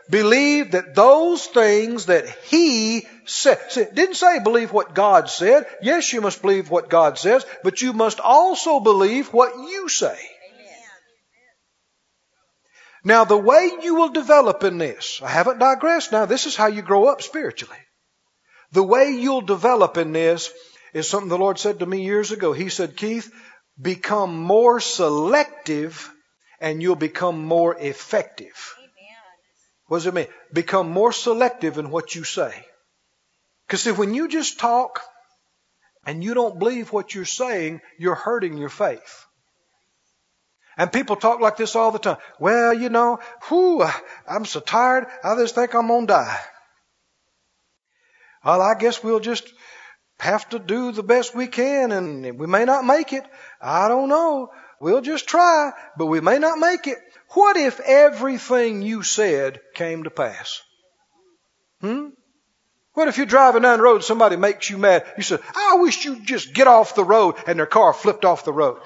Believe 0.08 0.72
that 0.72 0.94
those 0.94 1.46
things 1.46 2.06
that 2.06 2.28
he 2.44 3.06
said. 3.24 3.58
See, 3.70 3.86
didn't 3.92 4.14
say 4.14 4.38
believe 4.38 4.72
what 4.72 4.94
God 4.94 5.28
said. 5.28 5.66
Yes, 5.82 6.12
you 6.12 6.20
must 6.20 6.42
believe 6.42 6.70
what 6.70 6.88
God 6.88 7.18
says, 7.18 7.44
but 7.64 7.82
you 7.82 7.92
must 7.92 8.20
also 8.20 8.78
believe 8.78 9.32
what 9.32 9.56
you 9.56 9.88
say. 9.88 10.16
Now, 13.04 13.24
the 13.24 13.38
way 13.38 13.70
you 13.82 13.94
will 13.94 14.10
develop 14.10 14.64
in 14.64 14.78
this, 14.78 15.20
I 15.22 15.28
haven't 15.28 15.58
digressed 15.58 16.12
now, 16.12 16.26
this 16.26 16.46
is 16.46 16.56
how 16.56 16.66
you 16.66 16.82
grow 16.82 17.06
up 17.06 17.22
spiritually. 17.22 17.78
The 18.72 18.82
way 18.82 19.10
you'll 19.10 19.42
develop 19.42 19.96
in 19.96 20.12
this 20.12 20.52
is 20.92 21.08
something 21.08 21.28
the 21.28 21.38
Lord 21.38 21.58
said 21.58 21.78
to 21.78 21.86
me 21.86 22.02
years 22.02 22.32
ago. 22.32 22.52
He 22.52 22.68
said, 22.68 22.96
Keith, 22.96 23.32
become 23.80 24.36
more 24.40 24.80
selective 24.80 26.10
and 26.60 26.82
you'll 26.82 26.96
become 26.96 27.44
more 27.44 27.76
effective. 27.78 28.74
What 29.86 29.98
does 29.98 30.06
it 30.06 30.14
mean? 30.14 30.26
Become 30.52 30.90
more 30.90 31.12
selective 31.12 31.78
in 31.78 31.90
what 31.90 32.14
you 32.14 32.24
say. 32.24 32.66
Because 33.66 33.82
see, 33.82 33.92
when 33.92 34.14
you 34.14 34.28
just 34.28 34.58
talk 34.58 35.00
and 36.04 36.22
you 36.22 36.34
don't 36.34 36.58
believe 36.58 36.92
what 36.92 37.14
you're 37.14 37.24
saying, 37.24 37.80
you're 37.98 38.14
hurting 38.14 38.56
your 38.56 38.68
faith. 38.68 39.26
And 40.76 40.92
people 40.92 41.16
talk 41.16 41.40
like 41.40 41.56
this 41.56 41.74
all 41.74 41.90
the 41.90 41.98
time. 41.98 42.18
Well, 42.38 42.74
you 42.74 42.90
know, 42.90 43.18
whew, 43.48 43.84
I'm 44.28 44.44
so 44.44 44.60
tired, 44.60 45.06
I 45.24 45.34
just 45.36 45.54
think 45.54 45.74
I'm 45.74 45.88
gonna 45.88 46.06
die. 46.06 46.40
Well, 48.44 48.60
I 48.60 48.74
guess 48.74 49.02
we'll 49.02 49.20
just 49.20 49.50
have 50.20 50.48
to 50.50 50.58
do 50.58 50.92
the 50.92 51.02
best 51.02 51.34
we 51.34 51.46
can 51.46 51.92
and 51.92 52.38
we 52.38 52.46
may 52.46 52.64
not 52.64 52.84
make 52.84 53.12
it. 53.12 53.24
I 53.60 53.88
don't 53.88 54.08
know. 54.08 54.50
We'll 54.80 55.00
just 55.00 55.26
try, 55.26 55.72
but 55.96 56.06
we 56.06 56.20
may 56.20 56.38
not 56.38 56.58
make 56.58 56.86
it. 56.86 56.98
What 57.30 57.56
if 57.56 57.80
everything 57.80 58.82
you 58.82 59.02
said 59.02 59.60
came 59.74 60.04
to 60.04 60.10
pass? 60.10 60.60
Hmm? 61.80 62.08
What 62.92 63.08
if 63.08 63.18
you're 63.18 63.26
driving 63.26 63.62
down 63.62 63.78
the 63.78 63.84
road 63.84 63.96
and 63.96 64.04
somebody 64.04 64.36
makes 64.36 64.70
you 64.70 64.78
mad? 64.78 65.04
You 65.16 65.22
say, 65.22 65.38
I 65.54 65.76
wish 65.80 66.04
you'd 66.04 66.24
just 66.24 66.54
get 66.54 66.66
off 66.66 66.94
the 66.94 67.04
road 67.04 67.36
and 67.46 67.58
their 67.58 67.66
car 67.66 67.92
flipped 67.92 68.24
off 68.24 68.44
the 68.44 68.52
road. 68.52 68.80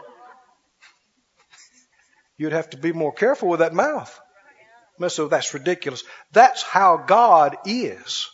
You'd 2.36 2.52
have 2.52 2.70
to 2.70 2.76
be 2.76 2.92
more 2.92 3.12
careful 3.12 3.48
with 3.48 3.60
that 3.60 3.74
mouth. 3.74 4.18
So 5.08 5.28
that's 5.28 5.54
ridiculous. 5.54 6.02
That's 6.32 6.62
how 6.62 6.96
God 6.96 7.56
is. 7.64 8.28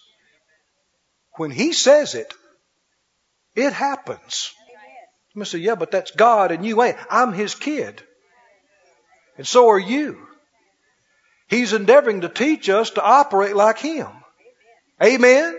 When 1.36 1.50
He 1.50 1.72
says 1.72 2.14
it, 2.14 2.32
it 3.54 3.72
happens. 3.72 4.52
You 5.36 5.44
say, 5.44 5.58
yeah, 5.58 5.74
but 5.74 5.90
that's 5.90 6.10
God 6.12 6.50
and 6.50 6.64
you 6.64 6.82
ain't. 6.82 6.96
I'm 7.10 7.32
His 7.32 7.54
kid. 7.54 8.02
And 9.36 9.46
so 9.46 9.68
are 9.68 9.78
you. 9.78 10.26
He's 11.48 11.74
endeavoring 11.74 12.22
to 12.22 12.28
teach 12.28 12.68
us 12.70 12.90
to 12.90 13.02
operate 13.02 13.54
like 13.54 13.78
Him. 13.78 14.08
Amen? 15.02 15.56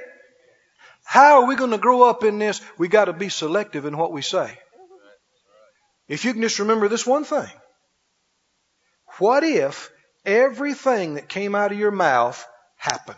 How 1.04 1.42
are 1.42 1.48
we 1.48 1.56
going 1.56 1.72
to 1.72 1.78
grow 1.78 2.10
up 2.10 2.24
in 2.24 2.40
this? 2.40 2.60
We 2.78 2.88
got 2.88 3.06
to 3.06 3.14
be 3.14 3.30
selective 3.30 3.86
in 3.86 3.96
what 3.96 4.12
we 4.12 4.22
say. 4.22 4.58
If 6.08 6.26
you 6.26 6.34
can 6.34 6.42
just 6.42 6.60
remember 6.60 6.90
this 6.90 7.06
one 7.06 7.24
thing. 7.24 7.50
What 9.20 9.44
if 9.44 9.90
everything 10.26 11.16
that 11.16 11.30
came 11.30 11.56
out 11.56 11.72
of 11.72 11.78
your 11.78 11.92
mouth 11.92 12.46
happened? 12.78 13.18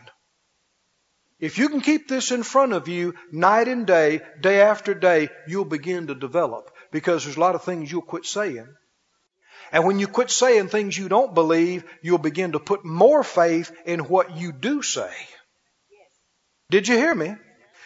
If 1.39 1.57
you 1.57 1.69
can 1.69 1.79
keep 1.79 2.07
this 2.07 2.31
in 2.31 2.43
front 2.43 2.73
of 2.73 2.87
you 2.87 3.15
night 3.31 3.67
and 3.67 3.87
day, 3.87 4.21
day 4.41 4.61
after 4.61 4.93
day, 4.93 5.29
you'll 5.47 5.65
begin 5.65 6.07
to 6.07 6.15
develop 6.15 6.69
because 6.91 7.23
there's 7.23 7.37
a 7.37 7.39
lot 7.39 7.55
of 7.55 7.63
things 7.63 7.91
you'll 7.91 8.01
quit 8.01 8.25
saying. 8.25 8.67
And 9.71 9.85
when 9.85 9.99
you 9.99 10.07
quit 10.07 10.31
saying 10.31 10.67
things 10.67 10.97
you 10.97 11.07
don't 11.07 11.33
believe, 11.33 11.85
you'll 12.01 12.17
begin 12.17 12.53
to 12.53 12.59
put 12.59 12.83
more 12.83 13.23
faith 13.23 13.71
in 13.85 14.01
what 14.01 14.35
you 14.35 14.51
do 14.51 14.81
say. 14.81 15.11
Did 16.69 16.87
you 16.87 16.97
hear 16.97 17.15
me? 17.15 17.35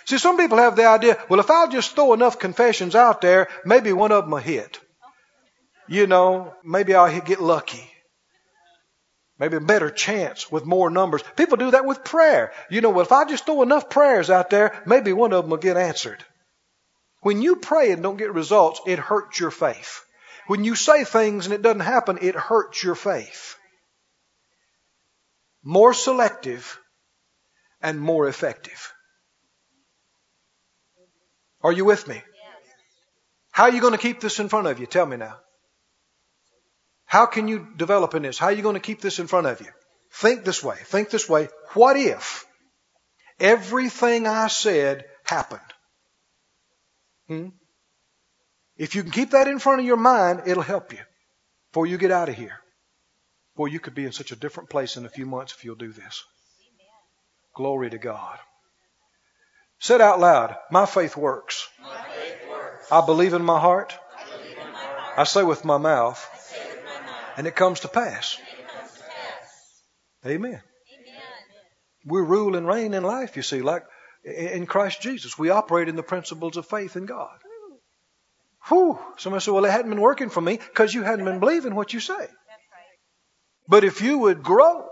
See, 0.05 0.17
some 0.17 0.37
people 0.37 0.57
have 0.57 0.75
the 0.75 0.85
idea, 0.85 1.23
well, 1.29 1.39
if 1.39 1.49
I'll 1.49 1.69
just 1.69 1.95
throw 1.95 2.13
enough 2.13 2.39
confessions 2.39 2.95
out 2.95 3.21
there, 3.21 3.47
maybe 3.65 3.93
one 3.93 4.11
of 4.11 4.23
them 4.23 4.31
will 4.31 4.39
hit. 4.39 4.79
You 5.87 6.07
know, 6.07 6.53
maybe 6.63 6.95
I'll 6.95 7.21
get 7.21 7.41
lucky. 7.41 7.92
Maybe 9.39 9.57
a 9.57 9.61
better 9.61 9.89
chance 9.89 10.51
with 10.51 10.65
more 10.65 10.89
numbers. 10.89 11.23
People 11.35 11.57
do 11.57 11.71
that 11.71 11.85
with 11.85 12.03
prayer. 12.03 12.53
You 12.69 12.81
know, 12.81 12.91
well, 12.91 13.01
if 13.01 13.11
I 13.11 13.25
just 13.25 13.45
throw 13.45 13.63
enough 13.63 13.89
prayers 13.89 14.29
out 14.29 14.49
there, 14.49 14.81
maybe 14.85 15.11
one 15.11 15.33
of 15.33 15.43
them 15.43 15.51
will 15.51 15.57
get 15.57 15.77
answered. 15.77 16.23
When 17.21 17.41
you 17.41 17.55
pray 17.55 17.91
and 17.91 18.03
don't 18.03 18.17
get 18.17 18.33
results, 18.33 18.81
it 18.85 18.99
hurts 18.99 19.39
your 19.39 19.51
faith. 19.51 20.05
When 20.47 20.63
you 20.63 20.75
say 20.75 21.03
things 21.03 21.45
and 21.45 21.55
it 21.55 21.61
doesn't 21.61 21.79
happen, 21.79 22.19
it 22.21 22.35
hurts 22.35 22.83
your 22.83 22.95
faith. 22.95 23.55
More 25.63 25.93
selective 25.93 26.79
and 27.81 27.99
more 27.99 28.27
effective. 28.27 28.93
Are 31.61 31.71
you 31.71 31.85
with 31.85 32.07
me? 32.07 32.21
How 33.51 33.63
are 33.63 33.71
you 33.71 33.81
going 33.81 33.93
to 33.93 33.99
keep 33.99 34.19
this 34.19 34.39
in 34.39 34.49
front 34.49 34.67
of 34.67 34.79
you? 34.79 34.85
Tell 34.85 35.05
me 35.05 35.15
now. 35.17 35.37
How 37.13 37.27
can 37.27 37.47
you 37.47 37.67
develop 37.77 38.15
in 38.15 38.23
this? 38.23 38.39
How 38.39 38.47
are 38.47 38.53
you 38.53 38.63
going 38.63 38.73
to 38.73 38.79
keep 38.79 38.99
this 38.99 39.19
in 39.19 39.27
front 39.27 39.45
of 39.45 39.61
you? 39.61 39.67
Think 40.13 40.43
this 40.43 40.63
way. 40.63 40.77
Think 40.83 41.11
this 41.11 41.29
way. 41.29 41.47
What 41.73 41.95
if 41.95 42.43
everything 43.39 44.25
I 44.25 44.47
said 44.47 45.05
happened? 45.23 45.61
Hmm? 47.27 47.49
If 48.77 48.95
you 48.95 49.03
can 49.03 49.11
keep 49.11 49.29
that 49.29 49.47
in 49.47 49.59
front 49.59 49.81
of 49.81 49.85
your 49.85 49.97
mind, 49.97 50.41
it'll 50.47 50.63
help 50.63 50.91
you 50.91 51.01
before 51.71 51.85
you 51.85 51.99
get 51.99 52.09
out 52.09 52.29
of 52.29 52.35
here. 52.35 52.57
Boy, 53.55 53.67
you 53.67 53.79
could 53.79 53.93
be 53.93 54.05
in 54.05 54.11
such 54.11 54.31
a 54.31 54.35
different 54.35 54.71
place 54.71 54.97
in 54.97 55.05
a 55.05 55.09
few 55.09 55.27
months 55.27 55.53
if 55.53 55.63
you'll 55.63 55.75
do 55.75 55.91
this. 55.91 56.23
Glory 57.55 57.91
to 57.91 57.99
God. 57.99 58.39
Said 59.79 60.01
out 60.01 60.19
loud, 60.19 60.55
my 60.71 60.87
faith 60.87 61.15
works. 61.15 61.67
My 61.79 61.95
faith 62.05 62.37
works. 62.49 62.91
I 62.91 63.05
believe 63.05 63.33
in 63.33 63.45
my 63.45 63.59
heart. 63.59 63.93
I 64.17 64.23
believe 64.35 64.57
in 64.57 64.71
my 64.71 64.79
heart. 64.79 65.19
I 65.19 65.23
say 65.25 65.43
with 65.43 65.63
my 65.63 65.77
mouth, 65.77 66.17
I 66.33 66.37
say 66.39 66.65
with 66.71 66.83
my 66.85 67.01
mouth. 67.05 67.22
And 67.37 67.47
it 67.47 67.55
comes 67.55 67.81
to 67.81 67.87
pass. 67.87 68.35
Comes 68.35 68.91
to 68.93 68.99
pass. 69.01 69.81
Amen. 70.25 70.51
Amen. 70.51 70.61
We 72.05 72.21
rule 72.21 72.55
and 72.55 72.67
reign 72.67 72.93
in 72.93 73.03
life, 73.03 73.35
you 73.37 73.43
see, 73.43 73.61
like 73.61 73.83
in 74.23 74.65
Christ 74.65 75.01
Jesus. 75.01 75.37
We 75.37 75.49
operate 75.49 75.89
in 75.89 75.95
the 75.95 76.03
principles 76.03 76.57
of 76.57 76.65
faith 76.65 76.95
in 76.95 77.05
God. 77.05 77.37
Whew. 78.69 78.97
Somebody 79.17 79.43
said, 79.43 79.53
well, 79.53 79.65
it 79.65 79.71
hadn't 79.71 79.89
been 79.89 80.01
working 80.01 80.29
for 80.29 80.41
me 80.41 80.57
because 80.57 80.93
you 80.93 81.03
hadn't 81.03 81.25
been 81.25 81.39
believing 81.39 81.75
what 81.75 81.93
you 81.93 81.99
say. 81.99 82.27
But 83.67 83.83
if 83.83 84.01
you 84.01 84.19
would 84.19 84.43
grow 84.43 84.87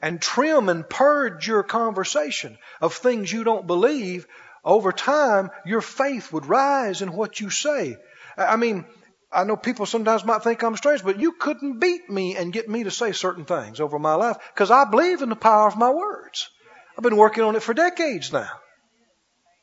and 0.00 0.20
trim 0.20 0.68
and 0.68 0.88
purge 0.88 1.46
your 1.46 1.62
conversation 1.62 2.58
of 2.80 2.94
things 2.94 3.32
you 3.32 3.44
don't 3.44 3.66
believe, 3.66 4.26
over 4.64 4.92
time, 4.92 5.50
your 5.66 5.82
faith 5.82 6.32
would 6.32 6.46
rise 6.46 7.02
in 7.02 7.12
what 7.12 7.40
you 7.40 7.50
say. 7.50 7.96
I 8.36 8.56
mean, 8.56 8.86
I 9.34 9.44
know 9.44 9.56
people 9.56 9.86
sometimes 9.86 10.24
might 10.24 10.42
think 10.42 10.62
I'm 10.62 10.76
strange, 10.76 11.02
but 11.02 11.20
you 11.20 11.32
couldn't 11.32 11.80
beat 11.80 12.08
me 12.08 12.36
and 12.36 12.52
get 12.52 12.68
me 12.68 12.84
to 12.84 12.90
say 12.90 13.12
certain 13.12 13.44
things 13.44 13.80
over 13.80 13.98
my 13.98 14.14
life 14.14 14.36
because 14.54 14.70
I 14.70 14.84
believe 14.84 15.22
in 15.22 15.28
the 15.28 15.36
power 15.36 15.66
of 15.66 15.76
my 15.76 15.90
words. 15.90 16.48
I've 16.96 17.02
been 17.02 17.16
working 17.16 17.42
on 17.42 17.56
it 17.56 17.62
for 17.62 17.74
decades 17.74 18.32
now. 18.32 18.50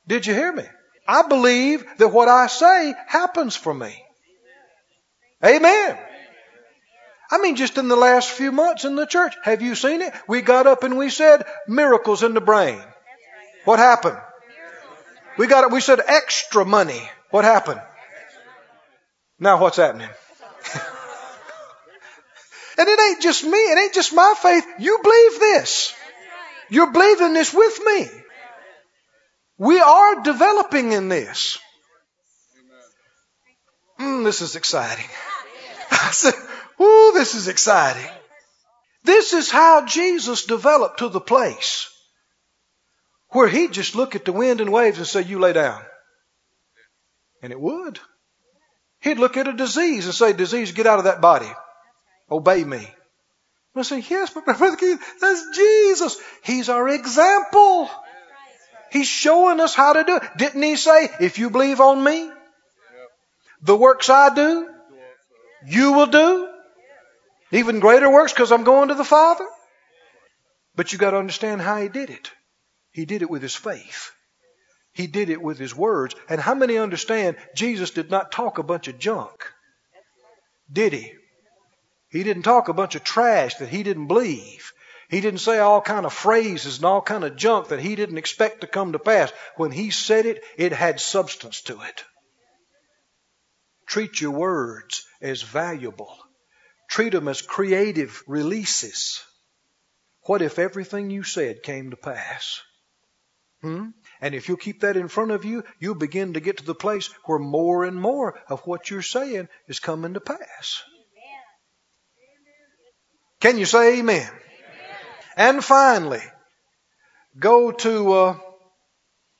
Did 0.07 0.27
you 0.27 0.33
hear 0.33 0.51
me? 0.51 0.65
I 1.07 1.27
believe 1.27 1.85
that 1.97 2.09
what 2.09 2.27
I 2.27 2.47
say 2.47 2.93
happens 3.07 3.55
for 3.55 3.73
me. 3.73 4.03
Amen. 5.43 5.97
I 7.31 7.37
mean, 7.37 7.55
just 7.55 7.77
in 7.77 7.87
the 7.87 7.95
last 7.95 8.29
few 8.29 8.51
months 8.51 8.83
in 8.83 8.95
the 8.95 9.05
church, 9.05 9.33
have 9.43 9.61
you 9.61 9.75
seen 9.75 10.01
it? 10.01 10.13
We 10.27 10.41
got 10.41 10.67
up 10.67 10.83
and 10.83 10.97
we 10.97 11.09
said 11.09 11.45
miracles 11.67 12.23
in 12.23 12.33
the 12.33 12.41
brain. 12.41 12.81
What 13.63 13.79
happened? 13.79 14.17
We 15.37 15.47
got 15.47 15.63
it. 15.63 15.71
We 15.71 15.79
said 15.79 16.01
extra 16.05 16.65
money. 16.65 17.09
What 17.29 17.45
happened? 17.45 17.81
Now 19.41 19.59
what's 19.59 19.77
happening? 19.77 20.07
and 22.77 22.87
it 22.87 22.99
ain't 22.99 23.21
just 23.23 23.43
me. 23.43 23.57
It 23.57 23.77
ain't 23.79 23.93
just 23.93 24.13
my 24.13 24.35
faith. 24.39 24.63
You 24.77 24.99
believe 25.01 25.39
this. 25.39 25.95
You're 26.69 26.91
believing 26.91 27.33
this 27.33 27.51
with 27.51 27.83
me. 27.83 28.07
We 29.57 29.79
are 29.79 30.21
developing 30.21 30.91
in 30.91 31.09
this. 31.09 31.57
Mm, 33.99 34.23
this 34.23 34.41
is 34.41 34.55
exciting. 34.55 35.09
I 35.91 36.11
said, 36.11 36.35
Ooh, 36.79 37.11
this 37.15 37.33
is 37.33 37.47
exciting. 37.47 38.09
This 39.03 39.33
is 39.33 39.49
how 39.49 39.87
Jesus 39.87 40.45
developed 40.45 40.99
to 40.99 41.09
the 41.09 41.19
place 41.19 41.89
where 43.29 43.47
he'd 43.47 43.71
just 43.71 43.95
look 43.95 44.15
at 44.15 44.23
the 44.23 44.33
wind 44.33 44.61
and 44.61 44.71
waves 44.71 44.99
and 44.99 45.07
say, 45.07 45.23
You 45.23 45.39
lay 45.39 45.53
down. 45.53 45.81
And 47.41 47.51
it 47.51 47.59
would. 47.59 47.99
He'd 49.01 49.17
look 49.17 49.35
at 49.35 49.47
a 49.47 49.53
disease 49.53 50.05
and 50.05 50.13
say, 50.13 50.33
Disease, 50.33 50.71
get 50.71 50.87
out 50.87 50.99
of 50.99 51.05
that 51.05 51.21
body. 51.21 51.51
Obey 52.29 52.63
me. 52.63 52.87
I 53.75 53.81
say, 53.81 54.03
Yes, 54.07 54.31
but 54.33 54.45
Brother 54.45 54.77
Keith, 54.77 55.01
that's 55.19 55.57
Jesus. 55.57 56.17
He's 56.43 56.69
our 56.69 56.87
example. 56.89 57.89
He's 58.91 59.07
showing 59.07 59.59
us 59.59 59.73
how 59.73 59.93
to 59.93 60.03
do 60.03 60.17
it. 60.17 60.23
Didn't 60.37 60.61
he 60.61 60.75
say, 60.75 61.09
If 61.19 61.39
you 61.39 61.49
believe 61.49 61.81
on 61.81 62.03
me, 62.03 62.29
the 63.61 63.75
works 63.75 64.09
I 64.09 64.33
do, 64.33 64.69
you 65.65 65.93
will 65.93 66.07
do? 66.07 66.47
Even 67.51 67.79
greater 67.79 68.09
works 68.09 68.33
because 68.33 68.51
I'm 68.51 68.63
going 68.63 68.89
to 68.89 68.95
the 68.95 69.03
Father? 69.03 69.45
But 70.75 70.93
you 70.93 70.99
got 70.99 71.11
to 71.11 71.17
understand 71.17 71.61
how 71.61 71.77
he 71.77 71.89
did 71.89 72.09
it. 72.09 72.31
He 72.91 73.05
did 73.05 73.21
it 73.21 73.29
with 73.29 73.41
his 73.41 73.55
faith. 73.55 74.11
He 74.93 75.07
did 75.07 75.29
it 75.29 75.41
with 75.41 75.57
his 75.57 75.75
words. 75.75 76.15
And 76.29 76.39
how 76.39 76.53
many 76.53 76.77
understand 76.77 77.37
Jesus 77.55 77.91
did 77.91 78.11
not 78.11 78.31
talk 78.31 78.57
a 78.57 78.63
bunch 78.63 78.87
of 78.87 78.99
junk? 78.99 79.45
Did 80.71 80.93
he? 80.93 81.13
He 82.09 82.23
didn't 82.23 82.43
talk 82.43 82.67
a 82.67 82.73
bunch 82.73 82.95
of 82.95 83.03
trash 83.03 83.55
that 83.55 83.69
he 83.69 83.83
didn't 83.83 84.07
believe. 84.07 84.73
He 85.09 85.21
didn't 85.21 85.39
say 85.39 85.59
all 85.59 85.81
kind 85.81 86.05
of 86.05 86.13
phrases 86.13 86.77
and 86.77 86.85
all 86.85 87.01
kind 87.01 87.23
of 87.23 87.35
junk 87.35 87.69
that 87.69 87.81
he 87.81 87.95
didn't 87.95 88.17
expect 88.17 88.61
to 88.61 88.67
come 88.67 88.93
to 88.93 88.99
pass. 88.99 89.31
When 89.55 89.71
he 89.71 89.91
said 89.91 90.25
it, 90.25 90.43
it 90.57 90.71
had 90.71 90.99
substance 90.99 91.61
to 91.63 91.81
it. 91.81 92.03
Treat 93.87 94.21
your 94.21 94.31
words 94.31 95.05
as 95.21 95.41
valuable. 95.41 96.17
Treat 96.89 97.11
them 97.11 97.27
as 97.27 97.41
creative 97.41 98.23
releases. 98.27 99.21
What 100.23 100.41
if 100.41 100.59
everything 100.59 101.09
you 101.09 101.23
said 101.23 101.63
came 101.63 101.91
to 101.91 101.97
pass? 101.97 102.61
Hmm? 103.61 103.89
And 104.21 104.35
if 104.35 104.47
you'll 104.47 104.57
keep 104.57 104.81
that 104.81 104.97
in 104.97 105.07
front 105.07 105.31
of 105.31 105.43
you, 105.45 105.63
you'll 105.79 105.95
begin 105.95 106.33
to 106.33 106.39
get 106.39 106.57
to 106.57 106.63
the 106.63 106.75
place 106.75 107.09
where 107.25 107.39
more 107.39 107.83
and 107.83 107.99
more 107.99 108.39
of 108.47 108.61
what 108.61 108.89
you're 108.89 109.01
saying 109.01 109.49
is 109.67 109.79
coming 109.79 110.13
to 110.13 110.21
pass. 110.21 110.83
Can 113.39 113.57
you 113.57 113.65
say 113.65 113.97
amen? 113.99 114.21
amen. 114.21 114.31
And 115.35 115.65
finally, 115.65 116.21
go 117.37 117.71
to 117.71 118.13
uh, 118.13 118.37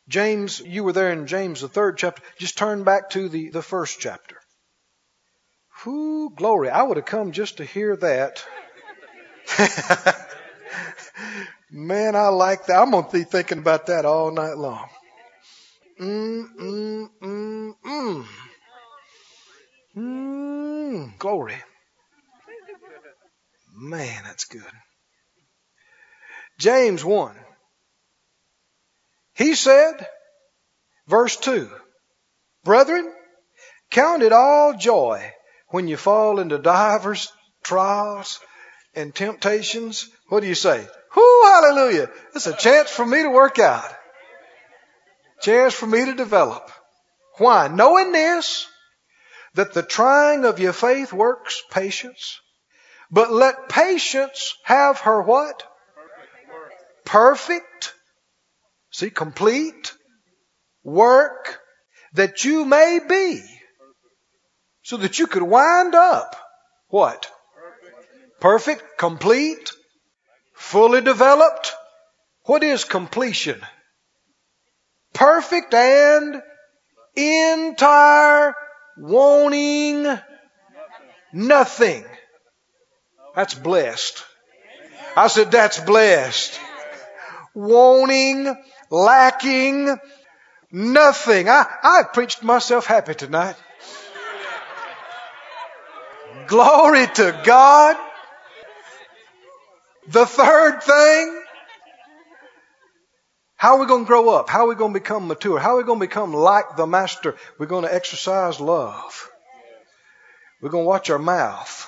James. 0.08 0.60
You 0.60 0.84
were 0.84 0.94
there 0.94 1.12
in 1.12 1.28
James, 1.28 1.62
the 1.62 1.68
third 1.68 2.00
chapter. 2.00 2.24
Just 2.40 2.58
turn 2.58 2.84
back 2.84 3.12
to 3.12 3.30
the, 3.30 3.52
the 3.52 3.62
first 3.62 4.00
chapter. 4.00 4.38
Whoo, 5.86 6.32
glory. 6.32 6.70
I 6.70 6.82
would 6.82 6.98
have 6.98 7.06
come 7.06 7.32
just 7.32 7.58
to 7.58 7.66
hear 7.66 7.96
that. 7.98 8.44
Man, 11.74 12.18
I 12.18 12.28
like 12.28 12.66
that. 12.66 12.82
I'm 12.82 12.92
going 12.92 13.06
to 13.06 13.12
be 13.12 13.24
thinking 13.24 13.60
about 13.60 13.86
that 13.86 14.04
all 14.04 14.30
night 14.30 14.58
long. 14.58 14.90
Mm, 16.02 16.46
mm, 16.60 17.10
mm, 17.22 17.74
mm. 17.86 18.26
Mm, 19.96 21.18
glory. 21.18 21.56
Man, 23.74 24.24
that's 24.26 24.46
good. 24.46 24.64
James 26.60 27.06
1. 27.06 27.36
He 29.36 29.56
said, 29.56 30.06
verse 31.08 31.38
2, 31.38 31.70
Brethren, 32.66 33.12
count 33.90 34.24
it 34.24 34.34
all 34.34 34.76
joy 34.78 35.32
when 35.70 35.88
you 35.88 35.96
fall 35.96 36.40
into 36.40 36.58
divers 36.58 37.32
trials 37.64 38.40
and 38.94 39.16
temptations. 39.16 40.10
What 40.28 40.42
do 40.42 40.48
you 40.48 40.56
say? 40.56 40.86
Whoo, 41.16 41.41
hallelujah. 41.43 42.09
It's 42.36 42.47
a 42.47 42.55
chance 42.55 42.89
for 42.89 43.05
me 43.05 43.24
to 43.24 43.30
work 43.30 43.59
out. 43.59 43.89
Chance 45.41 45.74
for 45.74 45.88
me 45.88 46.05
to 46.05 46.14
develop. 46.14 46.72
Why? 47.38 47.68
Knowing 47.68 48.12
this, 48.12 48.68
that 49.55 49.74
the 49.74 49.84
trying 49.84 50.45
of 50.45 50.59
your 50.59 50.74
faith 50.74 51.12
works 51.12 51.62
patience. 51.72 52.39
But 53.09 53.32
let 53.32 53.68
patience 53.68 54.55
have 54.64 54.99
her 54.99 55.22
what? 55.22 55.64
Perfect. 57.03 57.93
See, 58.91 59.09
complete 59.09 59.93
work 60.84 61.59
that 62.14 62.43
you 62.45 62.66
may 62.66 62.99
be. 63.07 63.41
So 64.84 64.97
that 64.97 65.20
you 65.20 65.28
could 65.28 65.43
wind 65.43 65.95
up 65.95 66.36
what? 66.88 67.30
Perfect, 68.39 68.97
complete, 68.97 69.72
fully 70.62 71.01
developed. 71.01 71.74
What 72.45 72.64
is 72.64 72.86
completion? 72.86 73.59
Perfect 75.14 75.74
and 75.74 76.41
entire 77.16 78.53
wanting 78.97 80.20
nothing. 81.34 82.05
That's 83.36 83.55
blessed. 83.55 84.24
I 85.18 85.28
said, 85.28 85.51
that's 85.51 85.80
blessed. 85.80 86.59
Wanting, 87.53 88.55
lacking, 88.89 89.97
nothing. 90.72 91.49
I, 91.49 91.66
I 91.84 92.03
preached 92.14 92.43
myself 92.43 92.86
happy 92.86 93.16
tonight. 93.16 93.55
Glory 96.47 97.07
to 97.07 97.41
God. 97.43 97.97
The 100.08 100.26
third 100.26 100.82
thing, 100.82 101.43
how 103.56 103.76
are 103.76 103.80
we 103.80 103.86
going 103.86 104.06
to 104.06 104.08
grow 104.08 104.30
up? 104.30 104.49
How 104.49 104.66
are 104.66 104.70
we 104.70 104.76
going 104.76 104.93
to 104.93 104.99
become 104.99 105.28
mature? 105.28 105.60
How 105.60 105.76
are 105.76 105.78
we 105.78 105.84
going 105.84 105.99
to 105.99 106.08
become 106.08 106.34
like 106.34 106.76
the 106.76 106.88
Master? 106.88 107.36
We're 107.60 107.68
going 107.68 107.86
to 107.86 107.93
exercise 107.93 108.60
love. 108.60 109.30
We're 110.62 110.70
going 110.70 110.86
to 110.86 110.89
watch 110.89 111.10
our 111.12 111.20
mouth. 111.20 111.88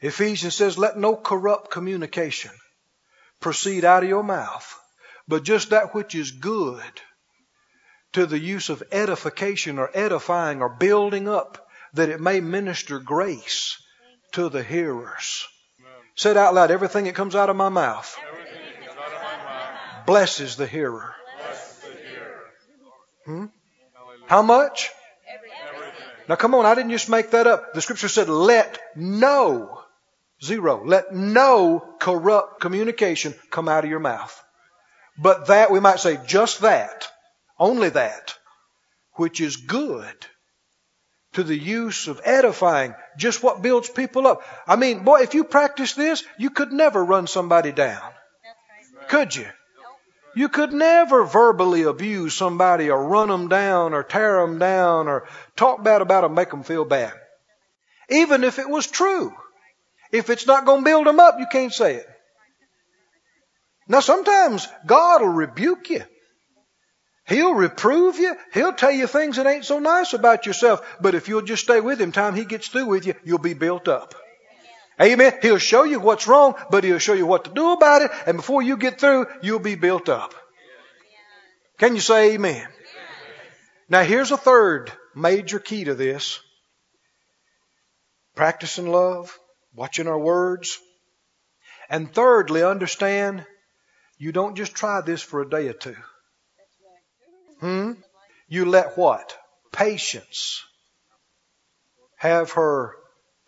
Ephesians 0.00 0.54
says, 0.54 0.78
let 0.78 0.96
no 0.96 1.14
corrupt 1.14 1.70
communication 1.70 2.52
proceed 3.40 3.84
out 3.84 4.02
of 4.02 4.08
your 4.08 4.22
mouth, 4.22 4.78
but 5.28 5.44
just 5.44 5.70
that 5.70 5.94
which 5.94 6.14
is 6.14 6.30
good 6.30 6.82
to 8.14 8.24
the 8.24 8.38
use 8.38 8.70
of 8.70 8.82
edification 8.90 9.78
or 9.78 9.90
edifying 9.92 10.62
or 10.62 10.68
building 10.70 11.28
up, 11.28 11.68
that 11.92 12.08
it 12.08 12.20
may 12.20 12.40
minister 12.40 12.98
grace 12.98 13.76
to 14.32 14.48
the 14.48 14.62
hearers. 14.62 15.46
Say 16.20 16.32
it 16.32 16.36
out 16.36 16.52
loud. 16.52 16.70
Everything 16.70 17.04
that 17.06 17.14
comes 17.14 17.34
out 17.34 17.48
of 17.48 17.56
my 17.56 17.70
mouth 17.70 18.14
blesses 20.04 20.54
the 20.56 20.66
hearer. 20.66 21.14
Hmm? 23.24 23.46
How 24.26 24.42
much? 24.42 24.90
Now 26.28 26.36
come 26.36 26.54
on, 26.54 26.66
I 26.66 26.74
didn't 26.74 26.90
just 26.90 27.08
make 27.08 27.30
that 27.30 27.46
up. 27.46 27.72
The 27.72 27.80
scripture 27.80 28.08
said, 28.08 28.28
let 28.28 28.78
no, 28.94 29.80
zero, 30.44 30.84
let 30.84 31.14
no 31.14 31.82
corrupt 31.98 32.60
communication 32.60 33.34
come 33.50 33.66
out 33.66 33.84
of 33.84 33.90
your 33.90 33.98
mouth. 33.98 34.44
But 35.16 35.46
that, 35.46 35.70
we 35.70 35.80
might 35.80 36.00
say, 36.00 36.18
just 36.26 36.60
that, 36.60 37.08
only 37.58 37.88
that, 37.88 38.34
which 39.14 39.40
is 39.40 39.56
good 39.56 40.26
to 41.32 41.42
the 41.42 41.56
use 41.56 42.08
of 42.08 42.20
edifying, 42.24 42.94
just 43.16 43.42
what 43.42 43.62
builds 43.62 43.88
people 43.88 44.26
up. 44.26 44.42
I 44.66 44.76
mean, 44.76 45.04
boy, 45.04 45.20
if 45.20 45.34
you 45.34 45.44
practice 45.44 45.94
this, 45.94 46.24
you 46.38 46.50
could 46.50 46.72
never 46.72 47.04
run 47.04 47.26
somebody 47.26 47.72
down. 47.72 48.02
Could 49.08 49.34
you? 49.34 49.46
You 50.34 50.48
could 50.48 50.72
never 50.72 51.24
verbally 51.24 51.82
abuse 51.82 52.34
somebody 52.34 52.90
or 52.90 53.04
run 53.04 53.28
them 53.28 53.48
down 53.48 53.94
or 53.94 54.02
tear 54.02 54.40
them 54.40 54.58
down 54.58 55.08
or 55.08 55.26
talk 55.56 55.82
bad 55.82 56.02
about 56.02 56.22
them, 56.22 56.34
make 56.34 56.50
them 56.50 56.62
feel 56.62 56.84
bad. 56.84 57.12
Even 58.08 58.44
if 58.44 58.58
it 58.58 58.68
was 58.68 58.86
true. 58.86 59.32
If 60.12 60.30
it's 60.30 60.46
not 60.46 60.64
going 60.64 60.80
to 60.80 60.84
build 60.84 61.06
them 61.06 61.20
up, 61.20 61.36
you 61.38 61.46
can't 61.50 61.72
say 61.72 61.96
it. 61.96 62.06
Now 63.88 64.00
sometimes 64.00 64.66
God 64.86 65.20
will 65.20 65.28
rebuke 65.28 65.90
you. 65.90 66.04
He'll 67.30 67.54
reprove 67.54 68.18
you. 68.18 68.36
He'll 68.52 68.72
tell 68.72 68.90
you 68.90 69.06
things 69.06 69.36
that 69.36 69.46
ain't 69.46 69.64
so 69.64 69.78
nice 69.78 70.14
about 70.14 70.46
yourself. 70.46 70.80
But 71.00 71.14
if 71.14 71.28
you'll 71.28 71.42
just 71.42 71.62
stay 71.62 71.80
with 71.80 72.00
him, 72.00 72.10
time 72.10 72.34
he 72.34 72.44
gets 72.44 72.66
through 72.66 72.86
with 72.86 73.06
you, 73.06 73.14
you'll 73.22 73.38
be 73.38 73.54
built 73.54 73.86
up. 73.86 74.16
Amen. 75.00 75.34
He'll 75.40 75.58
show 75.58 75.84
you 75.84 76.00
what's 76.00 76.26
wrong, 76.26 76.56
but 76.72 76.82
he'll 76.82 76.98
show 76.98 77.12
you 77.12 77.26
what 77.26 77.44
to 77.44 77.52
do 77.52 77.70
about 77.70 78.02
it. 78.02 78.10
And 78.26 78.36
before 78.36 78.62
you 78.62 78.76
get 78.76 78.98
through, 78.98 79.28
you'll 79.42 79.60
be 79.60 79.76
built 79.76 80.08
up. 80.08 80.34
Can 81.78 81.94
you 81.94 82.00
say 82.00 82.34
amen? 82.34 82.66
Now 83.88 84.02
here's 84.02 84.32
a 84.32 84.36
third 84.36 84.92
major 85.14 85.60
key 85.60 85.84
to 85.84 85.94
this. 85.94 86.40
Practicing 88.34 88.88
love, 88.88 89.38
watching 89.72 90.08
our 90.08 90.18
words. 90.18 90.78
And 91.88 92.12
thirdly, 92.12 92.64
understand 92.64 93.46
you 94.18 94.32
don't 94.32 94.56
just 94.56 94.74
try 94.74 95.00
this 95.00 95.22
for 95.22 95.40
a 95.40 95.48
day 95.48 95.68
or 95.68 95.74
two. 95.74 95.96
Hmm? 97.60 97.92
You 98.48 98.64
let 98.64 98.96
what? 98.98 99.36
Patience 99.72 100.62
have 102.16 102.52
her 102.52 102.94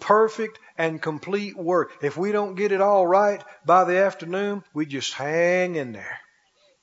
perfect 0.00 0.58
and 0.78 1.00
complete 1.00 1.56
work. 1.56 1.92
If 2.02 2.16
we 2.16 2.32
don't 2.32 2.54
get 2.54 2.72
it 2.72 2.80
all 2.80 3.06
right 3.06 3.42
by 3.64 3.84
the 3.84 3.98
afternoon, 3.98 4.64
we 4.74 4.86
just 4.86 5.14
hang 5.14 5.76
in 5.76 5.92
there. 5.92 6.18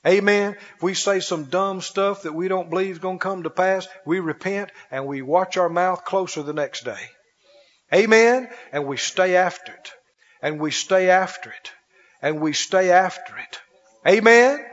Amen. 0.07 0.55
If 0.77 0.83
we 0.83 0.93
say 0.93 1.19
some 1.19 1.45
dumb 1.45 1.81
stuff 1.81 2.23
that 2.23 2.33
we 2.33 2.47
don't 2.47 2.69
believe 2.69 2.91
is 2.91 2.99
going 2.99 3.19
to 3.19 3.23
come 3.23 3.43
to 3.43 3.49
pass, 3.49 3.87
we 4.05 4.19
repent 4.19 4.71
and 4.91 5.05
we 5.05 5.21
watch 5.21 5.57
our 5.57 5.69
mouth 5.69 6.05
closer 6.05 6.41
the 6.41 6.53
next 6.53 6.85
day. 6.85 7.09
Amen. 7.93 8.49
And 8.71 8.85
we 8.85 8.97
stay 8.97 9.35
after 9.35 9.73
it. 9.73 9.91
And 10.41 10.59
we 10.59 10.71
stay 10.71 11.09
after 11.09 11.49
it. 11.49 11.71
And 12.21 12.39
we 12.39 12.53
stay 12.53 12.91
after 12.91 13.37
it. 13.37 13.59
Amen. 14.07 14.65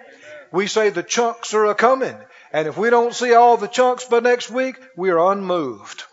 We 0.53 0.69
say 0.69 0.91
the 0.91 1.03
chunks 1.03 1.55
are 1.55 1.67
a 1.67 1.75
coming. 1.75 2.17
And 2.53 2.69
if 2.69 2.77
we 2.77 2.91
don't 2.91 3.15
see 3.15 3.35
all 3.35 3.57
the 3.57 3.69
chunks 3.69 4.05
by 4.05 4.21
next 4.21 4.51
week, 4.51 4.77
we're 4.97 5.19
unmoved. 5.19 6.05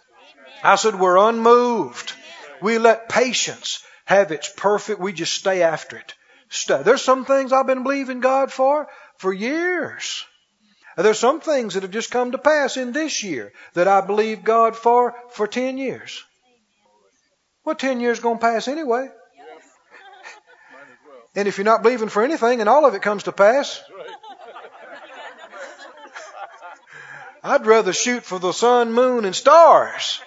I 0.63 0.75
said 0.75 0.99
we're 0.99 1.17
unmoved. 1.17 2.13
We 2.61 2.77
let 2.77 3.09
patience 3.09 3.83
have 4.05 4.31
its 4.31 4.49
perfect, 4.49 4.99
we 4.99 5.13
just 5.13 5.33
stay 5.33 5.63
after 5.63 5.97
it. 5.97 6.13
There's 6.67 7.01
some 7.01 7.25
things 7.25 7.51
I've 7.51 7.67
been 7.67 7.83
believing 7.83 8.19
God 8.19 8.51
for 8.51 8.87
for 9.17 9.33
years. 9.33 10.25
There's 10.95 11.19
some 11.19 11.41
things 11.41 11.73
that 11.73 11.83
have 11.83 11.91
just 11.91 12.11
come 12.11 12.31
to 12.31 12.37
pass 12.37 12.77
in 12.77 12.91
this 12.91 13.23
year 13.23 13.51
that 13.73 13.87
I 13.87 14.01
believe 14.01 14.43
God 14.43 14.75
for 14.75 15.15
for 15.31 15.47
10 15.47 15.77
years. 15.77 16.23
Well, 17.65 17.75
10 17.75 17.99
years 18.01 18.19
going 18.19 18.37
to 18.37 18.41
pass 18.41 18.67
anyway. 18.67 19.09
And 21.35 21.47
if 21.47 21.57
you're 21.57 21.65
not 21.65 21.81
believing 21.81 22.09
for 22.09 22.23
anything 22.23 22.59
and 22.59 22.69
all 22.69 22.85
of 22.85 22.93
it 22.93 23.01
comes 23.01 23.23
to 23.23 23.31
pass, 23.31 23.81
I'd 27.43 27.65
rather 27.65 27.91
shoot 27.91 28.23
for 28.23 28.39
the 28.39 28.53
sun, 28.53 28.93
moon, 28.93 29.25
and 29.25 29.35
stars 29.35 30.21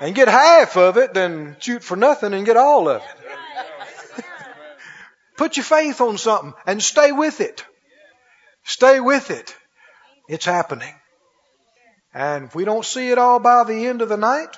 and 0.00 0.14
get 0.14 0.28
half 0.28 0.76
of 0.76 0.96
it 0.96 1.12
than 1.12 1.56
shoot 1.60 1.82
for 1.82 1.96
nothing 1.96 2.32
and 2.32 2.46
get 2.46 2.56
all 2.56 2.88
of 2.88 3.02
it. 3.02 4.24
Put 5.36 5.56
your 5.56 5.64
faith 5.64 6.00
on 6.00 6.18
something 6.18 6.54
and 6.66 6.82
stay 6.82 7.12
with 7.12 7.40
it. 7.40 7.64
Stay 8.64 9.00
with 9.00 9.30
it. 9.30 9.54
It's 10.28 10.44
happening. 10.44 10.94
And 12.14 12.44
if 12.44 12.54
we 12.54 12.64
don't 12.64 12.84
see 12.84 13.10
it 13.10 13.18
all 13.18 13.38
by 13.38 13.64
the 13.64 13.86
end 13.86 14.02
of 14.02 14.08
the 14.08 14.16
night, 14.16 14.56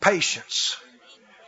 patience. 0.00 0.76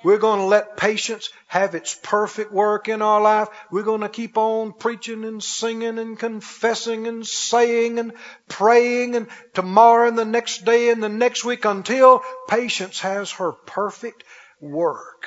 We're 0.05 0.19
going 0.19 0.41
to 0.41 0.45
let 0.45 0.77
patience 0.77 1.31
have 1.47 1.75
its 1.75 1.99
perfect 2.03 2.53
work 2.53 2.89
in 2.89 3.01
our 3.01 3.23
life. 3.23 3.49
We're 3.71 3.83
going 3.83 4.03
to 4.03 4.11
keep 4.11 4.37
on 4.37 4.75
preaching 4.75 5.25
and 5.25 5.43
singing 5.43 5.99
and 5.99 6.19
confessing 6.19 7.07
and 7.07 7.27
saying 7.27 7.99
and 7.99 8.13
praying 8.47 9.17
and 9.17 9.29
tomorrow 9.55 10.07
and 10.07 10.19
the 10.19 10.27
next 10.27 10.67
day 10.67 10.91
and 10.91 11.03
the 11.03 11.09
next 11.09 11.45
week 11.45 11.65
until 11.65 12.21
patience 12.49 13.01
has 13.01 13.33
her 13.33 13.53
perfect 13.53 14.25
work. 14.61 15.27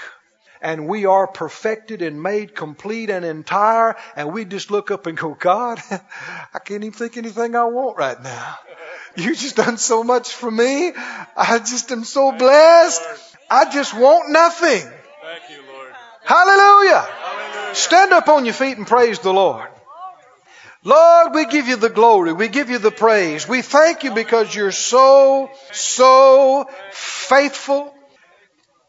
And 0.61 0.87
we 0.87 1.05
are 1.05 1.27
perfected 1.27 2.03
and 2.03 2.21
made 2.21 2.55
complete 2.55 3.09
and 3.09 3.25
entire. 3.25 3.95
And 4.15 4.31
we 4.31 4.45
just 4.45 4.69
look 4.69 4.91
up 4.91 5.07
and 5.07 5.17
go, 5.17 5.33
God, 5.33 5.79
I 5.91 6.59
can't 6.59 6.83
even 6.83 6.91
think 6.91 7.17
anything 7.17 7.55
I 7.55 7.65
want 7.65 7.97
right 7.97 8.21
now. 8.21 8.57
You 9.15 9.35
just 9.35 9.55
done 9.55 9.77
so 9.77 10.03
much 10.03 10.33
for 10.33 10.49
me. 10.49 10.91
I 10.95 11.57
just 11.59 11.91
am 11.91 12.03
so 12.03 12.31
blessed. 12.31 13.26
I 13.49 13.69
just 13.69 13.93
want 13.93 14.29
nothing. 14.29 14.81
Thank 15.21 15.49
you, 15.49 15.61
Lord. 15.71 15.93
Hallelujah. 16.23 17.01
Hallelujah. 17.01 17.75
Stand 17.75 18.13
up 18.13 18.27
on 18.27 18.45
your 18.45 18.53
feet 18.53 18.77
and 18.77 18.85
praise 18.85 19.19
the 19.19 19.33
Lord. 19.33 19.69
Lord, 20.83 21.33
we 21.33 21.45
give 21.45 21.67
you 21.67 21.75
the 21.75 21.89
glory. 21.89 22.33
We 22.33 22.47
give 22.47 22.69
you 22.69 22.77
the 22.77 22.91
praise. 22.91 23.47
We 23.47 23.61
thank 23.61 24.03
you 24.03 24.11
because 24.11 24.53
you're 24.53 24.71
so, 24.71 25.49
so 25.71 26.69
faithful. 26.91 27.93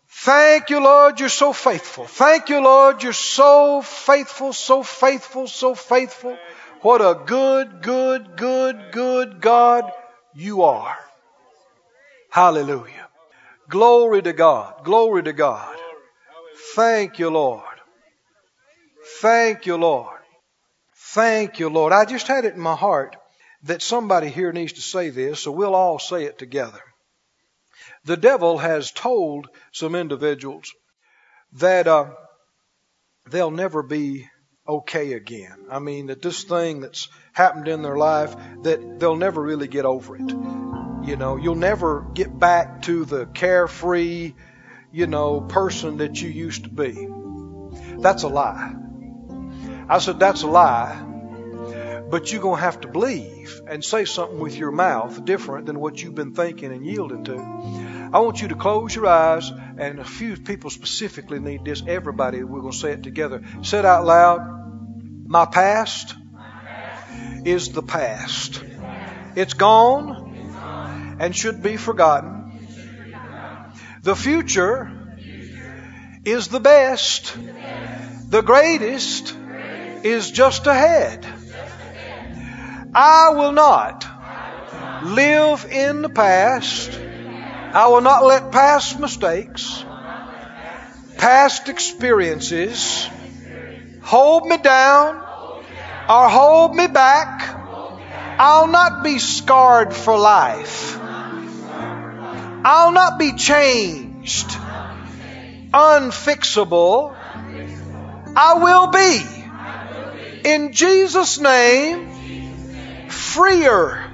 Thank 0.09 0.71
you, 0.71 0.81
Lord, 0.81 1.21
you're 1.21 1.29
so 1.29 1.53
faithful. 1.53 2.05
Thank 2.05 2.49
you, 2.49 2.61
Lord, 2.61 3.03
you're 3.03 3.13
so 3.13 3.83
faithful, 3.83 4.53
so 4.53 4.83
faithful, 4.83 5.47
so 5.47 5.75
faithful. 5.75 6.37
What 6.83 7.01
a 7.01 7.19
good, 7.25 7.83
good, 7.83 8.37
good, 8.37 8.93
good 8.93 9.41
God 9.41 9.91
you 10.35 10.63
are. 10.63 10.97
Hallelujah. 12.31 13.08
Glory 13.69 14.23
to 14.23 14.33
God. 14.33 14.85
Glory 14.85 15.23
to 15.25 15.33
God. 15.33 15.77
Thank 16.75 17.19
you, 17.19 17.31
Lord. 17.31 17.63
Thank 19.21 19.67
you, 19.67 19.77
Lord. 19.77 20.21
Thank 21.13 21.59
you, 21.59 21.69
Lord. 21.69 21.93
I 21.93 22.05
just 22.05 22.27
had 22.27 22.45
it 22.45 22.55
in 22.55 22.61
my 22.61 22.77
heart 22.77 23.17
that 23.65 23.83
somebody 23.83 24.29
here 24.29 24.53
needs 24.53 24.75
to 24.75 24.81
say 24.81 25.11
this, 25.11 25.41
so 25.41 25.51
we'll 25.51 25.75
all 25.75 25.99
say 25.99 26.25
it 26.25 26.39
together. 26.39 26.81
The 28.05 28.17
devil 28.17 28.59
has 28.59 28.93
told 28.93 29.49
some 29.73 29.95
individuals 29.95 30.73
that 31.55 31.89
uh, 31.89 32.11
they'll 33.29 33.51
never 33.51 33.83
be 33.83 34.29
okay 34.67 35.15
again. 35.15 35.67
I 35.71 35.79
mean, 35.79 36.07
that 36.07 36.23
this 36.23 36.45
thing 36.45 36.81
that's 36.81 37.09
happened 37.33 37.69
in 37.69 37.83
their 37.83 37.97
life, 37.97 38.35
that 38.63 39.01
they'll 39.01 39.17
never 39.17 39.43
really 39.43 39.69
get 39.69 39.85
over 39.85 40.17
it. 40.17 40.78
You 41.09 41.17
know, 41.17 41.37
you'll 41.37 41.55
never 41.55 42.03
get 42.13 42.39
back 42.39 42.83
to 42.83 43.07
the 43.07 43.25
carefree, 43.25 44.35
you 44.93 45.07
know, 45.07 45.41
person 45.41 45.97
that 45.97 46.21
you 46.21 46.29
used 46.29 46.65
to 46.65 46.69
be. 46.69 47.09
That's 47.99 48.25
a 48.25 48.29
lie. 48.29 48.75
I 49.89 50.01
said, 50.01 50.21
That's 50.21 50.43
a 50.43 50.47
lie. 50.47 51.07
But 52.11 52.31
you're 52.31 52.43
going 52.43 52.57
to 52.57 52.63
have 52.63 52.83
to 52.83 52.89
believe 52.89 53.63
and 53.67 53.83
say 53.83 54.05
something 54.05 54.39
with 54.39 54.55
your 54.55 54.71
mouth 54.71 55.25
different 55.25 55.65
than 55.65 55.81
what 55.81 56.03
you've 56.03 56.15
been 56.15 56.35
thinking 56.35 56.73
and 56.73 56.85
yielding 56.85 57.25
to. 57.25 57.39
I 58.13 58.19
want 58.19 58.43
you 58.43 58.49
to 58.49 58.55
close 58.55 58.95
your 58.95 59.07
eyes, 59.07 59.51
and 59.79 60.01
a 60.01 60.05
few 60.05 60.37
people 60.37 60.69
specifically 60.69 61.41
need 61.41 61.65
this. 61.65 61.83
Everybody, 61.87 62.43
we're 62.43 62.61
going 62.61 62.73
to 62.73 62.79
say 62.79 62.93
it 62.93 63.03
together. 63.03 63.43
Say 63.63 63.79
it 63.79 63.87
out 63.87 64.05
loud. 64.05 65.27
My 65.27 65.47
past 65.47 66.15
is 67.47 67.73
the 67.73 67.83
past. 67.83 68.63
It's 69.37 69.55
gone 69.55 70.28
and 71.19 71.35
should 71.35 71.63
be 71.63 71.77
forgotten. 71.77 72.45
The 74.03 74.15
future 74.15 74.91
is 76.25 76.49
the 76.49 76.61
best. 76.61 77.37
The 78.31 78.43
greatest 78.43 79.35
is 80.05 80.31
just 80.31 80.67
ahead. 80.67 81.27
I 82.95 83.31
will 83.31 83.53
not 83.53 84.07
live 85.05 85.67
in 85.71 86.03
the 86.03 86.09
past. 86.09 86.99
I 87.73 87.89
will 87.89 88.01
not 88.01 88.25
let 88.25 88.51
past 88.51 88.99
mistakes, 88.99 89.85
past 91.19 91.69
experiences 91.69 93.09
hold 94.01 94.47
me 94.47 94.57
down 94.57 95.17
or 96.09 96.29
hold 96.31 96.75
me 96.75 96.87
back. 96.87 97.57
I'll 98.39 98.69
not 98.69 99.05
be 99.05 99.19
scarred 99.19 99.93
for 99.93 100.17
life. 100.19 100.99
I'll 102.65 102.93
not 102.93 103.19
be 103.19 103.33
changed, 103.35 104.49
unfixable. 105.73 107.15
I 108.37 108.55
will 108.55 108.87
be, 108.89 110.49
in 110.49 110.73
Jesus' 110.73 111.39
name, 111.39 113.09
freer 113.09 114.05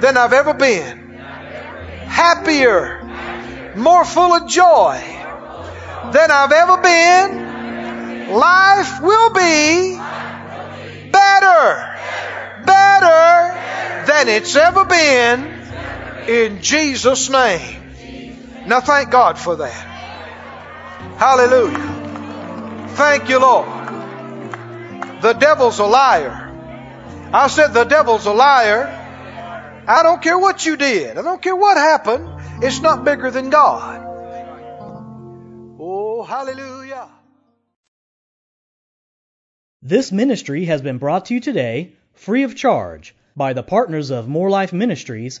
than 0.00 0.16
I've 0.16 0.32
ever 0.32 0.54
been, 0.54 1.16
happier, 2.06 3.72
more 3.76 4.04
full 4.04 4.34
of 4.34 4.48
joy 4.48 5.00
than 6.12 6.30
I've 6.30 6.52
ever 6.52 6.76
been. 6.78 8.32
Life 8.32 9.00
will 9.02 9.30
be 9.30 9.96
better, 11.10 11.96
better 12.64 14.06
than 14.06 14.28
it's 14.28 14.54
ever 14.56 14.84
been 14.84 15.51
in 16.28 16.62
Jesus' 16.62 17.28
name. 17.28 17.82
Now 18.66 18.80
thank 18.80 19.10
God 19.10 19.38
for 19.38 19.56
that. 19.56 19.88
Hallelujah. 21.18 22.88
Thank 22.94 23.28
you, 23.28 23.40
Lord. 23.40 23.68
The 25.22 25.32
devil's 25.32 25.78
a 25.78 25.84
liar. 25.84 26.48
I 27.32 27.46
said 27.48 27.68
the 27.68 27.84
devil's 27.84 28.26
a 28.26 28.32
liar. 28.32 28.98
I 29.86 30.02
don't 30.02 30.22
care 30.22 30.38
what 30.38 30.64
you 30.64 30.76
did. 30.76 31.18
I 31.18 31.22
don't 31.22 31.42
care 31.42 31.56
what 31.56 31.76
happened. 31.76 32.28
It's 32.62 32.80
not 32.80 33.04
bigger 33.04 33.30
than 33.30 33.50
God. 33.50 34.06
Oh, 35.80 36.22
hallelujah. 36.22 37.08
This 39.82 40.12
ministry 40.12 40.66
has 40.66 40.82
been 40.82 40.98
brought 40.98 41.26
to 41.26 41.34
you 41.34 41.40
today 41.40 41.94
free 42.14 42.44
of 42.44 42.54
charge 42.54 43.14
by 43.34 43.52
the 43.52 43.62
partners 43.62 44.10
of 44.10 44.28
Moore 44.28 44.50
Life 44.50 44.72
Ministries 44.72 45.40